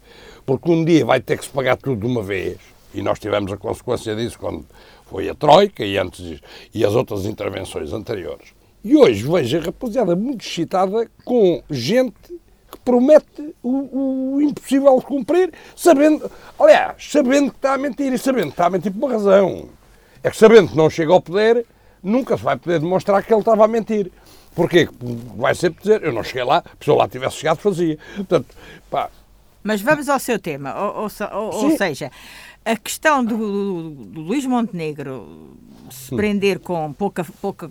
porque 0.50 0.68
um 0.68 0.84
dia 0.84 1.06
vai 1.06 1.20
ter 1.20 1.38
que 1.38 1.44
se 1.44 1.50
pagar 1.52 1.76
tudo 1.76 2.00
de 2.00 2.06
uma 2.06 2.24
vez, 2.24 2.58
e 2.92 3.00
nós 3.02 3.20
tivemos 3.20 3.52
a 3.52 3.56
consequência 3.56 4.16
disso 4.16 4.36
quando 4.36 4.66
foi 5.06 5.28
a 5.28 5.34
Troika 5.36 5.84
e, 5.84 5.96
antes, 5.96 6.40
e 6.74 6.84
as 6.84 6.92
outras 6.92 7.24
intervenções 7.24 7.92
anteriores. 7.92 8.48
E 8.82 8.96
hoje 8.96 9.22
vejo 9.22 9.58
a 9.58 9.60
rapaziada 9.60 10.16
muito 10.16 10.44
excitada 10.44 11.08
com 11.24 11.62
gente 11.70 12.40
que 12.68 12.78
promete 12.84 13.54
o, 13.62 14.34
o, 14.34 14.42
impossível 14.42 14.98
de 14.98 15.04
cumprir, 15.04 15.52
sabendo, 15.76 16.28
aliás, 16.58 16.96
sabendo 16.98 17.52
que 17.52 17.56
está 17.58 17.74
a 17.74 17.78
mentir 17.78 18.12
e 18.12 18.18
sabendo 18.18 18.46
que 18.46 18.50
está 18.54 18.66
a 18.66 18.70
mentir 18.70 18.90
por 18.90 19.06
uma 19.06 19.12
razão. 19.12 19.68
É 20.20 20.30
que 20.30 20.36
sabendo 20.36 20.70
que 20.70 20.76
não 20.76 20.90
chega 20.90 21.12
ao 21.12 21.20
poder, 21.20 21.64
nunca 22.02 22.36
se 22.36 22.42
vai 22.42 22.56
poder 22.56 22.80
demonstrar 22.80 23.22
que 23.22 23.32
ele 23.32 23.38
estava 23.38 23.66
a 23.66 23.68
mentir. 23.68 24.10
Porquê? 24.52 24.88
Vai 25.36 25.54
sempre 25.54 25.80
dizer, 25.80 26.02
eu 26.02 26.12
não 26.12 26.24
cheguei 26.24 26.42
lá, 26.42 26.64
se 26.80 26.90
eu 26.90 26.96
lá 26.96 27.06
tivesse 27.06 27.36
chegado, 27.36 27.58
fazia. 27.58 27.96
Portanto, 28.16 28.48
pá. 28.90 29.08
Mas 29.62 29.80
vamos 29.82 30.08
ao 30.08 30.18
seu 30.18 30.38
tema, 30.38 30.74
ou, 30.74 31.08
ou, 31.32 31.64
ou 31.64 31.76
seja, 31.76 32.10
a 32.64 32.76
questão 32.76 33.24
do, 33.24 33.36
do, 33.36 33.90
do 34.06 34.20
Luís 34.20 34.46
Montenegro 34.46 35.56
se 35.90 36.14
prender 36.14 36.60
com 36.60 36.92
pouca, 36.92 37.24
pouca 37.40 37.70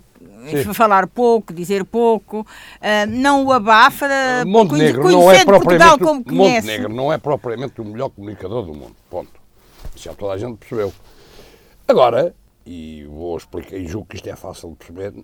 falar 0.74 1.06
pouco, 1.06 1.52
dizer 1.52 1.84
pouco, 1.84 2.40
uh, 2.40 3.06
não 3.08 3.46
o 3.46 3.52
abafa. 3.52 4.06
Uh, 4.06 4.48
Montenegro 4.48 5.10
não 5.10 5.32
é 5.32 5.44
propriamente 5.44 5.98
como 5.98 6.24
Montenegro 6.26 6.94
não 6.94 7.12
é 7.12 7.18
propriamente 7.18 7.80
o 7.80 7.84
melhor 7.84 8.10
comunicador 8.10 8.64
do 8.64 8.74
mundo. 8.74 8.96
Ponto. 9.08 9.40
Isso 9.94 10.04
já 10.04 10.14
toda 10.14 10.34
a 10.34 10.38
gente 10.38 10.56
percebeu. 10.58 10.92
Agora, 11.88 12.34
e 12.64 13.04
vou 13.08 13.36
explicar, 13.36 13.76
e 13.76 13.86
julgo 13.86 14.06
que 14.08 14.16
isto 14.16 14.28
é 14.28 14.36
fácil 14.36 14.70
de 14.70 14.76
perceber, 14.76 15.14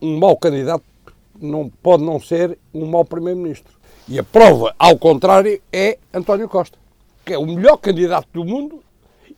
um 0.00 0.18
mau 0.18 0.36
candidato 0.36 0.84
não 1.40 1.68
pode 1.68 2.02
não 2.02 2.18
ser 2.20 2.58
um 2.74 2.86
mau 2.86 3.04
primeiro-ministro. 3.04 3.77
E 4.10 4.18
a 4.18 4.24
prova, 4.24 4.74
ao 4.78 4.98
contrário, 4.98 5.60
é 5.70 5.98
António 6.14 6.48
Costa, 6.48 6.78
que 7.26 7.34
é 7.34 7.38
o 7.38 7.44
melhor 7.44 7.76
candidato 7.76 8.26
do 8.32 8.42
mundo 8.42 8.82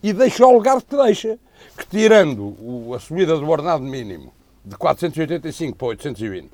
e 0.01 0.13
deixa 0.13 0.47
o 0.47 0.53
lugar 0.53 0.81
que 0.81 0.97
deixa, 0.97 1.39
que 1.77 1.87
tirando 1.87 2.55
o, 2.61 2.95
a 2.95 3.01
subida 3.01 3.37
do 3.37 3.49
ordenado 3.51 3.83
mínimo 3.83 4.33
de 4.65 4.77
485 4.77 5.77
para 5.77 5.89
820 5.89 6.51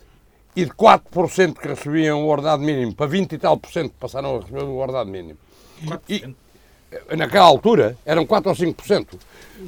e 0.57 0.65
de 0.65 0.71
4% 0.71 1.59
que 1.59 1.69
recebiam 1.69 2.25
o 2.25 2.29
ordenado 2.29 2.63
mínimo 2.63 2.95
para 2.95 3.07
20 3.07 3.33
e 3.33 3.39
tal 3.39 3.59
por 3.59 3.71
cento 3.71 3.91
que 3.91 3.99
passaram 3.99 4.37
a 4.37 4.41
receber 4.41 4.65
o 4.65 4.77
ordenado 4.77 5.11
mínimo. 5.11 5.39
4%. 5.85 6.01
E, 6.09 6.35
naquela 7.17 7.47
altura 7.47 7.97
eram 8.05 8.27
4 8.27 8.51
ou 8.51 8.57
5%. 8.57 9.07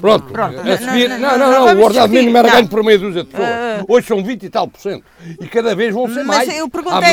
Pronto, 0.00 0.26
Pronto. 0.26 0.60
A 0.60 0.76
subir, 0.76 1.08
não, 1.08 1.18
não, 1.18 1.38
não, 1.38 1.50
não, 1.50 1.74
não 1.74 1.80
o 1.80 1.84
ordenado 1.84 2.12
mínimo 2.12 2.36
era 2.36 2.50
ganho 2.50 2.68
por 2.68 2.84
meia 2.84 2.98
dúzia 2.98 3.24
de 3.24 3.30
pessoas. 3.30 3.48
Uh, 3.48 3.84
Hoje 3.88 4.06
são 4.06 4.22
20 4.22 4.42
e 4.42 4.50
tal 4.50 4.68
por 4.68 4.80
cento. 4.80 5.04
E 5.40 5.46
cada 5.48 5.74
vez 5.74 5.94
vão 5.94 6.12
ser 6.12 6.24
mais. 6.24 6.48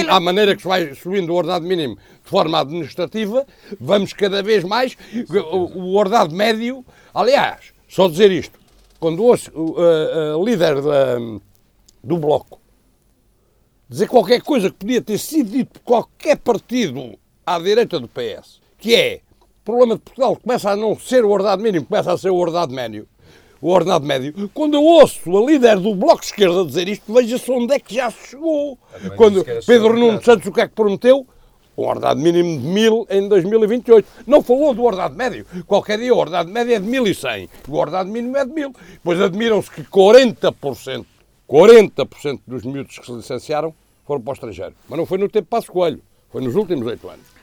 À, 0.10 0.16
à 0.16 0.20
maneira 0.20 0.56
que 0.56 0.62
se 0.62 0.68
vai 0.68 0.94
subindo 0.94 1.32
o 1.32 1.36
ordenado 1.36 1.66
mínimo 1.66 1.96
de 1.96 2.30
forma 2.30 2.60
administrativa, 2.60 3.46
vamos 3.80 4.12
cada 4.12 4.44
vez 4.44 4.64
mais. 4.64 4.98
O, 5.52 5.80
o 5.80 5.96
ordenado 5.96 6.36
médio, 6.36 6.86
aliás, 7.14 7.74
só 7.88 8.10
dizer 8.10 8.30
isto, 8.32 8.60
quando 9.00 9.24
ouço 9.24 9.52
o 9.56 10.44
líder 10.44 10.82
da, 10.82 11.18
do 12.04 12.18
Bloco 12.18 12.60
dizer 13.88 14.08
qualquer 14.08 14.42
coisa 14.42 14.70
que 14.70 14.78
podia 14.78 15.02
ter 15.02 15.18
sido 15.18 15.52
dito 15.52 15.80
por 15.80 15.82
qualquer 15.82 16.38
partido 16.38 17.18
à 17.46 17.60
direita 17.60 18.00
do 18.00 18.08
PS, 18.08 18.60
que 18.78 18.96
é 18.96 19.22
problema 19.66 19.96
de 19.96 20.02
Portugal 20.02 20.38
começa 20.38 20.70
a 20.70 20.76
não 20.76 20.98
ser 20.98 21.26
o 21.26 21.30
ordenado 21.30 21.62
mínimo, 21.62 21.86
começa 21.88 22.14
a 22.14 22.18
ser 22.18 22.30
o 22.30 22.36
ordenado 22.36 22.72
médio. 22.72 23.08
O 23.60 23.70
ordenado 23.70 24.06
médio. 24.06 24.50
Quando 24.54 24.76
eu 24.76 24.84
ouço 24.84 25.36
a 25.36 25.44
líder 25.44 25.80
do 25.80 25.96
Bloco 25.96 26.20
de 26.20 26.28
Esquerda 26.28 26.64
dizer 26.64 26.88
isto, 26.88 27.12
veja-se 27.12 27.52
onde 27.52 27.74
é 27.74 27.80
que 27.80 27.96
já 27.96 28.12
se 28.12 28.28
chegou. 28.30 28.78
Quando 29.18 29.44
Pedro 29.66 29.98
Nuno 29.98 30.24
Santos 30.24 30.48
o 30.48 30.52
que 30.52 30.62
é 30.62 30.68
que 30.68 30.76
prometeu? 30.76 31.26
Um 31.76 31.84
ordenado 31.84 32.22
mínimo 32.22 32.62
de 32.62 32.68
mil 32.68 33.08
em 33.10 33.28
2028. 33.28 34.08
Não 34.28 34.44
falou 34.44 34.74
do 34.74 34.84
ordenado 34.84 35.16
médio. 35.16 35.46
Qualquer 35.66 35.98
dia 35.98 36.14
o 36.14 36.18
ordenado 36.18 36.50
médio 36.50 36.76
é 36.76 36.80
de 36.80 36.88
1.100. 36.88 37.50
O 37.68 37.76
ordenado 37.76 38.10
mínimo 38.10 38.38
é 38.38 38.46
de 38.46 38.52
1.000. 38.52 38.76
Pois 39.04 39.20
admiram-se 39.20 39.72
que 39.72 39.84
40%, 39.84 41.06
40% 41.50 42.40
dos 42.46 42.64
miúdos 42.64 43.00
que 43.00 43.06
se 43.06 43.12
licenciaram 43.12 43.74
foram 44.06 44.22
para 44.22 44.32
o 44.32 44.34
estrangeiro. 44.34 44.76
Mas 44.88 45.00
não 45.00 45.06
foi 45.08 45.18
no 45.18 45.28
tempo 45.28 45.48
Passo 45.50 45.72
Coelho. 45.72 46.02
Foi 46.32 46.42
nos 46.42 46.56
últimos 46.56 46.86
oito 46.86 47.10
anos 47.10 47.36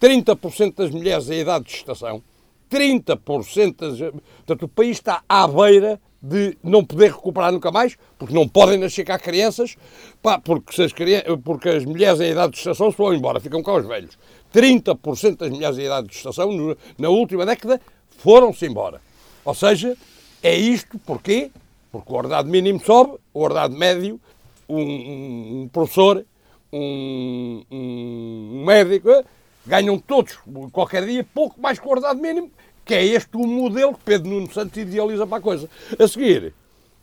30% 0.00 0.74
das 0.74 0.90
mulheres 0.90 1.28
em 1.30 1.40
idade 1.40 1.64
de 1.64 1.72
gestação, 1.72 2.22
30% 2.70 3.76
das... 3.76 3.98
Portanto, 3.98 4.62
o 4.64 4.68
país 4.68 4.98
está 4.98 5.22
à 5.28 5.46
beira 5.46 6.00
de 6.20 6.56
não 6.62 6.84
poder 6.84 7.12
recuperar 7.12 7.52
nunca 7.52 7.70
mais, 7.70 7.96
porque 8.18 8.34
não 8.34 8.48
podem 8.48 8.78
nascer 8.78 9.04
cá 9.04 9.18
crianças, 9.18 9.76
pá, 10.20 10.38
porque, 10.38 10.82
as 10.82 10.92
crianças, 10.92 11.38
porque 11.44 11.68
as 11.68 11.84
mulheres 11.84 12.20
em 12.20 12.32
idade 12.32 12.52
de 12.52 12.58
gestação 12.58 12.90
se 12.90 12.98
vão 12.98 13.14
embora, 13.14 13.40
ficam 13.40 13.62
cá 13.62 13.74
os 13.74 13.86
velhos. 13.86 14.18
30% 14.52 15.36
das 15.36 15.50
mulheres 15.50 15.78
em 15.78 15.84
idade 15.84 16.08
de 16.08 16.14
gestação, 16.14 16.76
na 16.98 17.08
última 17.08 17.46
década, 17.46 17.80
foram-se 18.18 18.66
embora. 18.66 19.00
Ou 19.44 19.54
seja, 19.54 19.96
é 20.42 20.56
isto, 20.56 20.98
porquê? 20.98 21.50
Porque 21.92 22.12
o 22.12 22.16
ordenado 22.16 22.48
mínimo 22.48 22.80
sobe, 22.84 23.18
o 23.32 23.40
ordenado 23.40 23.76
médio, 23.76 24.20
um, 24.68 25.62
um 25.62 25.68
professor 25.72 26.24
um, 26.72 27.64
um 27.70 28.64
médico, 28.64 29.24
ganham 29.66 29.98
todos, 29.98 30.38
qualquer 30.72 31.04
dia, 31.06 31.26
pouco 31.34 31.60
mais 31.60 31.78
que 31.78 31.86
o 31.86 31.90
ordenado 31.90 32.20
mínimo, 32.20 32.50
que 32.84 32.94
é 32.94 33.04
este 33.04 33.36
o 33.36 33.46
modelo 33.46 33.94
que 33.94 34.04
Pedro 34.04 34.30
Nuno 34.30 34.52
Santos 34.52 34.76
idealiza 34.76 35.26
para 35.26 35.38
a 35.38 35.42
coisa. 35.42 35.68
A 35.98 36.08
seguir, 36.08 36.54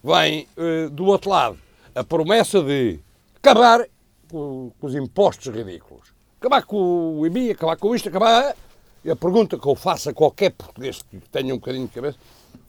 vem 0.03 0.47
uh, 0.57 0.89
do 0.89 1.05
outro 1.05 1.29
lado 1.29 1.57
a 1.93 2.03
promessa 2.03 2.61
de 2.61 2.99
acabar 3.37 3.85
com, 4.29 4.71
com, 4.79 4.87
os 4.87 4.95
impostos 4.95 5.53
ridículos. 5.53 6.13
Acabar 6.39 6.63
com 6.63 7.19
o 7.19 7.25
IMI, 7.25 7.51
acabar 7.51 7.77
com 7.77 7.95
isto, 7.95 8.09
acabar... 8.09 8.55
E 9.03 9.11
a 9.11 9.15
pergunta 9.15 9.57
que 9.59 9.67
eu 9.67 9.75
faço 9.75 10.09
a 10.09 10.13
qualquer 10.13 10.51
português 10.51 11.03
que 11.03 11.19
tenha 11.31 11.53
um 11.53 11.57
bocadinho 11.57 11.85
de 11.85 11.93
cabeça, 11.93 12.17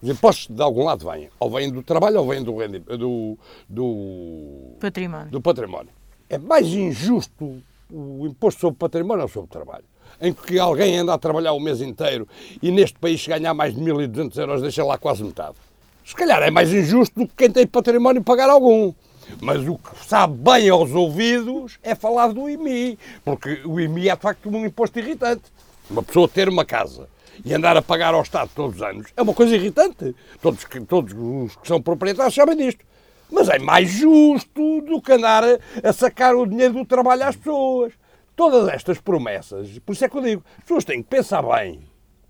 os 0.03 0.11
impostos 0.11 0.55
de 0.55 0.63
algum 0.63 0.85
lado 0.85 1.11
vêm. 1.11 1.31
Ou 1.41 1.51
vêm 1.51 1.73
do 1.73 1.83
trabalho 1.83 2.21
ou 2.21 2.29
vêm 2.29 2.45
do, 2.45 2.53
do, 2.99 3.39
do, 3.67 4.77
património. 4.79 5.31
do 5.31 5.41
património 5.41 5.89
é 6.29 6.39
mais 6.39 6.67
injusto 6.67 7.63
o 7.91 8.27
imposto 8.27 8.61
sobre 8.61 8.79
património 8.79 9.23
ou 9.23 9.29
sobre 9.29 9.51
trabalho, 9.51 9.85
em 10.21 10.33
que 10.33 10.59
alguém 10.59 10.99
anda 10.99 11.15
a 11.15 11.19
trabalhar 11.19 11.53
o 11.53 11.61
mês 11.61 11.81
inteiro 11.81 12.27
e 12.63 12.71
neste 12.71 12.99
país 12.99 13.25
ganhar 13.27 13.55
mais 13.55 13.75
de 13.75 13.81
1.200 13.81 14.39
euros 14.39 14.63
deixa 14.63 14.85
lá 14.85 14.99
quase 14.99 15.23
metade. 15.23 15.55
Se 16.05 16.15
calhar 16.15 16.43
é 16.43 16.51
mais 16.51 16.73
injusto 16.73 17.21
do 17.21 17.27
que 17.27 17.35
quem 17.37 17.51
tem 17.51 17.67
património 17.67 18.23
pagar 18.23 18.49
algum. 18.49 18.93
Mas 19.41 19.67
o 19.67 19.77
que 19.77 20.07
sabe 20.07 20.37
bem 20.37 20.69
aos 20.69 20.93
ouvidos 20.93 21.79
é 21.83 21.97
falar 21.97 22.29
do 22.29 22.49
IMI, 22.49 22.97
porque 23.25 23.61
o 23.65 23.81
IMI 23.81 24.09
é 24.09 24.15
de 24.15 24.23
facto 24.23 24.49
um 24.49 24.65
imposto 24.65 25.01
irritante. 25.01 25.43
Uma 25.91 26.03
pessoa 26.03 26.29
ter 26.29 26.49
uma 26.49 26.65
casa 26.65 27.09
e 27.45 27.53
andar 27.53 27.77
a 27.77 27.83
pagar 27.83 28.15
ao 28.15 28.23
Estado 28.23 28.51
todos 28.55 28.77
os 28.77 28.83
anos 28.83 29.09
é 29.17 29.23
uma 29.23 29.35
coisa 29.35 29.57
irritante. 29.57 30.15
Todos, 30.41 30.65
todos 30.89 31.13
os 31.13 31.57
que 31.57 31.67
são 31.67 31.83
proprietários 31.83 32.35
sabem 32.35 32.57
disto. 32.57 32.85
Mas 33.31 33.49
é 33.49 33.59
mais 33.59 33.91
justo 33.91 34.81
do 34.83 35.01
que 35.01 35.13
andar 35.13 35.43
a 35.83 35.93
sacar 35.93 36.35
o 36.35 36.47
dinheiro 36.47 36.75
do 36.75 36.85
trabalho 36.85 37.25
às 37.25 37.37
pessoas. 37.37 37.93
Todas 38.35 38.69
estas 38.69 39.01
promessas, 39.01 39.79
por 39.79 39.93
isso 39.93 40.05
é 40.05 40.09
que 40.09 40.17
eu 40.17 40.23
digo, 40.23 40.45
as 40.59 40.65
pessoas 40.65 40.85
têm 40.85 41.03
que 41.03 41.09
pensar 41.09 41.43
bem 41.43 41.81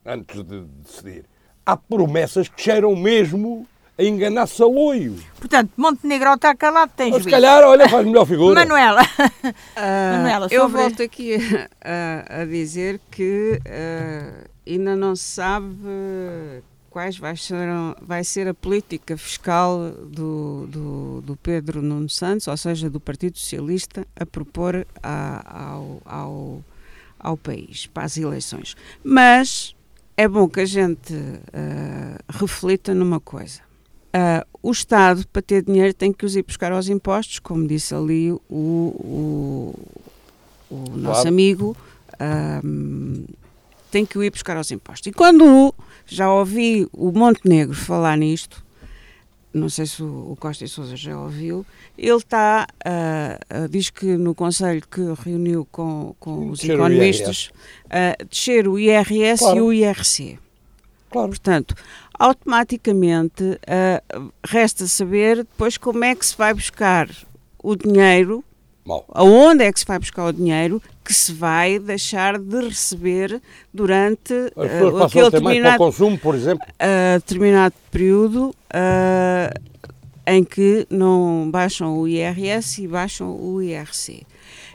antes 0.05 0.43
de 0.45 0.61
decidir. 0.83 1.25
Há 1.65 1.77
promessas 1.77 2.49
que 2.49 2.63
cheiram 2.63 2.95
mesmo 2.95 3.67
a 3.99 4.03
enganar 4.03 4.47
saloio. 4.47 5.17
Portanto, 5.39 5.73
Montenegro 5.77 6.35
está 6.35 6.55
calado, 6.55 6.93
tens 6.95 7.11
Mas 7.13 7.25
se 7.25 7.31
calhar, 7.31 7.65
olha, 7.65 7.89
faz 7.89 8.07
melhor 8.07 8.25
figura. 8.27 8.61
Manuela. 8.61 9.03
Uh, 9.03 10.13
Manuela 10.13 10.49
sobre... 10.49 10.57
Eu 10.57 10.69
volto 10.69 11.03
aqui 11.03 11.39
a, 11.83 12.43
a 12.43 12.45
dizer 12.45 13.01
que 13.11 13.59
uh, 13.67 14.49
ainda 14.67 14.95
não 14.95 15.17
se 15.17 15.25
sabe 15.25 15.75
quais 16.97 17.19
vai 17.19 17.37
ser, 17.37 17.69
vai 18.01 18.25
ser 18.25 18.49
a 18.49 18.55
política 18.55 19.19
fiscal 19.19 19.91
do, 19.91 20.67
do, 20.67 21.21
do, 21.21 21.37
Pedro 21.37 21.83
Nuno 21.83 22.09
Santos, 22.09 22.49
ou 22.49 22.57
seja, 22.57 22.89
do 22.89 22.99
Partido 22.99 23.39
Socialista, 23.39 24.07
a 24.19 24.25
propor 24.25 24.87
a, 25.03 25.73
ao, 25.75 26.01
ao, 26.07 26.65
ao 27.21 27.37
país, 27.37 27.87
para 27.87 28.05
as 28.05 28.17
eleições. 28.17 28.75
Mas 29.05 29.77
é 30.17 30.27
bom 30.27 30.49
que 30.49 30.61
a 30.61 30.65
gente 30.65 31.13
uh, 31.13 32.19
reflita 32.31 32.95
numa 32.95 33.21
coisa. 33.21 33.61
Uh, 34.07 34.47
o 34.63 34.73
Estado, 34.73 35.29
para 35.29 35.43
ter 35.43 35.65
dinheiro, 35.65 35.93
tem 35.93 36.15
que 36.15 36.25
os 36.25 36.35
ir 36.35 36.45
buscar 36.45 36.73
aos 36.73 36.89
impostos, 36.89 37.39
como 37.41 37.69
disse 37.69 37.95
ali 37.95 38.33
o, 38.33 38.41
o, 38.49 39.75
o 40.71 40.85
claro. 40.87 40.99
nosso 40.99 41.29
amigo, 41.29 41.77
um, 42.65 43.27
tem 43.97 44.05
que 44.05 44.19
o 44.19 44.23
ir 44.23 44.31
buscar 44.31 44.59
aos 44.59 44.71
impostos. 44.71 45.07
E 45.07 45.13
quando 45.13 45.75
já 46.05 46.31
ouvi 46.31 46.87
o 46.93 47.11
Montenegro 47.13 47.75
falar 47.75 48.19
nisto, 48.19 48.63
não 49.55 49.71
sei 49.71 49.87
se 49.87 50.03
o 50.03 50.37
Costa 50.39 50.67
e 50.67 50.69
Sousa 50.69 50.95
já 50.95 51.19
ouviu, 51.19 51.65
ele 51.97 52.17
está, 52.19 52.67
uh, 52.87 53.65
uh, 53.65 53.69
diz 53.71 53.89
que 53.89 54.05
no 54.19 54.35
Conselho 54.35 54.83
que 54.87 55.01
reuniu 55.25 55.67
com, 55.73 56.15
com 56.21 56.51
os 56.51 56.63
economistas, 56.63 57.51
uh, 57.87 58.27
descer 58.29 58.69
o 58.69 58.79
IRS 58.79 59.39
claro. 59.39 59.57
e 59.57 59.61
o 59.63 59.73
IRC. 59.73 60.39
Claro. 61.09 61.29
Portanto, 61.29 61.75
automaticamente 62.19 63.45
uh, 63.45 64.33
resta 64.45 64.87
saber 64.87 65.39
depois 65.39 65.79
como 65.79 66.05
é 66.05 66.15
que 66.15 66.27
se 66.27 66.37
vai 66.37 66.53
buscar 66.53 67.09
o 67.63 67.75
dinheiro, 67.75 68.45
Mal. 68.85 69.07
aonde 69.09 69.65
é 69.65 69.73
que 69.73 69.81
se 69.81 69.87
vai 69.87 69.99
buscar 69.99 70.27
o 70.27 70.33
dinheiro 70.35 70.83
que 71.07 71.15
se 71.15 71.33
vai 71.33 71.79
deixar 71.79 72.37
de 72.37 72.61
receber 72.63 73.41
durante 73.73 74.33
uh, 74.57 75.03
aquele 75.05 75.31
determinado, 75.31 75.79
consumo, 75.79 76.19
por 76.19 76.35
exemplo. 76.35 76.67
Uh, 76.75 77.21
determinado 77.21 77.75
período 77.93 78.49
uh, 78.51 79.61
em 80.27 80.43
que 80.43 80.85
não 80.91 81.49
baixam 81.49 81.97
o 81.97 82.09
IRS 82.09 82.83
e 82.83 82.89
baixam 82.89 83.31
o 83.41 83.63
IRC. 83.63 84.27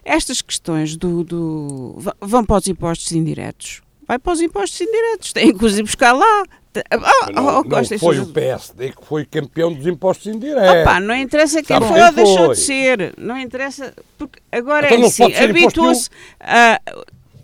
Estas 0.06 0.42
questões 0.42 0.96
do, 0.96 1.24
do 1.24 1.98
vão 2.22 2.46
para 2.46 2.58
os 2.58 2.68
impostos 2.68 3.12
indiretos. 3.12 3.82
Vai 4.12 4.20
para 4.20 4.34
os 4.34 4.41
impostos 4.41 4.82
indiretos, 4.82 5.32
tem 5.32 5.57
que 5.57 5.64
os 5.64 5.80
ir 5.80 5.84
buscar 5.84 6.12
lá. 6.12 6.43
Oh, 6.76 7.32
não, 7.32 7.59
oh, 7.59 7.64
não 7.64 7.97
foi 7.97 8.20
o 8.20 8.26
PSD 8.26 8.89
que 8.89 9.05
foi 9.05 9.24
campeão 9.24 9.72
dos 9.72 9.88
impostos 9.88 10.28
indiretos. 10.28 10.82
Opa, 10.82 10.99
não 10.99 11.16
interessa 11.16 11.64
quem 11.64 11.80
foi 11.80 12.01
ou 12.01 12.12
deixou 12.12 12.49
de 12.49 12.59
ser. 12.59 13.14
Não 13.18 13.39
interessa. 13.39 13.93
Porque 14.18 14.41
agora 14.51 14.88
então 14.88 15.05
é 15.05 15.07
assim, 15.07 15.34
habituou-se 15.34 16.09
a. 16.41 16.82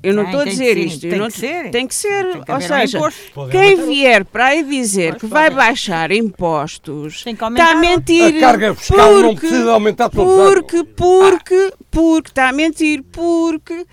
Eu 0.03 0.13
não 0.13 0.25
estou 0.25 0.41
a 0.41 0.43
dizer 0.43 0.77
isto. 0.77 1.07
Tem, 1.07 1.17
não, 1.17 1.27
que 1.27 1.39
ser. 1.39 1.71
tem 1.71 1.87
que 1.87 1.95
ser. 1.95 2.33
Tem 2.33 2.43
que 2.43 2.51
ou 2.51 2.59
seja, 2.59 2.99
um 2.99 3.49
quem 3.49 3.85
vier 3.85 4.25
para 4.25 4.47
aí 4.47 4.61
dizer 4.61 5.15
que 5.15 5.25
vai 5.25 5.49
baixar 5.49 6.11
impostos 6.11 7.23
está 7.25 7.71
a 7.71 7.75
mentir. 7.75 8.35
A 8.35 8.39
carga 8.41 8.75
fiscal 8.75 9.07
porque, 9.07 9.21
não 9.21 9.35
precisa 9.35 9.71
aumentar 9.71 10.09
todos 10.09 10.35
Porque, 10.35 10.83
porque, 10.83 11.73
porque, 11.89 12.29
está 12.29 12.49
a 12.49 12.51
mentir. 12.51 13.03
Porque 13.03 13.85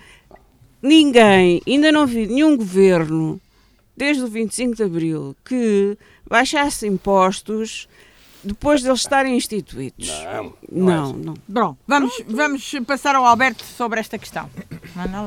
ninguém, 0.85 1.61
ainda 1.67 1.91
não 1.91 2.05
vi 2.05 2.27
nenhum 2.27 2.55
governo 2.55 3.41
desde 3.97 4.23
o 4.23 4.27
25 4.27 4.75
de 4.75 4.83
Abril, 4.83 5.35
que 5.43 5.97
baixasse 6.27 6.87
impostos 6.87 7.87
depois 8.43 8.81
de 8.81 8.87
eles 8.87 8.99
estarem 8.99 9.35
instituídos. 9.35 10.07
Não, 10.07 10.53
não. 10.71 11.13
não. 11.13 11.33
Bom, 11.47 11.77
vamos, 11.87 12.23
vamos 12.27 12.71
passar 12.85 13.15
ao 13.15 13.25
Alberto 13.25 13.63
sobre 13.63 13.99
esta 13.99 14.17
questão. 14.19 14.49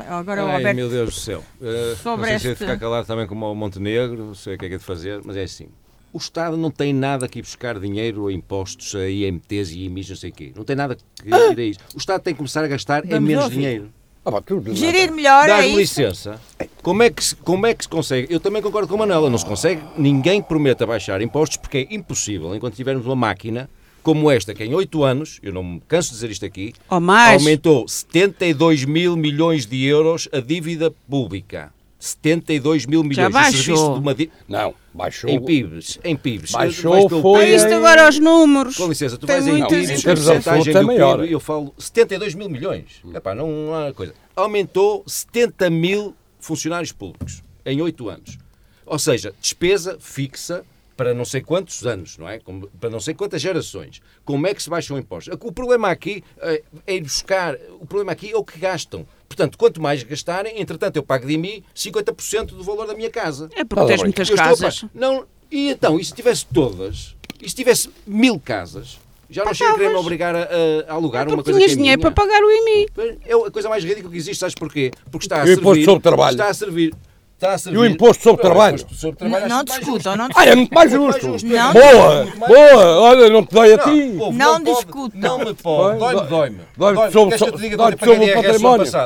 Agora 0.08 0.44
o 0.44 0.48
Alberto. 0.48 0.76
meu 0.76 0.88
Deus 0.88 1.14
do 1.14 1.20
céu. 1.20 1.44
Uh, 1.60 1.96
sobre 1.96 2.20
não 2.20 2.24
sei 2.24 2.34
este... 2.36 2.42
se 2.42 2.48
é 2.48 2.52
de 2.52 2.58
ficar 2.58 2.78
calado 2.78 3.06
também 3.06 3.26
como 3.26 3.50
o 3.50 3.54
Montenegro, 3.54 4.34
sei 4.34 4.54
o 4.54 4.58
que 4.58 4.66
é 4.66 4.68
que 4.68 4.74
é 4.76 4.78
de 4.78 4.84
fazer, 4.84 5.20
mas 5.24 5.36
é 5.36 5.42
assim. 5.42 5.68
O 6.12 6.18
Estado 6.18 6.56
não 6.56 6.70
tem 6.70 6.92
nada 6.92 7.28
que 7.28 7.40
ir 7.40 7.42
buscar 7.42 7.78
dinheiro 7.78 8.28
a 8.28 8.32
impostos, 8.32 8.94
a 8.94 9.08
IMTs 9.08 9.70
e 9.72 9.84
IMIs, 9.84 10.08
não 10.08 10.16
sei 10.16 10.30
o 10.30 10.32
quê. 10.32 10.52
Não 10.56 10.64
tem 10.64 10.74
nada 10.74 10.96
que 10.96 11.02
ah! 11.30 11.52
ir 11.52 11.58
a 11.58 11.62
isso. 11.62 11.80
O 11.94 11.98
Estado 11.98 12.22
tem 12.22 12.32
que 12.32 12.38
começar 12.38 12.64
a 12.64 12.68
gastar 12.68 13.04
é 13.04 13.20
menos 13.20 13.44
ouvir. 13.44 13.56
dinheiro. 13.56 13.92
Ah, 14.24 14.40
tudo, 14.40 14.74
Gerir 14.74 15.10
melhor 15.10 15.46
Dá-me 15.46 15.72
é 15.72 15.76
licença. 15.76 16.40
Como 16.82 17.02
é, 17.02 17.10
que 17.10 17.24
se, 17.24 17.36
como 17.36 17.66
é 17.66 17.74
que 17.74 17.84
se 17.84 17.88
consegue? 17.88 18.32
Eu 18.32 18.40
também 18.40 18.60
concordo 18.60 18.88
com 18.88 18.94
a 18.94 18.98
Manela. 18.98 19.30
Não 19.30 19.38
se 19.38 19.46
consegue. 19.46 19.82
Ninguém 19.96 20.42
promete 20.42 20.84
baixar 20.84 21.20
impostos 21.22 21.56
porque 21.56 21.78
é 21.78 21.94
impossível 21.94 22.54
enquanto 22.54 22.74
tivermos 22.74 23.06
uma 23.06 23.16
máquina 23.16 23.70
como 24.02 24.30
esta, 24.30 24.54
que 24.54 24.64
em 24.64 24.74
8 24.74 25.04
anos, 25.04 25.38
eu 25.42 25.52
não 25.52 25.62
me 25.62 25.82
canso 25.86 26.08
de 26.10 26.14
dizer 26.14 26.30
isto 26.30 26.46
aqui, 26.46 26.72
aumentou 26.88 27.86
72 27.86 28.84
mil 28.84 29.16
milhões 29.16 29.66
de 29.66 29.84
euros 29.84 30.28
a 30.32 30.40
dívida 30.40 30.90
pública. 30.90 31.72
72 31.98 32.86
mil 32.86 33.02
milhões. 33.02 33.16
Já 33.16 33.30
baixou. 33.30 33.94
De 33.94 34.00
uma 34.00 34.16
Não, 34.48 34.74
baixou. 34.94 35.28
Em 35.28 35.44
PIBs. 35.44 35.98
Em 36.04 36.16
PIBs. 36.16 36.52
Baixou, 36.52 37.08
foi... 37.08 37.44
É 37.44 37.56
isto 37.56 37.72
agora 37.72 38.06
aos 38.06 38.18
números. 38.18 38.76
Com 38.76 38.88
licença, 38.88 39.18
tu 39.18 39.26
vais 39.26 39.46
em 39.46 39.66
PIBs, 39.66 39.90
em 39.90 40.02
porcentagem 40.02 40.72
do 40.72 40.88
PIB, 40.88 41.32
eu 41.32 41.40
falo 41.40 41.74
72 41.78 42.34
mil 42.34 42.48
milhões. 42.48 43.02
Epá, 43.12 43.34
não 43.34 43.74
há 43.74 43.92
coisa. 43.92 44.14
Aumentou 44.36 45.02
70 45.06 45.70
mil 45.70 46.14
funcionários 46.38 46.92
públicos 46.92 47.42
em 47.66 47.82
8 47.82 48.08
anos. 48.08 48.38
Ou 48.86 48.98
seja, 48.98 49.34
despesa 49.40 49.98
fixa 50.00 50.64
para 50.98 51.14
não 51.14 51.24
sei 51.24 51.40
quantos 51.40 51.86
anos, 51.86 52.18
não 52.18 52.28
é? 52.28 52.40
Para 52.80 52.90
não 52.90 52.98
sei 52.98 53.14
quantas 53.14 53.40
gerações. 53.40 54.02
Como 54.24 54.46
é 54.48 54.52
que 54.52 54.60
se 54.60 54.68
baixam 54.68 54.98
impostos? 54.98 55.32
O 55.44 55.52
problema 55.52 55.90
aqui 55.90 56.24
eh, 56.38 56.64
é 56.84 56.96
ir 56.96 57.02
buscar, 57.02 57.54
o 57.80 57.86
problema 57.86 58.10
aqui 58.10 58.32
é 58.32 58.36
o 58.36 58.42
que 58.42 58.58
gastam. 58.58 59.06
Portanto, 59.28 59.58
quanto 59.58 59.80
mais 59.80 60.02
gastarem, 60.02 60.60
entretanto, 60.60 60.96
eu 60.96 61.02
pago 61.02 61.26
de 61.26 61.36
mim 61.36 61.62
50% 61.76 62.46
do 62.46 62.64
valor 62.64 62.86
da 62.86 62.94
minha 62.94 63.10
casa. 63.10 63.48
É 63.54 63.62
porque 63.62 63.86
tens 63.86 64.02
muitas 64.02 64.30
casas. 64.30 64.84
Não, 64.94 65.26
e 65.50 65.70
então, 65.70 65.98
e 66.00 66.04
se 66.04 66.12
tivesse 66.12 66.46
todas, 66.46 67.14
e 67.40 67.48
se 67.48 67.54
tivesse 67.54 67.90
mil 68.06 68.40
casas, 68.40 68.98
já 69.30 69.44
não 69.44 69.52
chega 69.52 69.70
a 69.70 69.74
querer 69.74 69.90
me 69.90 69.96
obrigar 69.96 70.34
a, 70.34 70.48
a 70.88 70.94
alugar 70.94 71.28
é 71.28 71.34
uma 71.34 71.42
coisa 71.42 71.58
que 71.58 71.64
é 71.66 71.68
dinheiro 71.68 72.00
para 72.00 72.10
pagar 72.10 72.42
o 72.42 72.50
IMI. 72.50 72.88
É 73.26 73.34
a 73.34 73.50
coisa 73.50 73.68
mais 73.68 73.84
ridícula 73.84 74.10
que 74.10 74.16
existe, 74.16 74.40
sabes 74.40 74.54
porquê? 74.54 74.90
Porque 75.10 75.26
está 75.26 75.42
a 75.42 75.46
servir... 75.46 75.84
sobre 75.84 76.02
trabalho. 76.02 76.32
Está 76.32 76.48
a 76.48 76.54
servir 76.54 76.94
Está 77.38 77.54
a 77.54 77.58
servir. 77.58 77.78
E 77.78 77.80
o 77.80 77.86
imposto 77.86 78.20
sobre 78.20 78.42
trabalho? 78.42 78.74
Imposto 78.74 78.94
sobre 78.96 79.16
trabalho 79.16 79.48
não, 79.48 79.56
não 79.58 79.64
discutam, 79.64 80.16
não 80.16 80.26
discutam. 80.26 80.48
Ah, 80.48 80.52
é 80.52 80.56
muito 80.56 80.74
mais 80.74 80.90
justo. 80.90 81.46
Não, 81.46 81.72
boa, 81.72 82.26
boa. 82.36 83.00
Olha, 83.00 83.30
não 83.30 83.46
te 83.46 83.54
dói 83.54 83.74
a 83.74 83.78
ti. 83.78 84.06
Não, 84.08 84.32
não 84.32 84.60
discutam. 84.60 85.20
Não 85.20 85.38
me 85.38 85.54
pode. 85.54 85.98
Dói-me, 86.00 86.26
dói-me. 86.26 86.60
Dói-me 86.76 87.12
sobre, 87.12 87.38
sobre, 87.38 87.76
dói 87.76 87.96
sobre 87.96 88.30
o 88.30 88.42
património. 88.42 88.82
Isso 88.82 88.98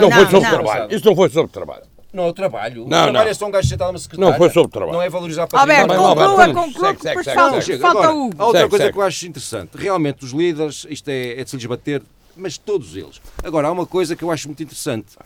não 0.00 0.10
foi 0.10 0.26
sobre 0.26 0.50
trabalho. 0.50 0.94
Isso 0.94 1.06
não 1.06 1.16
foi 1.16 1.30
sobre 1.30 1.50
trabalho. 1.50 1.82
Não 2.12 2.24
é 2.24 2.26
o 2.28 2.32
trabalho. 2.34 2.82
O 2.82 2.88
não, 2.88 3.02
trabalho 3.04 3.24
não. 3.24 3.30
é 3.30 3.34
só 3.34 3.46
um 3.46 3.50
gajo 3.50 3.68
sentado 3.68 3.88
numa 3.88 3.98
secretária. 3.98 4.30
Não 4.30 4.36
foi 4.36 4.50
sobre 4.50 4.70
trabalho. 4.70 4.92
Não 4.92 5.02
é 5.02 5.08
valorizar 5.08 5.46
para 5.46 5.60
Alberto, 5.60 5.94
conclua, 5.94 6.52
conclua, 6.52 6.92
depois 6.92 7.26
falta, 7.26 7.78
falta 7.78 8.12
o 8.12 8.30
Há 8.36 8.46
outra 8.46 8.68
coisa 8.68 8.92
que 8.92 8.98
eu 8.98 9.02
acho 9.02 9.26
interessante. 9.26 9.70
Realmente, 9.76 10.24
os 10.24 10.32
líderes, 10.32 10.86
isto 10.90 11.08
é, 11.08 11.40
é 11.40 11.44
de 11.44 11.48
se 11.48 11.56
lhes 11.56 11.64
bater, 11.64 12.02
mas 12.36 12.58
todos 12.58 12.96
eles. 12.96 13.18
Agora, 13.42 13.68
há 13.68 13.72
uma 13.72 13.86
coisa 13.86 14.14
que 14.14 14.24
eu 14.24 14.30
acho 14.30 14.48
muito 14.48 14.62
interessante. 14.62 15.16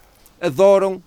Adoram 0.41 1.03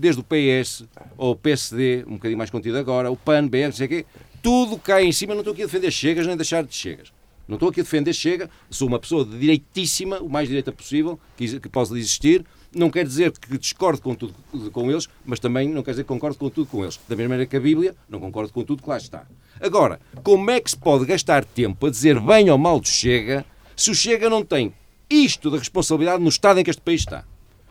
desde 0.00 0.20
o 0.20 0.24
PS 0.24 0.84
ou 1.16 1.32
o 1.32 1.36
PSD, 1.36 2.04
um 2.06 2.14
bocadinho 2.14 2.38
mais 2.38 2.50
contido 2.50 2.76
agora, 2.78 3.10
o 3.10 3.16
PAN, 3.16 3.46
BR, 3.46 3.64
não 3.66 3.72
sei 3.72 3.86
o 3.86 3.88
quê, 3.88 4.06
tudo 4.42 4.78
cai 4.78 5.04
em 5.04 5.12
cima. 5.12 5.34
Não 5.34 5.40
estou 5.40 5.52
aqui 5.52 5.62
a 5.62 5.66
defender 5.66 5.90
Chegas 5.90 6.26
nem 6.26 6.36
deixar 6.36 6.64
de 6.64 6.74
Chegas. 6.74 7.12
Não 7.50 7.56
estou 7.56 7.68
aqui 7.68 7.80
a 7.80 7.82
defender 7.82 8.12
Chega, 8.12 8.48
sou 8.70 8.86
uma 8.86 9.00
pessoa 9.00 9.24
direitíssima, 9.24 10.20
o 10.20 10.28
mais 10.28 10.46
direita 10.46 10.70
possível, 10.70 11.18
que, 11.36 11.58
que 11.58 11.68
possa 11.68 11.98
existir. 11.98 12.44
Não 12.72 12.88
quer 12.88 13.04
dizer 13.04 13.32
que 13.32 13.58
discordo 13.58 14.00
com 14.00 14.14
tudo 14.14 14.32
com 14.70 14.88
eles, 14.88 15.08
mas 15.26 15.40
também 15.40 15.68
não 15.68 15.82
quer 15.82 15.90
dizer 15.90 16.04
que 16.04 16.08
concordo 16.08 16.38
com 16.38 16.48
tudo 16.48 16.68
com 16.68 16.84
eles. 16.84 17.00
Da 17.08 17.16
mesma 17.16 17.30
maneira 17.30 17.50
que 17.50 17.56
a 17.56 17.60
Bíblia, 17.60 17.96
não 18.08 18.20
concordo 18.20 18.52
com 18.52 18.62
tudo 18.62 18.84
que 18.84 18.88
lá 18.88 18.96
está. 18.96 19.26
Agora, 19.60 19.98
como 20.22 20.48
é 20.48 20.60
que 20.60 20.70
se 20.70 20.78
pode 20.78 21.04
gastar 21.04 21.44
tempo 21.44 21.88
a 21.88 21.90
dizer 21.90 22.20
bem 22.20 22.48
ou 22.50 22.56
mal 22.56 22.78
do 22.78 22.86
Chega 22.86 23.44
se 23.74 23.90
o 23.90 23.94
Chega 23.96 24.30
não 24.30 24.44
tem 24.44 24.72
isto 25.10 25.50
da 25.50 25.58
responsabilidade 25.58 26.22
no 26.22 26.28
estado 26.28 26.60
em 26.60 26.62
que 26.62 26.70
este 26.70 26.82
país 26.82 27.00
está? 27.00 27.24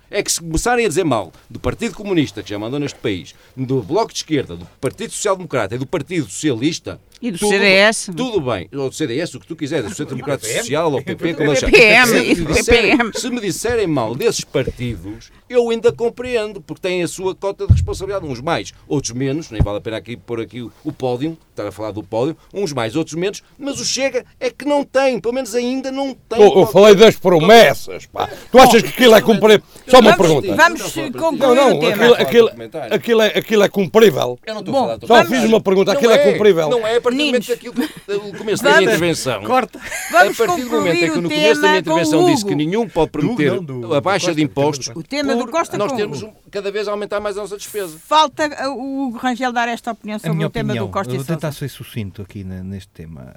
É 0.10 0.24
que 0.24 0.32
se 0.32 0.41
começarem 0.41 0.86
a 0.86 0.89
dizer 0.89 1.03
mal 1.03 1.32
do 1.49 1.60
Partido 1.60 1.95
Comunista, 1.95 2.41
que 2.41 2.49
já 2.49 2.60
mandou 2.60 2.80
neste 2.80 2.99
país, 2.99 3.36
do 3.55 3.82
Bloco 3.82 4.12
de 4.12 4.20
Esquerda, 4.20 4.55
do 4.55 4.66
Partido 4.82 5.12
Social 5.12 5.36
Democrata 5.36 5.76
e 5.76 5.78
do 5.78 5.86
Partido 5.86 6.30
Socialista, 6.30 6.99
e 7.22 7.32
do 7.32 7.38
tudo, 7.38 7.52
CDS. 7.52 8.10
Tudo 8.16 8.42
bem. 8.42 8.70
Ou 8.74 8.90
do 8.90 8.96
CDS, 8.96 9.34
o 9.36 9.40
que 9.40 9.48
tu 9.48 9.56
quiseres, 9.56 9.90
do 9.90 9.96
Centro 9.96 10.16
Democrático 10.16 10.52
Social, 10.52 10.92
ou 10.92 11.02
PP, 11.02 11.34
como 11.34 11.54
PPM, 11.54 12.08
se, 12.08 12.42
me 12.42 12.46
disserem, 12.54 12.98
se 13.14 13.30
me 13.30 13.42
disserem 13.42 13.88
mal 13.88 14.16
desses 14.16 14.44
partidos, 14.44 15.32
eu 15.50 15.70
ainda 15.70 15.92
compreendo, 15.92 16.62
porque 16.62 16.88
têm 16.88 17.04
a 17.04 17.08
sua 17.08 17.36
cota 17.36 17.66
de 17.66 17.74
responsabilidade. 17.74 18.26
Uns 18.26 18.40
mais, 18.40 18.74
outros 18.88 19.14
menos. 19.14 19.50
Nem 19.50 19.62
vale 19.62 19.80
a 19.80 19.82
pena 19.82 19.98
aqui 19.98 20.16
pôr 20.16 20.42
aqui 20.42 20.62
o, 20.62 20.72
o 20.84 20.94
pódio, 20.94 21.38
estar 21.50 21.68
a 21.68 21.72
falar 21.72 21.92
do 21.92 22.04
pódio. 22.04 22.38
Uns 22.54 22.72
mais, 22.72 22.96
outros 22.96 23.16
menos. 23.16 23.42
Mas 23.58 23.80
o 23.80 23.86
Chega 23.86 24.26
é 24.40 24.50
que 24.50 24.66
não 24.66 24.84
tem, 24.84 25.20
pelo 25.20 25.34
menos 25.34 25.56
ainda 25.56 25.92
não 25.92 26.14
tem. 26.14 26.42
Eu, 26.42 26.60
eu 26.60 26.68
falei 26.68 26.96
das 26.96 27.16
promessas, 27.16 28.06
pá. 28.06 28.30
Tu 28.52 28.60
achas 28.60 28.82
que 28.82 28.90
aquilo 28.90 29.16
é 29.16 29.22
cumprível? 29.22 29.66
Só 29.88 30.00
uma 30.00 30.12
vamos, 30.12 30.28
pergunta. 30.28 30.56
Vamos 30.56 30.82
concluir 31.14 31.40
não, 31.40 31.56
não, 31.56 31.78
o 31.78 31.80
tema. 31.80 31.94
Aquilo, 31.94 32.14
aquilo, 32.14 32.50
aquilo, 32.92 33.22
é, 33.22 33.28
aquilo 33.28 33.64
é 33.64 33.70
cumprível. 33.70 34.40
Eu 34.46 34.54
não 34.54 34.62
estou 34.62 34.74
Bom, 34.74 34.84
a 34.84 35.00
falar. 35.00 35.26
Só 35.26 35.30
fiz 35.30 35.44
uma 35.44 35.62
pergunta. 35.62 35.92
Aquilo 35.92 36.12
é, 36.12 36.16
é 36.16 36.32
cumprível. 36.32 36.70
Não 36.70 36.86
é, 36.86 37.00
a 37.10 37.18
partir 37.18 37.18
do 37.18 37.26
momento 37.26 37.57
que 37.57 37.70
o 37.70 38.38
começo 38.38 38.64
da 38.64 38.70
minha 38.72 38.84
intervenção. 38.84 39.43
Corta. 39.43 39.80
Vamos 40.12 40.39
a 40.39 40.45
partir 40.45 40.64
do 40.64 40.70
momento 40.72 40.95
em 40.95 41.12
que 41.12 41.22
no 41.22 41.30
começo 41.30 41.62
da 41.62 41.68
minha 41.68 41.80
intervenção 41.80 42.26
disse 42.26 42.45
que 42.45 42.55
nenhum 42.55 42.88
pode 42.88 43.12
prometer 43.12 43.51
a 43.95 44.01
baixa 44.01 44.34
de 44.34 44.41
impostos. 44.41 44.91
O 44.95 45.03
tema 45.03 45.36
do 45.36 45.47
Costa 45.47 45.78
nós 45.78 45.91
temos 45.93 46.26
cada 46.50 46.72
vez 46.72 46.88
aumentar 46.88 47.20
mais 47.20 47.38
a 47.38 47.41
nossa 47.41 47.58
despesa. 47.58 47.97
Falta 48.00 48.47
uh, 48.70 48.74
o 48.78 49.18
Rangel 49.18 49.52
dar 49.52 49.68
esta 49.68 49.91
opinião 49.91 50.18
sobre 50.20 50.43
o 50.45 50.50
tema 50.50 50.70
opinião, 50.70 50.88
do 50.88 50.91
Costa 50.91 51.14
e 51.14 51.18
vou 51.18 51.26
tentar 51.26 51.52
Sousa. 51.52 51.60
ser 51.60 51.70
sucinto 51.70 52.22
aqui 52.22 52.43
ne- 52.43 52.64
neste 52.64 52.89
tema. 52.89 53.34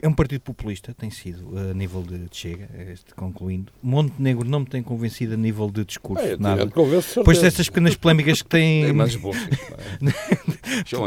É 0.00 0.08
um 0.08 0.12
partido 0.12 0.40
populista, 0.40 0.94
tem 0.94 1.10
sido, 1.10 1.56
a 1.58 1.74
nível 1.74 2.02
de, 2.02 2.28
Chega, 2.32 2.68
este, 2.90 3.14
concluindo. 3.14 3.72
Montenegro 3.82 4.48
não 4.48 4.60
me 4.60 4.66
tem 4.66 4.82
convencido 4.82 5.34
a 5.34 5.36
nível 5.36 5.70
de 5.70 5.84
discurso, 5.84 6.24
É, 6.24 6.36
nada. 6.36 6.66
convenço, 6.68 7.14
certeza. 7.14 7.42
destas 7.42 7.68
pequenas 7.68 7.94
polémicas 7.96 8.42
que 8.42 8.48
têm... 8.48 8.84
É 8.90 8.92
mais 8.92 9.14
bom. 9.16 9.32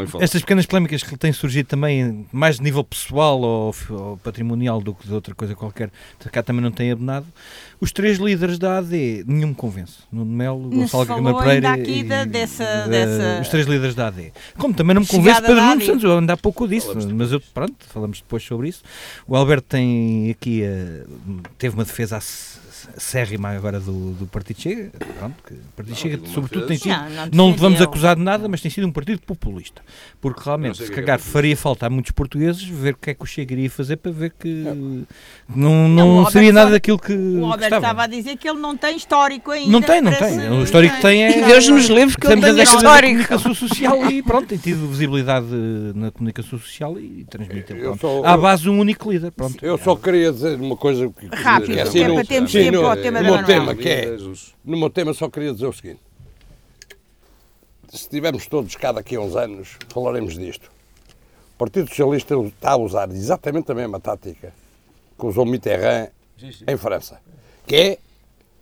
Falar. 0.08 0.22
Estas 0.24 0.42
pequenas 0.42 0.66
polémicas 0.66 1.02
que 1.02 1.16
têm 1.16 1.32
surgido 1.32 1.68
também, 1.68 2.26
mais 2.32 2.56
de 2.56 2.62
nível 2.62 2.84
pessoal 2.84 3.40
ou, 3.40 3.74
ou 3.90 4.16
patrimonial 4.18 4.80
do 4.80 4.94
que 4.94 5.06
de 5.06 5.12
outra 5.14 5.34
coisa 5.34 5.54
qualquer, 5.54 5.90
cá 6.30 6.42
também 6.42 6.62
não 6.62 6.70
tem 6.70 6.90
abonado. 6.90 7.26
Os 7.84 7.92
três 7.92 8.16
líderes 8.18 8.58
da 8.58 8.78
AD, 8.78 9.24
nenhum 9.26 9.48
me 9.48 9.54
convence. 9.54 9.98
Nuno 10.10 10.30
Melo, 10.30 10.70
Gonçalo 10.70 11.04
Gama 11.04 11.38
Pereira 11.38 11.72
ainda 11.72 11.82
aqui 11.82 11.98
e- 11.98 12.02
da- 12.02 12.24
dessa- 12.24 12.64
da- 12.64 12.86
dessa- 12.86 13.40
Os 13.42 13.48
três 13.48 13.66
líderes 13.66 13.94
da 13.94 14.06
AD. 14.06 14.32
Como 14.56 14.72
também 14.72 14.94
não 14.94 15.02
me 15.02 15.06
convence 15.06 15.40
Pedro 15.42 15.56
Nuno. 15.62 15.84
Santos, 15.84 16.04
eu 16.04 16.18
ainda 16.18 16.32
há 16.32 16.36
pouco 16.36 16.66
disse, 16.66 16.86
Falamos 16.86 17.12
mas 17.12 17.30
eu, 17.32 17.40
pronto, 17.52 17.74
falamos 17.92 18.18
depois 18.22 18.42
sobre 18.42 18.68
isso. 18.70 18.82
O 19.28 19.36
Alberto 19.36 19.66
tem 19.68 20.30
aqui, 20.30 20.62
eh, 20.62 21.04
teve 21.58 21.74
uma 21.74 21.84
defesa 21.84 22.16
ac- 22.16 22.58
acérrima 22.96 23.50
agora 23.50 23.80
do, 23.80 24.12
do 24.12 24.26
Partido 24.26 24.60
Chega, 24.60 24.90
pronto, 25.18 25.34
que 25.46 25.54
o 25.54 25.58
Partido 25.76 25.96
Chega 25.96 26.16
uma 26.18 26.26
sobretudo 26.28 26.66
tem 26.66 26.76
sido 26.78 26.90
Não, 26.90 27.08
não, 27.10 27.28
não 27.50 27.52
vamos 27.54 27.80
acusar 27.80 28.16
de 28.16 28.22
nada, 28.22 28.48
mas 28.48 28.60
tem 28.60 28.70
sido 28.70 28.86
um 28.86 28.92
partido 28.92 29.20
populista. 29.22 29.82
Porque 30.20 30.40
realmente, 30.44 30.80
não 30.80 30.86
se 30.86 30.92
que 30.92 30.98
é 31.00 31.02
calhar, 31.02 31.18
que 31.20 31.28
é 31.28 31.32
faria 31.32 31.56
falta 31.56 31.86
a 31.86 31.90
muitos 31.90 32.12
portugueses 32.12 32.62
ver 32.62 32.94
o 32.94 32.96
que 32.96 33.10
é 33.10 33.14
que 33.14 33.22
o 33.22 33.26
Chega 33.26 33.52
iria 33.52 33.70
fazer 33.70 33.96
para 33.96 34.12
ver 34.12 34.32
que 34.38 34.64
É. 34.66 34.74
não, 34.74 35.88
Não, 35.88 35.88
não 36.22 36.30
seria 36.30 36.52
nada 36.52 36.70
daquilo 36.70 36.98
que 36.98 37.12
O 37.12 37.44
Alberto 37.44 37.60
gostava. 37.60 37.76
estava 37.76 38.02
a 38.04 38.06
dizer 38.06 38.36
que 38.36 38.48
ele 38.48 38.58
não 38.60 38.76
tem 38.76 38.96
histórico 38.96 39.50
ainda. 39.50 39.70
Não 39.70 39.82
tem, 39.82 40.00
não 40.00 40.12
tem. 40.12 40.50
O 40.50 40.62
histórico 40.62 40.96
que 40.96 41.02
tem 41.02 41.24
é. 41.24 41.46
Deus 41.46 41.68
nos 41.68 41.86
livre 41.86 42.16
que 42.16 42.26
ele 42.26 42.40
da 42.40 42.62
histórico. 42.62 43.08
comunicação 43.08 43.54
social 43.54 44.10
e 44.10 44.22
pronto, 44.22 44.46
tem 44.48 44.58
tido 44.58 44.86
visibilidade 44.88 45.46
na 45.94 46.10
comunicação 46.10 46.58
social 46.58 46.98
e 46.98 47.24
transmite. 47.28 47.74
Pronto. 47.74 48.00
só- 48.00 48.24
À 48.24 48.36
base 48.36 48.62
de 48.62 48.70
um 48.70 48.78
único 48.78 49.10
líder. 49.10 49.30
Pronto. 49.32 49.64
Eu 49.64 49.76
só 49.78 49.96
queria 49.96 50.32
dizer 50.32 50.58
uma 50.60 50.76
coisa 50.76 51.08
que, 51.08 51.26
Rápido, 51.34 51.66
que 51.68 51.74
que 51.74 51.80
assim, 51.80 52.02
é 52.02 52.12
para 52.12 52.24
termos 52.24 52.50
sim, 52.52 52.58
tempo 52.70 52.83
no- 52.84 52.90
ao 52.90 52.96
tema 52.96 53.20
meu 53.22 53.34
Manuel. 53.34 53.46
tema, 53.46 53.74
que 53.74 53.88
é, 53.88 54.06
no 54.64 54.76
meu 54.76 54.90
tema 54.90 55.12
só 55.14 55.28
queria 55.28 55.52
dizer 55.52 55.66
o 55.66 55.72
seguinte. 55.72 56.00
Se 57.90 57.96
estivermos 58.02 58.46
todos 58.46 58.74
cá 58.74 58.92
daqui 58.92 59.16
a 59.16 59.20
uns 59.20 59.36
anos, 59.36 59.76
falaremos 59.88 60.34
disto. 60.34 60.70
O 61.54 61.58
Partido 61.58 61.88
Socialista 61.88 62.34
está 62.36 62.72
a 62.72 62.76
usar 62.76 63.08
exatamente 63.10 63.70
a 63.70 63.74
mesma 63.74 64.00
tática 64.00 64.52
que 65.18 65.26
usou 65.26 65.46
Mitterrand 65.46 66.08
em 66.66 66.76
França, 66.76 67.20
que 67.66 67.76
é 67.76 67.98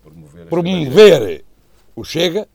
Promover, 0.03 0.47
promover 0.47 1.45
o 1.97 2.05
Chega 2.05 2.47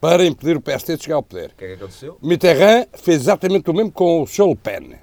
para 0.00 0.24
impedir 0.26 0.56
o 0.56 0.60
PSD 0.60 0.96
de 0.96 1.04
chegar 1.04 1.16
ao 1.16 1.22
poder. 1.22 1.50
O 1.50 1.54
que 1.56 1.64
é 1.64 1.68
que 1.68 1.74
aconteceu? 1.74 2.18
Mitterrand 2.22 2.86
fez 2.94 3.20
exatamente 3.22 3.70
o 3.70 3.74
mesmo 3.74 3.92
com 3.92 4.22
o 4.22 4.26
Sr. 4.26 4.48
Le 4.48 4.56
Pen. 4.56 4.94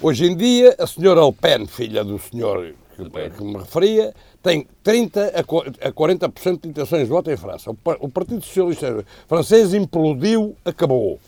Hoje 0.00 0.26
em 0.26 0.36
dia, 0.36 0.74
a 0.78 0.86
senhora 0.86 1.24
Le 1.24 1.32
Pen, 1.32 1.66
filha 1.66 2.02
do 2.04 2.18
senhor 2.18 2.74
que, 2.96 3.30
que 3.30 3.44
me 3.44 3.58
referia, 3.58 4.14
tem 4.44 4.66
30 4.82 5.32
a 5.34 5.42
qu- 5.42 5.64
a 5.80 5.90
40% 5.90 6.60
de 6.62 6.68
intenções 6.68 7.04
de 7.04 7.08
voto 7.08 7.30
em 7.30 7.36
França. 7.36 7.70
O 7.70 7.74
pa- 7.74 7.96
O 7.98 8.08
Partido 8.10 8.44
Socialista 8.44 9.04
francês 9.26 9.72
implodiu, 9.72 10.54
acabou. 10.64 11.18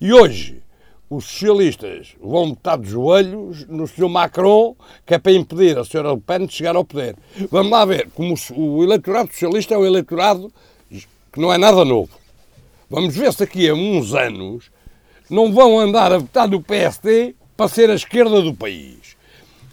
E 0.00 0.12
hoje, 0.12 0.62
os 1.10 1.24
socialistas 1.24 2.14
vão 2.22 2.50
botar 2.50 2.76
de 2.76 2.88
joelhos 2.88 3.66
no 3.66 3.86
Sr. 3.88 4.08
Macron, 4.08 4.76
que 5.04 5.14
é 5.14 5.18
para 5.18 5.32
impedir 5.32 5.76
a 5.76 5.84
senhora 5.84 6.12
Le 6.12 6.20
Pen 6.20 6.46
de 6.46 6.52
chegar 6.54 6.76
ao 6.76 6.84
poder. 6.84 7.16
Vamos 7.50 7.72
lá 7.72 7.84
ver, 7.84 8.08
como 8.14 8.34
o 8.56 8.84
eleitorado 8.84 9.30
socialista 9.32 9.74
é 9.74 9.78
um 9.78 9.84
eleitorado 9.84 10.50
que 10.88 11.40
não 11.40 11.52
é 11.52 11.58
nada 11.58 11.84
novo. 11.84 12.10
Vamos 12.88 13.16
ver 13.16 13.32
se 13.32 13.40
daqui 13.40 13.68
a 13.68 13.74
uns 13.74 14.14
anos 14.14 14.70
não 15.28 15.52
vão 15.52 15.78
andar 15.80 16.12
a 16.12 16.18
votar 16.18 16.46
no 16.48 16.62
PSD 16.62 17.34
para 17.56 17.68
ser 17.68 17.90
a 17.90 17.94
esquerda 17.94 18.40
do 18.40 18.54
país. 18.54 19.03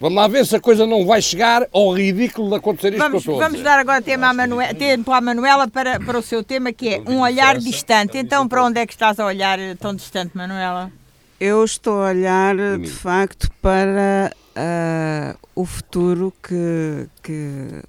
Vamos 0.01 0.15
lá 0.15 0.27
ver 0.27 0.43
se 0.47 0.55
a 0.55 0.59
coisa 0.59 0.87
não 0.87 1.05
vai 1.05 1.21
chegar 1.21 1.67
ao 1.71 1.93
ridículo 1.93 2.49
de 2.49 2.55
acontecer 2.55 2.93
isto 2.93 2.97
Vamos, 2.97 3.23
vamos 3.23 3.61
dar 3.61 3.77
agora 3.77 4.01
tema 4.01 4.29
à 4.29 4.33
Manue- 4.33 4.73
tempo 4.73 5.11
à 5.11 5.21
Manuela 5.21 5.67
para, 5.67 5.99
para 5.99 6.17
o 6.17 6.23
seu 6.23 6.43
tema, 6.43 6.73
que 6.73 6.95
é 6.95 7.03
um 7.05 7.19
olhar 7.21 7.59
distante. 7.59 8.17
Então, 8.17 8.47
para 8.47 8.63
onde 8.63 8.79
é 8.79 8.87
que 8.87 8.93
estás 8.93 9.19
a 9.19 9.25
olhar 9.27 9.59
eh, 9.59 9.75
tão 9.75 9.93
distante, 9.93 10.35
Manuela? 10.35 10.91
Eu 11.39 11.63
estou 11.63 12.01
a 12.01 12.07
olhar, 12.07 12.55
de 12.55 12.79
mim. 12.79 12.87
facto, 12.87 13.47
para 13.61 14.31
ah, 14.55 15.35
o 15.53 15.65
futuro 15.65 16.33
que, 16.41 17.07
que 17.21 17.83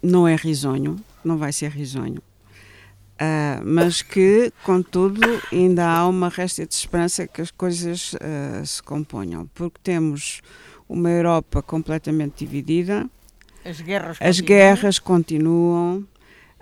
não 0.00 0.28
é 0.28 0.36
risonho, 0.36 0.96
não 1.24 1.36
vai 1.36 1.52
ser 1.52 1.72
risonho. 1.72 2.22
Ah, 3.18 3.60
mas 3.64 4.02
que, 4.02 4.52
contudo, 4.62 5.20
ainda 5.50 5.84
há 5.84 6.06
uma 6.06 6.28
resta 6.28 6.64
de 6.64 6.74
esperança 6.74 7.26
que 7.26 7.40
as 7.42 7.50
coisas 7.50 8.14
ah, 8.20 8.64
se 8.64 8.80
componham, 8.80 9.50
porque 9.52 9.78
temos 9.82 10.42
uma 10.88 11.10
Europa 11.10 11.62
completamente 11.62 12.44
dividida, 12.44 13.08
As 13.64 13.80
guerras. 13.80 14.16
as 14.20 14.40
continuam. 14.40 14.46
guerras 14.46 14.98
continuam. 14.98 16.04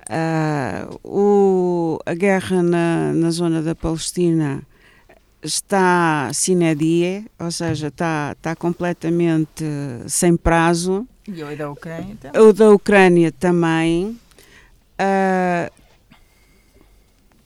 ah, 0.08 0.88
o- 1.02 1.98
a 2.04 2.14
guerra 2.14 2.62
na, 2.62 3.12
na 3.14 3.30
zona 3.30 3.62
da 3.62 3.74
Palestina 3.74 4.62
está 5.42 6.30
sine 6.32 6.74
die, 6.74 7.26
ou 7.38 7.50
seja, 7.50 7.88
está, 7.88 8.32
está 8.36 8.54
completamente 8.56 9.64
sem 10.06 10.36
prazo. 10.36 11.06
E 11.26 11.42
o 11.42 11.56
da 11.56 11.70
Ucrânia 11.70 12.16
também. 12.20 12.40
O 12.42 12.52
da 12.52 12.70
Ucrânia 12.70 13.32
também. 13.32 14.18
Ah, 14.98 15.70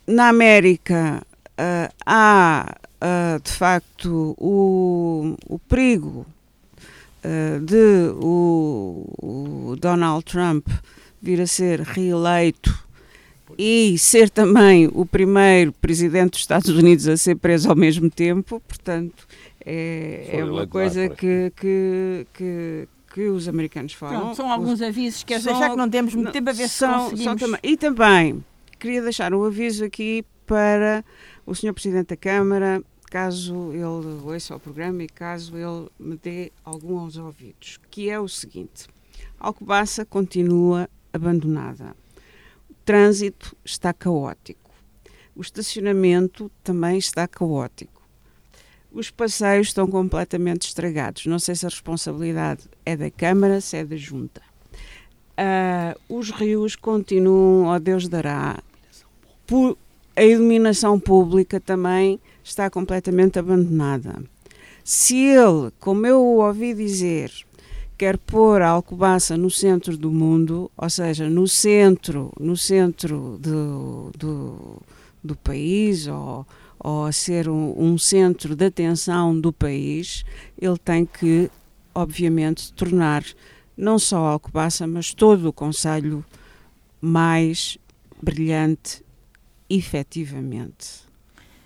na 0.06 0.28
América 0.28 1.22
ah, 1.56 1.90
há, 2.04 2.76
ah, 3.00 3.38
de 3.42 3.50
facto, 3.52 4.34
o, 4.38 5.36
o 5.48 5.58
perigo 5.60 6.26
ah, 7.24 7.58
de 7.62 8.12
o, 8.20 9.70
o 9.72 9.76
Donald 9.76 10.24
Trump 10.24 10.66
vir 11.20 11.40
a 11.40 11.46
ser 11.46 11.80
reeleito 11.80 12.86
e 13.58 13.96
ser 13.98 14.30
também 14.30 14.88
o 14.92 15.04
primeiro 15.04 15.72
presidente 15.72 16.32
dos 16.32 16.40
Estados 16.40 16.68
Unidos 16.70 17.08
a 17.08 17.16
ser 17.16 17.34
preso 17.36 17.68
ao 17.70 17.74
mesmo 17.76 18.08
tempo, 18.10 18.60
portanto, 18.68 19.26
é, 19.64 20.28
é 20.32 20.44
uma 20.44 20.66
coisa 20.66 21.08
que, 21.08 21.52
que, 21.56 22.26
que, 22.34 22.88
que 23.12 23.22
os 23.28 23.48
americanos 23.48 23.94
falam. 23.94 24.20
Pronto, 24.20 24.36
são 24.36 24.46
Os- 24.46 24.52
alguns 24.52 24.80
avisos. 24.82 25.24
Queres 25.24 25.42
são- 25.42 25.52
deixar 25.54 25.70
que 25.70 25.76
não 25.76 25.88
temos 25.90 26.14
muito 26.14 26.30
tempo 26.30 26.50
a 26.50 26.52
ver 26.52 26.68
se 26.68 26.74
são- 26.74 26.92
são 26.92 27.10
conseguimos. 27.10 27.40
também- 27.42 27.60
E 27.62 27.76
também, 27.76 28.44
queria 28.78 29.02
deixar 29.02 29.34
um 29.34 29.42
aviso 29.44 29.84
aqui 29.84 30.24
para 30.46 31.04
o 31.44 31.54
Sr. 31.54 31.72
Presidente 31.72 32.08
da 32.08 32.16
Câmara, 32.16 32.80
caso 33.08 33.72
ele 33.72 33.84
ouça 33.84 34.54
o 34.56 34.60
programa 34.60 35.02
e 35.02 35.08
caso 35.08 35.56
ele 35.56 35.88
me 35.98 36.16
dê 36.16 36.52
algum 36.64 36.98
aos 36.98 37.16
ouvidos, 37.16 37.78
que 37.90 38.10
é 38.10 38.18
o 38.20 38.28
seguinte. 38.28 38.86
Alcobaça 39.38 40.04
continua 40.04 40.88
abandonada. 41.12 41.94
O 42.70 42.74
trânsito 42.84 43.56
está 43.64 43.92
caótico. 43.92 44.70
O 45.34 45.40
estacionamento 45.40 46.50
também 46.62 46.98
está 46.98 47.26
caótico. 47.28 48.02
Os 48.90 49.10
passeios 49.10 49.68
estão 49.68 49.86
completamente 49.86 50.62
estragados. 50.66 51.26
Não 51.26 51.38
sei 51.38 51.54
se 51.54 51.66
a 51.66 51.68
responsabilidade 51.68 52.64
é 52.84 52.96
da 52.96 53.10
Câmara, 53.10 53.60
se 53.60 53.76
é 53.76 53.84
da 53.84 53.96
Junta. 53.96 54.42
Ah, 55.36 55.96
os 56.08 56.30
rios 56.30 56.74
continuam, 56.74 57.66
ó 57.66 57.78
Deus 57.78 58.08
dará. 58.08 58.58
Pu- 59.46 59.78
a 60.16 60.22
iluminação 60.24 60.98
pública 60.98 61.60
também 61.60 62.18
está 62.48 62.70
completamente 62.70 63.38
abandonada. 63.38 64.22
Se 64.84 65.16
ele, 65.16 65.70
como 65.78 66.06
eu 66.06 66.20
o 66.20 66.44
ouvi 66.44 66.72
dizer, 66.74 67.30
quer 67.96 68.16
pôr 68.16 68.62
a 68.62 68.70
Alcobaça 68.70 69.36
no 69.36 69.50
centro 69.50 69.96
do 69.96 70.10
mundo, 70.10 70.70
ou 70.76 70.88
seja, 70.88 71.28
no 71.28 71.46
centro, 71.46 72.32
no 72.40 72.56
centro 72.56 73.38
do, 73.38 74.10
do, 74.16 74.82
do 75.22 75.36
país, 75.36 76.06
ou, 76.06 76.46
ou 76.78 77.04
a 77.04 77.12
ser 77.12 77.48
um, 77.48 77.74
um 77.76 77.98
centro 77.98 78.56
de 78.56 78.64
atenção 78.64 79.38
do 79.38 79.52
país, 79.52 80.24
ele 80.58 80.78
tem 80.78 81.04
que, 81.04 81.50
obviamente, 81.94 82.72
tornar 82.72 83.24
não 83.76 83.98
só 83.98 84.26
Alcobaça, 84.26 84.86
mas 84.86 85.12
todo 85.12 85.48
o 85.48 85.52
Conselho 85.52 86.24
mais 87.00 87.78
brilhante, 88.22 89.04
efetivamente. 89.68 91.07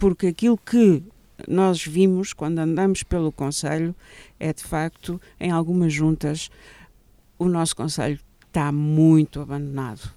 Porque 0.02 0.26
aquilo 0.26 0.58
que 0.58 1.00
nós 1.46 1.86
vimos 1.86 2.32
quando 2.32 2.58
andamos 2.58 3.04
pelo 3.04 3.30
Conselho 3.30 3.94
é 4.40 4.52
de 4.52 4.64
facto, 4.64 5.20
em 5.38 5.52
algumas 5.52 5.92
juntas, 5.92 6.50
o 7.38 7.44
nosso 7.48 7.76
Conselho 7.76 8.18
está 8.44 8.72
muito 8.72 9.40
abandonado. 9.40 10.12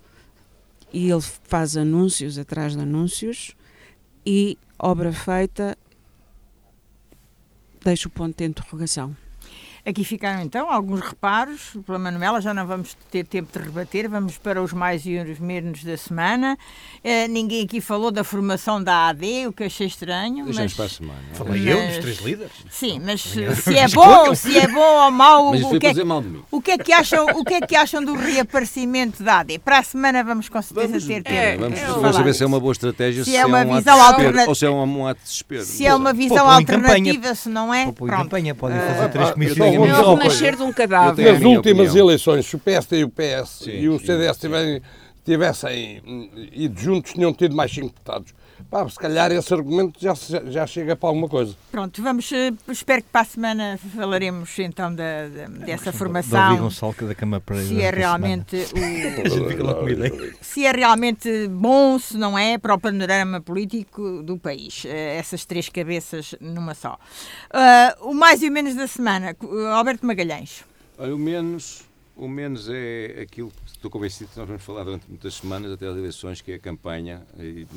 E 0.91 1.11
ele 1.11 1.21
faz 1.21 1.77
anúncios 1.77 2.39
atrás 2.39 2.73
de 2.73 2.81
anúncios 2.81 3.55
e 4.25 4.57
obra 4.79 5.13
feita 5.13 5.77
deixa 7.83 8.07
o 8.07 8.11
ponto 8.11 8.35
de 8.35 8.45
interrogação. 8.45 9.15
Aqui 9.85 10.03
ficaram 10.03 10.41
então 10.41 10.71
alguns 10.71 10.99
reparos 10.99 11.77
pela 11.85 11.99
Manuela, 11.99 12.41
já 12.41 12.55
não 12.55 12.65
vamos 12.65 12.97
ter 13.11 13.23
tempo 13.23 13.55
de 13.55 13.63
rebater, 13.63 14.09
vamos 14.09 14.35
para 14.35 14.59
os 14.59 14.73
mais 14.73 15.05
e 15.05 15.15
os 15.19 15.37
menos 15.37 15.83
da 15.83 15.95
semana. 15.95 16.57
Uh, 17.03 17.29
ninguém 17.29 17.63
aqui 17.63 17.79
falou 17.79 18.09
da 18.09 18.23
formação 18.23 18.83
da 18.83 19.09
AD, 19.09 19.45
o 19.45 19.53
que 19.53 19.63
achei 19.65 19.85
estranho. 19.85 20.43
Mas... 20.51 20.73
para 20.73 20.85
a 20.85 20.89
semana. 20.89 21.19
Falei 21.33 21.61
mas... 21.61 21.69
eu, 21.69 21.87
dos 21.87 21.97
três 21.99 22.17
líderes. 22.17 22.51
Sim, 22.71 22.99
mas 23.05 23.21
se 23.21 23.77
é 23.77 23.87
bom, 23.89 24.33
se 24.33 24.57
é 24.57 24.67
bom 24.67 25.03
ou 25.03 25.11
mau, 25.11 25.51
mas 25.51 25.61
o 25.61 25.79
que, 25.79 25.85
é, 25.85 26.03
mal 26.03 26.23
o 26.49 26.59
que 26.59 26.71
é 26.71 26.77
que 26.79 26.91
acham, 26.91 27.27
o 27.35 27.45
que 27.45 27.53
é 27.53 27.61
que 27.61 27.75
acham 27.75 28.03
do 28.03 28.15
reaparecimento 28.15 29.21
da 29.21 29.41
AD? 29.41 29.59
Para 29.59 29.77
a 29.77 29.83
semana 29.83 30.23
vamos 30.23 30.49
com 30.49 30.61
certeza 30.63 30.87
vamos, 30.87 31.05
ter 31.05 31.21
tempo. 31.21 31.35
É, 31.35 31.57
vamos, 31.57 31.79
vamos 31.79 32.15
saber 32.15 32.33
se 32.33 32.43
é 32.43 32.47
uma 32.47 32.59
boa 32.59 32.71
estratégia, 32.71 33.23
se, 33.23 33.29
se 33.29 33.37
é, 33.37 33.41
é 33.41 33.45
uma 33.45 33.63
um 33.63 33.75
visão 33.75 34.01
alternativa, 34.01 34.49
ou 34.49 34.55
se 34.55 34.65
é 34.65 34.69
um 34.71 35.07
ato 35.07 35.19
de 35.19 35.25
desespero. 35.27 35.63
Se 35.63 35.85
é 35.85 35.93
uma 35.93 36.11
visão 36.11 36.49
alternativa, 36.49 37.35
se 37.35 37.49
não 37.49 37.71
é, 37.71 37.91
pronto. 37.91 38.09
campanha, 38.09 38.55
podem 38.55 38.79
fazer 38.79 39.09
três 39.09 39.29
Ah, 39.29 39.33
comissões. 39.33 39.74
Então, 39.75 39.99
É 39.99 40.01
o 40.01 40.05
ao 40.05 40.15
renascer 40.15 40.55
de 40.55 40.63
um 40.63 40.73
cadáver. 40.73 41.33
Nas 41.33 41.41
últimas 41.43 41.87
opinião. 41.89 42.07
eleições, 42.07 42.45
se 42.45 42.55
o 42.55 42.59
PSD 42.59 42.99
e 42.99 43.03
o 43.03 43.09
PS 43.09 43.49
Sim, 43.63 43.71
e 43.71 43.89
o 43.89 43.99
sim, 43.99 44.05
CDS 44.05 44.35
sim. 44.37 44.41
tivessem, 44.41 44.81
tivessem 45.25 46.01
hum, 46.05 46.29
ido 46.53 46.79
juntos, 46.79 47.13
tinham 47.13 47.33
tido 47.33 47.55
mais 47.55 47.71
5 47.73 47.87
deputados. 47.87 48.33
Pá, 48.69 48.87
se 48.89 48.97
calhar 48.97 49.31
esse 49.31 49.53
argumento 49.53 49.99
já, 49.99 50.13
já 50.49 50.65
chega 50.65 50.95
para 50.95 51.09
alguma 51.09 51.27
coisa. 51.27 51.55
Pronto, 51.71 52.01
vamos, 52.01 52.31
eh, 52.31 52.51
espero 52.69 53.01
que 53.03 53.09
para 53.09 53.21
a 53.21 53.25
semana 53.25 53.79
falaremos 53.95 54.57
então 54.59 54.93
da, 54.93 55.27
da- 55.27 55.47
dessa 55.65 55.85
Davi 55.85 55.97
formação. 55.97 56.57
Gonçalves 56.57 57.07
da 57.07 57.13
Câmara 57.15 57.41
para 57.41 57.61
Se 57.61 57.81
é 57.81 57.89
realmente 57.91 58.55
o, 58.55 59.25
A 59.25 59.29
gente 59.29 59.47
fica 59.49 59.63
lá 59.63 59.73
com 59.75 59.81
uma 59.81 59.91
ideia. 59.91 60.35
se 60.41 60.65
é 60.65 60.71
realmente 60.71 61.47
bom, 61.49 61.99
se 61.99 62.17
não 62.17 62.37
é, 62.37 62.57
para 62.57 62.73
o 62.73 62.79
panorama 62.79 63.41
político 63.41 64.23
do 64.23 64.37
país. 64.37 64.83
Eh, 64.85 65.17
Essas 65.17 65.45
três 65.45 65.67
cabeças 65.69 66.33
numa 66.39 66.73
só. 66.73 66.97
Ah, 67.51 67.95
o 68.01 68.13
mais 68.13 68.41
e 68.41 68.47
o 68.49 68.51
menos 68.51 68.73
da 68.75 68.87
semana, 68.87 69.35
Alberto 69.73 70.05
Magalhães. 70.05 70.63
Olha, 70.97 71.13
o 71.13 71.19
menos, 71.19 71.81
o 72.15 72.27
menos 72.27 72.69
é 72.69 73.21
aquilo 73.21 73.51
que 73.51 73.71
estou 73.71 73.91
convencido 73.91 74.29
que 74.31 74.37
nós 74.39 74.47
vamos 74.47 74.63
falar 74.63 74.83
durante 74.85 75.05
muitas 75.09 75.33
semanas 75.35 75.71
até 75.73 75.87
as 75.87 75.97
eleições, 75.97 76.41
que 76.41 76.53
é 76.53 76.55
a 76.55 76.59
campanha. 76.59 77.21
E 77.37 77.67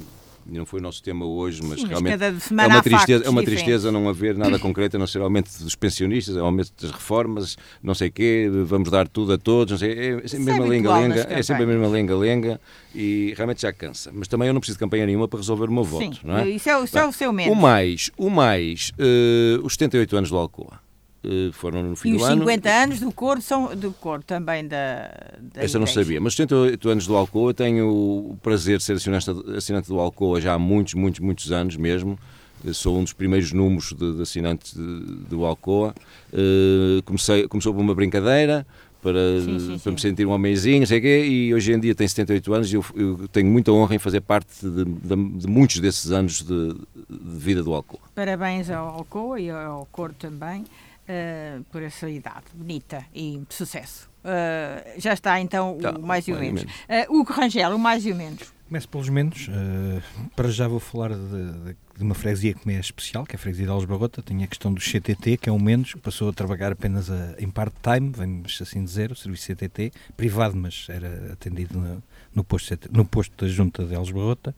não 0.57 0.65
foi 0.65 0.81
o 0.81 0.83
nosso 0.83 1.03
tema 1.03 1.27
hoje, 1.27 1.61
mas 1.63 1.81
Sim, 1.81 1.83
mas 1.83 1.91
realmente 1.91 2.13
cada 2.13 2.27
é 2.27 2.67
uma, 2.67 2.83
tristeza, 2.83 3.25
é 3.25 3.29
uma 3.29 3.43
tristeza 3.43 3.93
não 3.93 4.09
haver 4.09 4.37
nada 4.37 4.59
concreto 4.59 4.97
a 4.97 4.99
não 4.99 5.07
ser 5.07 5.21
aumento 5.21 5.51
dos 5.63 5.75
pensionistas, 5.75 6.37
aumento 6.37 6.73
das 6.81 6.91
reformas, 6.91 7.57
não 7.83 7.95
sei 7.95 8.11
quê, 8.11 8.49
vamos 8.65 8.91
dar 8.91 9.07
tudo 9.09 9.33
a 9.35 9.39
todos, 9.39 9.73
não 9.73 9.79
sei, 9.79 9.93
é, 9.93 10.21
é 10.25 10.29
sempre 10.29 10.53
a 10.53 10.57
é 10.57 10.59
mesma 10.59 10.65
lenga-lenga, 10.67 11.15
é 11.15 11.43
sempre 11.43 11.65
a 11.65 11.67
campanhas. 11.67 11.69
mesma 11.69 11.89
lenga-lenga 11.89 12.61
e 12.95 13.35
realmente 13.37 13.63
já 13.63 13.73
cansa. 13.73 14.11
Mas 14.15 14.29
também 14.29 14.49
eu 14.49 14.55
não 14.55 14.61
preciso 14.61 14.77
de 14.79 14.81
campanha 14.81 15.05
nenhuma 15.07 15.29
para 15.29 15.39
resolver 15.39 15.69
o 15.69 15.73
meu 15.73 15.85
voto, 15.85 16.15
Sim, 16.15 16.21
não 16.25 16.39
é? 16.39 16.49
isso 16.49 16.69
é, 16.69 16.77
o- 16.79 16.85
isso 16.85 16.99
é 16.99 17.07
o 17.07 17.13
seu 17.13 17.33
menos. 17.33 17.57
O 17.57 17.61
mais, 17.61 18.11
o 18.17 18.31
mais, 18.31 18.93
eh, 18.99 19.59
os 19.63 19.75
78 19.75 20.17
anos 20.17 20.31
do 20.31 20.37
Alcoa. 20.37 20.81
Eh, 21.25 21.51
foram 21.53 21.83
no 21.83 21.97
fim 21.97 22.09
E 22.11 22.13
do 22.13 22.19
os 22.19 22.29
ano. 22.29 22.41
50 22.43 22.71
anos 22.71 23.01
do 23.01 23.13
coro 23.13 23.41
são 23.43 23.75
do 23.75 23.93
coro 23.93 24.23
também 24.23 24.67
da, 24.67 25.09
da 25.55 25.63
Essa 25.63 25.79
não 25.79 25.87
sabia, 25.87 26.21
mas 26.21 26.35
78 26.35 26.89
anos 26.89 27.07
do 27.07 27.17
Alcoa, 27.17 27.53
tenho 27.55 27.89
o 27.89 28.39
prazer 28.43 28.79
de 28.79 28.85
ser 28.85 28.95
assinante, 28.95 29.31
assinante 29.57 29.89
do 29.89 29.99
Alcoa 29.99 30.41
já 30.41 30.55
há 30.55 30.59
muitos, 30.59 30.95
muitos, 30.95 31.21
muitos 31.21 31.51
anos 31.53 31.77
mesmo. 31.77 32.19
Eu 32.65 32.75
sou 32.75 32.99
um 32.99 33.05
dos 33.05 33.13
primeiros 33.13 33.53
números 33.53 33.93
de, 33.97 34.17
de 34.17 34.23
assinantes 34.23 34.75
do 34.77 35.45
Alcoa. 35.45 35.95
Eh, 36.33 37.01
comecei, 37.05 37.47
começou 37.47 37.73
por 37.73 37.81
uma 37.81 37.95
brincadeira 37.95 38.67
para, 39.01 39.41
Sim, 39.41 39.61
sim, 39.61 39.79
para 39.79 39.93
me 39.93 40.01
sim. 40.01 40.09
sentir 40.09 40.27
um 40.27 40.33
homenzinho, 40.33 40.85
sei 40.85 41.01
quê, 41.01 41.25
e 41.25 41.55
hoje 41.55 41.73
em 41.73 41.79
dia 41.79 41.95
tenho 41.95 42.09
78 42.11 42.53
anos 42.53 42.73
e 42.73 42.75
eu, 42.75 42.85
eu 42.97 43.29
tenho 43.29 43.47
muita 43.49 43.71
honra 43.71 43.95
em 43.95 43.99
fazer 44.01 44.21
parte 44.21 44.49
de, 44.61 44.85
de- 44.85 45.39
de 45.39 45.47
muitos 45.47 45.79
desses 45.79 46.11
anos 46.11 46.43
de, 46.43 46.75
de 47.09 47.39
vida 47.39 47.63
do 47.63 47.73
Alcoa. 47.73 48.01
Parabéns 48.13 48.69
ao 48.71 48.89
Alcoa 48.89 49.39
e 49.41 49.49
ao 49.51 49.87
coro 49.93 50.13
também 50.19 50.65
eh, 51.09 51.59
por 51.73 51.83
essa 51.83 52.09
idade 52.09 52.45
bonita 52.55 53.05
e 53.15 53.41
de 53.49 53.55
sucesso. 53.55 54.09
Eh, 54.25 54.95
já 54.99 55.13
está 55.15 55.41
então 55.41 55.79
Tá, 55.81 55.93
o 55.93 56.03
mais 56.03 56.29
e 56.29 56.33
o 56.33 56.35
mais 56.37 56.47
menos. 56.47 56.65
menos. 56.65 56.79
Eh, 56.89 57.07
Hugo 57.09 57.33
Rangel, 57.33 57.75
o 57.75 57.79
mais 57.79 58.05
e 58.05 58.13
o 58.13 58.15
menos. 58.17 58.53
Começo 58.69 58.89
pelos 58.89 59.09
menos. 59.09 59.49
eh, 59.51 60.03
para 60.37 60.51
já 60.51 60.69
vou 60.69 60.79
falar 60.79 61.11
de, 61.11 61.17
de- 61.17 61.77
de 61.97 62.05
uma 62.05 62.15
freguesia 62.15 62.53
que 62.55 62.67
me 62.67 62.75
é 62.75 62.81
especial, 62.81 63.25
que 63.25 63.35
é 63.35 63.37
a 63.37 63.39
freguesia 63.39 63.65
de 63.65 63.73
Alves 63.73 63.89
Barrota. 63.89 64.23
Tem 64.23 64.45
a 64.45 64.47
questão 64.47 64.73
do 64.73 64.81
CTT, 64.81 65.39
que 65.39 65.49
é 65.49 65.53
o 65.53 65.59
menos, 65.59 65.95
que 65.95 66.01
passou 66.01 66.29
a 66.29 66.33
trabalhar 66.33 66.71
apenas 66.73 67.11
a- 67.11 67.35
em 67.39 67.49
part-time, 67.51 68.13
vamos 68.15 68.61
assim 68.61 68.85
dizer, 68.85 69.11
o 69.11 69.17
serviço 69.17 69.45
CTT, 69.47 69.91
privado, 70.17 70.55
mas 70.57 70.87
era 70.91 71.33
atendido 71.33 71.79
no, 71.79 72.03
no 72.35 72.45
posto, 72.45 72.79
no 72.93 73.05
posto 73.07 73.45
da 73.45 73.51
Junta 73.51 73.85
de 73.85 73.95
Alves 73.95 74.13
Barrota. 74.13 74.55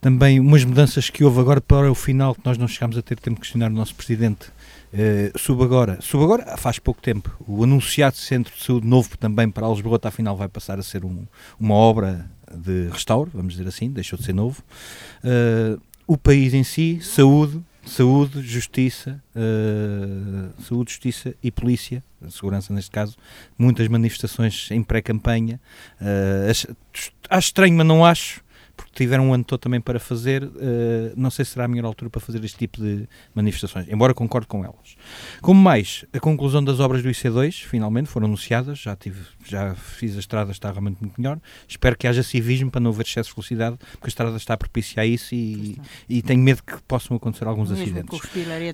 Também 0.00 0.38
umas 0.38 0.62
mudanças 0.64 1.10
que 1.10 1.24
houve 1.24 1.40
agora 1.40 1.60
para 1.60 1.90
o 1.90 1.94
final, 1.94 2.34
que 2.34 2.42
nós 2.44 2.56
não 2.56 2.68
chegámos 2.68 2.96
a 2.96 3.02
ter 3.02 3.18
tempo 3.18 3.36
de 3.36 3.40
questionar 3.40 3.70
o 3.70 3.74
nosso 3.74 3.94
Presidente. 3.94 4.52
Eh, 4.92 5.32
sube 5.36 5.62
agora, 5.64 5.98
sube 6.00 6.24
agora 6.24 6.56
faz 6.56 6.78
pouco 6.78 7.02
tempo, 7.02 7.30
o 7.46 7.62
anunciado 7.64 8.16
Centro 8.16 8.54
de 8.56 8.62
Saúde 8.64 8.86
Novo 8.86 9.16
também 9.18 9.50
para 9.50 9.66
Alves 9.66 9.82
Barrota, 9.82 10.08
afinal 10.08 10.36
vai 10.36 10.48
passar 10.48 10.78
a 10.78 10.82
ser 10.82 11.04
um- 11.04 11.26
uma 11.58 11.74
obra 11.74 12.30
de 12.54 12.88
restauro, 12.90 13.30
vamos 13.34 13.54
dizer 13.54 13.68
assim, 13.68 13.90
deixou 13.90 14.18
de 14.18 14.24
ser 14.24 14.32
novo. 14.32 14.62
Eh, 15.24 15.76
o 16.06 16.16
país 16.16 16.54
em 16.54 16.62
si, 16.62 17.00
saúde, 17.02 17.60
saúde, 17.84 18.40
justiça, 18.42 19.20
eh, 19.34 20.48
saúde, 20.62 20.92
justiça 20.92 21.34
e 21.42 21.50
polícia, 21.50 22.02
segurança 22.30 22.72
neste 22.72 22.90
caso, 22.90 23.16
muitas 23.58 23.86
manifestações 23.88 24.68
em 24.70 24.82
pré-campanha. 24.82 25.60
Eh, 26.00 26.48
ach- 26.50 26.66
acho 27.28 27.48
estranho, 27.48 27.74
mas 27.74 27.86
não 27.86 28.04
acho, 28.04 28.40
porque 28.76 28.92
tiveram 28.94 29.28
um 29.28 29.34
ano 29.34 29.44
todo 29.44 29.60
também 29.60 29.80
para 29.80 29.98
fazer. 29.98 30.42
eh, 30.60 31.12
não 31.16 31.30
sei 31.30 31.44
se 31.44 31.52
será 31.52 31.64
a 31.64 31.68
melhor 31.68 31.86
altura 31.86 32.10
para 32.10 32.20
fazer 32.20 32.44
este 32.44 32.58
tipo 32.58 32.80
de 32.80 33.08
manifestações, 33.34 33.86
embora 33.88 34.12
concorde 34.12 34.46
com 34.46 34.64
elas. 34.64 34.96
Como 35.40 35.60
mais, 35.60 36.04
a 36.12 36.20
conclusão 36.20 36.62
das 36.62 36.80
obras 36.80 37.02
do 37.02 37.08
IC2, 37.08 37.64
finalmente, 37.64 38.08
foram 38.08 38.26
anunciadas, 38.26 38.78
já, 38.78 38.94
tive, 38.94 39.20
já 39.44 39.74
fiz 39.74 40.16
a 40.16 40.20
estrada, 40.20 40.50
está 40.50 40.70
realmente 40.70 40.98
muito 41.00 41.20
melhor. 41.20 41.38
Espero 41.66 41.96
que 41.96 42.06
haja 42.06 42.22
civismo 42.22 42.70
para 42.70 42.80
não 42.80 42.90
haver 42.90 43.06
excesso 43.06 43.30
de 43.30 43.36
velocidade, 43.36 43.76
porque 43.92 44.06
a 44.06 44.08
estrada 44.08 44.36
está 44.36 44.54
a 44.54 44.56
propiciar 44.56 45.06
isso 45.06 45.34
e, 45.34 45.78
e 46.08 46.22
tenho 46.22 46.42
medo 46.42 46.62
que 46.62 46.74
possam 46.82 47.16
acontecer 47.16 47.46
alguns 47.46 47.70
Mesmo 47.70 47.84
acidentes. 47.84 48.20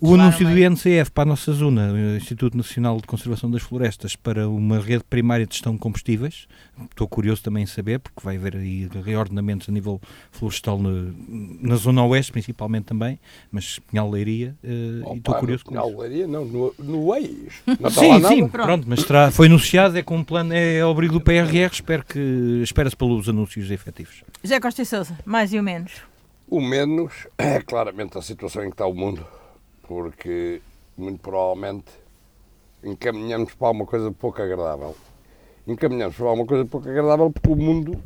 O 0.00 0.14
anúncio 0.14 0.46
do. 0.48 0.62
INCF 0.62 1.10
para 1.12 1.24
a 1.24 1.26
nossa 1.26 1.52
zona, 1.52 1.92
o 1.92 2.16
Instituto 2.16 2.56
Nacional 2.56 2.96
de 2.98 3.06
Conservação 3.06 3.50
das 3.50 3.62
Florestas, 3.62 4.16
para 4.16 4.48
uma 4.48 4.78
rede 4.80 5.04
primária 5.08 5.46
de 5.46 5.54
gestão 5.54 5.74
de 5.74 5.78
combustíveis. 5.78 6.46
Estou 6.90 7.06
curioso 7.08 7.42
também 7.42 7.64
em 7.64 7.66
saber, 7.66 7.98
porque 7.98 8.20
vai 8.22 8.36
haver 8.36 8.56
aí 8.56 8.88
reordenamentos 9.04 9.68
a 9.68 9.72
nível 9.72 9.91
florestal 10.30 10.78
na, 10.78 11.12
na 11.60 11.76
zona 11.76 12.04
oeste, 12.06 12.32
principalmente 12.32 12.84
também, 12.84 13.18
mas 13.50 13.78
Pinhal 13.90 14.08
Leiria, 14.10 14.54
eh, 14.62 14.68
e 15.14 15.16
estou 15.18 15.34
curioso 15.34 15.64
com 15.64 15.74
isso. 15.74 15.82
Alvaria, 15.82 16.26
não, 16.26 16.44
no, 16.44 16.74
no 16.78 17.14
ex. 17.16 17.62
Não 17.66 17.74
lá 17.82 17.90
Sim, 17.90 18.08
nada. 18.20 18.28
sim, 18.28 18.48
Pronto. 18.48 18.66
pronto, 18.66 18.84
mas 18.88 19.04
terá- 19.04 19.30
foi 19.30 19.46
anunciado, 19.46 19.96
é 19.98 20.02
com 20.02 20.16
um 20.16 20.24
plano, 20.24 20.52
é 20.54 20.80
ao 20.80 20.90
abrigo 20.90 21.14
do 21.14 21.20
PRR, 21.20 21.70
espero 21.72 22.04
que, 22.04 22.60
espera-se 22.62 22.96
pelos 22.96 23.28
anúncios 23.28 23.70
efetivos. 23.70 24.22
José 24.42 24.60
Costa 24.60 24.82
e 24.82 24.86
Sousa, 24.86 25.18
mais 25.24 25.52
e 25.52 25.58
o 25.58 25.62
menos. 25.62 25.92
O 26.48 26.60
menos 26.60 27.12
é 27.38 27.60
claramente 27.60 28.16
a 28.18 28.22
situação 28.22 28.62
em 28.62 28.66
que 28.66 28.74
está 28.74 28.86
o 28.86 28.94
mundo, 28.94 29.26
porque 29.88 30.60
muito 30.96 31.18
provavelmente 31.20 31.86
encaminhamos 32.84 33.54
para 33.54 33.70
uma 33.70 33.86
coisa 33.86 34.10
pouco 34.12 34.42
agradável. 34.42 34.96
Encaminhamos 35.66 36.16
para 36.16 36.32
uma 36.32 36.44
coisa 36.44 36.64
pouco 36.64 36.88
agradável 36.88 37.30
porque 37.30 37.48
o 37.48 37.56
mundo, 37.56 37.96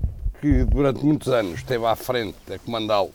que 0.40 0.64
durante 0.64 1.04
muitos 1.04 1.28
anos 1.32 1.54
esteve 1.54 1.84
à 1.86 1.96
frente 1.96 2.36
a 2.52 2.58
comandá-lo, 2.58 3.12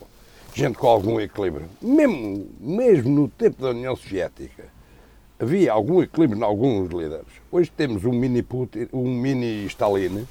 gente 0.54 0.78
com 0.78 0.88
algum 0.88 1.20
equilíbrio, 1.20 1.68
mesmo, 1.82 2.48
mesmo 2.60 3.10
no 3.10 3.28
tempo 3.30 3.62
da 3.62 3.70
União 3.70 3.96
Soviética, 3.96 4.66
havia 5.40 5.72
algum 5.72 6.02
equilíbrio 6.02 6.40
em 6.40 6.44
alguns 6.44 6.90
líderes. 6.92 7.26
Hoje 7.52 7.72
temos 7.76 8.04
um 8.06 8.12
mini 8.12 8.42
Putin, 8.42 8.88
um 8.94 9.08
mini 9.14 9.66
Stalin 9.66 10.28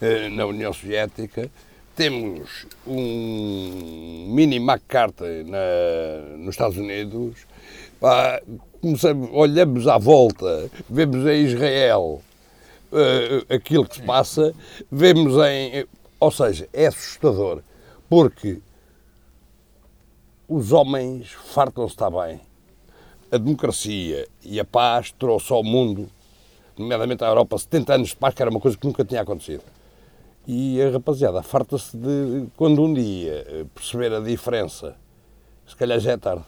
eh, 0.00 0.28
na 0.30 0.46
União 0.46 0.72
Soviética, 0.72 1.50
temos 1.94 2.66
um 2.86 4.26
mini 4.34 4.56
McCarthy 4.56 5.44
na, 5.46 6.36
nos 6.38 6.50
Estados 6.54 6.76
Unidos, 6.76 7.46
Pá, 7.98 8.42
começamos- 8.82 9.30
olhamos 9.32 9.88
à 9.88 9.96
volta, 9.96 10.70
vemos 10.90 11.26
em 11.26 11.46
Israel 11.46 12.20
eh, 12.92 13.54
aquilo 13.54 13.88
que 13.88 13.96
se 13.96 14.02
passa, 14.02 14.54
vemos 14.92 15.32
em. 15.46 15.86
Ou 16.18 16.30
seja, 16.30 16.68
é 16.72 16.86
assustador, 16.86 17.62
porque 18.08 18.60
os 20.48 20.72
homens 20.72 21.30
fartam-se 21.32 21.94
estar 21.94 22.10
bem. 22.10 22.40
A 23.30 23.36
democracia 23.36 24.26
e 24.42 24.58
a 24.60 24.64
paz 24.64 25.12
trouxe 25.12 25.52
ao 25.52 25.62
mundo, 25.62 26.08
nomeadamente 26.78 27.24
à 27.24 27.26
Europa, 27.26 27.58
70 27.58 27.94
anos 27.94 28.08
de 28.10 28.16
paz, 28.16 28.34
que 28.34 28.42
era 28.42 28.50
uma 28.50 28.60
coisa 28.60 28.76
que 28.76 28.86
nunca 28.86 29.04
tinha 29.04 29.22
acontecido. 29.22 29.62
E 30.46 30.80
a 30.80 30.90
rapaziada 30.90 31.42
farta-se 31.42 31.96
de, 31.96 32.46
quando 32.56 32.80
um 32.80 32.94
dia 32.94 33.44
eh, 33.48 33.66
perceber 33.74 34.12
a 34.12 34.20
diferença, 34.20 34.96
se 35.66 35.74
calhar 35.74 35.98
já 35.98 36.12
é 36.12 36.16
tarde. 36.16 36.44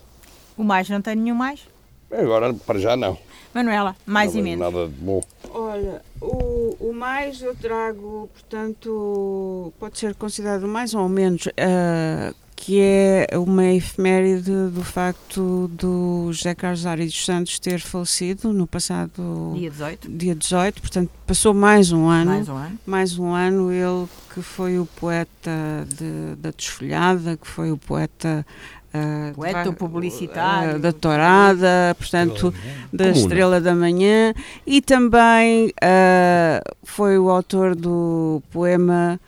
O 0.57 0.63
mais 0.63 0.89
não 0.89 1.03
tem 1.03 1.17
nenhum 1.17 1.35
mais. 1.35 1.67
Agora, 2.11 2.55
para 2.55 2.79
já, 2.79 2.97
não. 2.97 3.19
Manuela, 3.55 3.97
mais 4.07 4.35
nada, 4.35 4.39
e 4.39 4.43
menos. 4.43 4.61
Nada 4.73 4.89
de 4.89 4.95
bom. 4.95 5.23
Olha, 5.51 6.03
o, 6.21 6.77
o 6.81 6.93
mais 6.93 7.41
eu 7.43 7.55
trago, 7.55 8.29
portanto, 8.33 9.73
pode 9.79 9.99
ser 9.99 10.15
considerado 10.15 10.67
mais 10.69 10.95
ou 10.95 11.09
menos. 11.09 11.49
eh, 11.57 12.33
que 12.61 12.81
é 12.81 13.27
uma 13.39 13.65
efeméride 13.73 14.51
do 14.51 14.83
facto 14.83 15.69
do 15.73 16.29
José 16.33 16.55
Carlos 16.57 16.85
Ari 16.87 17.07
dos 17.07 17.25
Santos 17.25 17.59
ter 17.61 17.79
falecido 17.81 18.53
no 18.53 18.67
passado 18.67 19.55
dia 19.57 19.71
18. 19.71 20.11
dia 20.11 20.35
18, 20.35 20.81
portanto 20.83 21.11
passou 21.25 21.55
mais 21.55 21.93
um 21.93 22.09
ano, 22.09 22.31
mais 22.33 22.49
um 22.49 22.57
ano, 22.57 22.79
mais 22.85 23.19
um 23.19 23.33
ano 23.33 23.73
ele 23.73 24.09
que 24.35 24.43
foi 24.43 24.77
o 24.79 24.87
poeta 24.87 25.87
de, 25.97 26.35
da 26.37 26.51
Desfolhada, 26.51 27.37
que 27.37 27.47
foi 27.47 27.71
o 27.71 27.79
poeta 27.79 28.45
Uh, 28.89 29.35
poeta 29.35 29.71
publicitário 29.71 30.77
uh, 30.77 30.79
da 30.79 30.93
Torada, 30.95 31.95
portanto, 31.99 32.55
da 32.91 33.05
Comuna. 33.05 33.21
Estrela 33.21 33.61
da 33.61 33.75
Manhã, 33.75 34.33
e 34.67 34.81
também 34.81 35.67
uh, 35.67 36.77
foi 36.85 37.19
o 37.19 37.29
autor 37.29 37.75
do 37.75 38.43
poema 38.51 39.21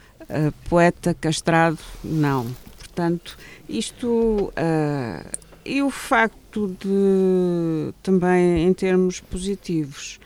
Poeta 0.69 1.13
Castrado, 1.13 1.79
não. 2.03 2.47
Portanto, 2.79 3.37
isto 3.69 4.53
e 5.65 5.83
o 5.83 5.91
facto 5.91 6.75
de 6.81 7.93
também 8.01 8.65
em 8.65 8.73
termos 8.73 9.19
positivos. 9.19 10.21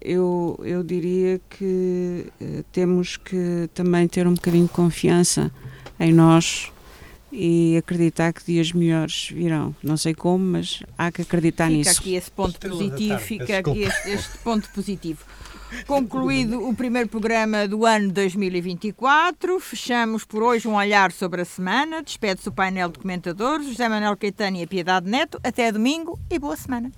eu, 0.00 0.58
eu 0.64 0.82
diria 0.82 1.40
que 1.48 2.26
temos 2.72 3.16
que 3.16 3.70
também 3.72 4.08
ter 4.08 4.26
um 4.26 4.34
bocadinho 4.34 4.66
de 4.66 4.72
confiança 4.72 5.52
em 6.00 6.12
nós 6.12 6.73
e 7.36 7.76
acreditar 7.76 8.32
que 8.32 8.44
dias 8.44 8.72
melhores 8.72 9.28
virão. 9.32 9.74
Não 9.82 9.96
sei 9.96 10.14
como, 10.14 10.44
mas 10.44 10.82
há 10.96 11.10
que 11.10 11.22
acreditar 11.22 11.66
fica 11.66 11.76
nisso. 11.76 11.90
Fica 11.90 12.00
aqui 12.00 12.14
esse 12.14 12.30
ponto 12.30 12.60
positivo, 12.60 13.18
fica 13.18 13.58
aqui 13.58 13.82
este, 13.82 14.10
este 14.10 14.38
ponto 14.38 14.68
positivo. 14.70 15.24
Concluído 15.86 16.68
o 16.68 16.74
primeiro 16.74 17.08
programa 17.08 17.66
do 17.66 17.84
ano 17.84 18.12
2024, 18.12 19.58
fechamos 19.58 20.24
por 20.24 20.42
hoje 20.42 20.68
um 20.68 20.76
olhar 20.76 21.10
sobre 21.10 21.42
a 21.42 21.44
semana. 21.44 22.02
Despede-se 22.02 22.48
o 22.48 22.52
painel 22.52 22.88
de 22.88 23.00
comentadores, 23.00 23.66
José 23.66 23.88
Manuel 23.88 24.16
Caetano 24.16 24.58
e 24.58 24.62
a 24.62 24.66
Piedade 24.68 25.10
Neto. 25.10 25.40
Até 25.42 25.72
domingo 25.72 26.18
e 26.30 26.38
boa 26.38 26.56
semana. 26.56 26.92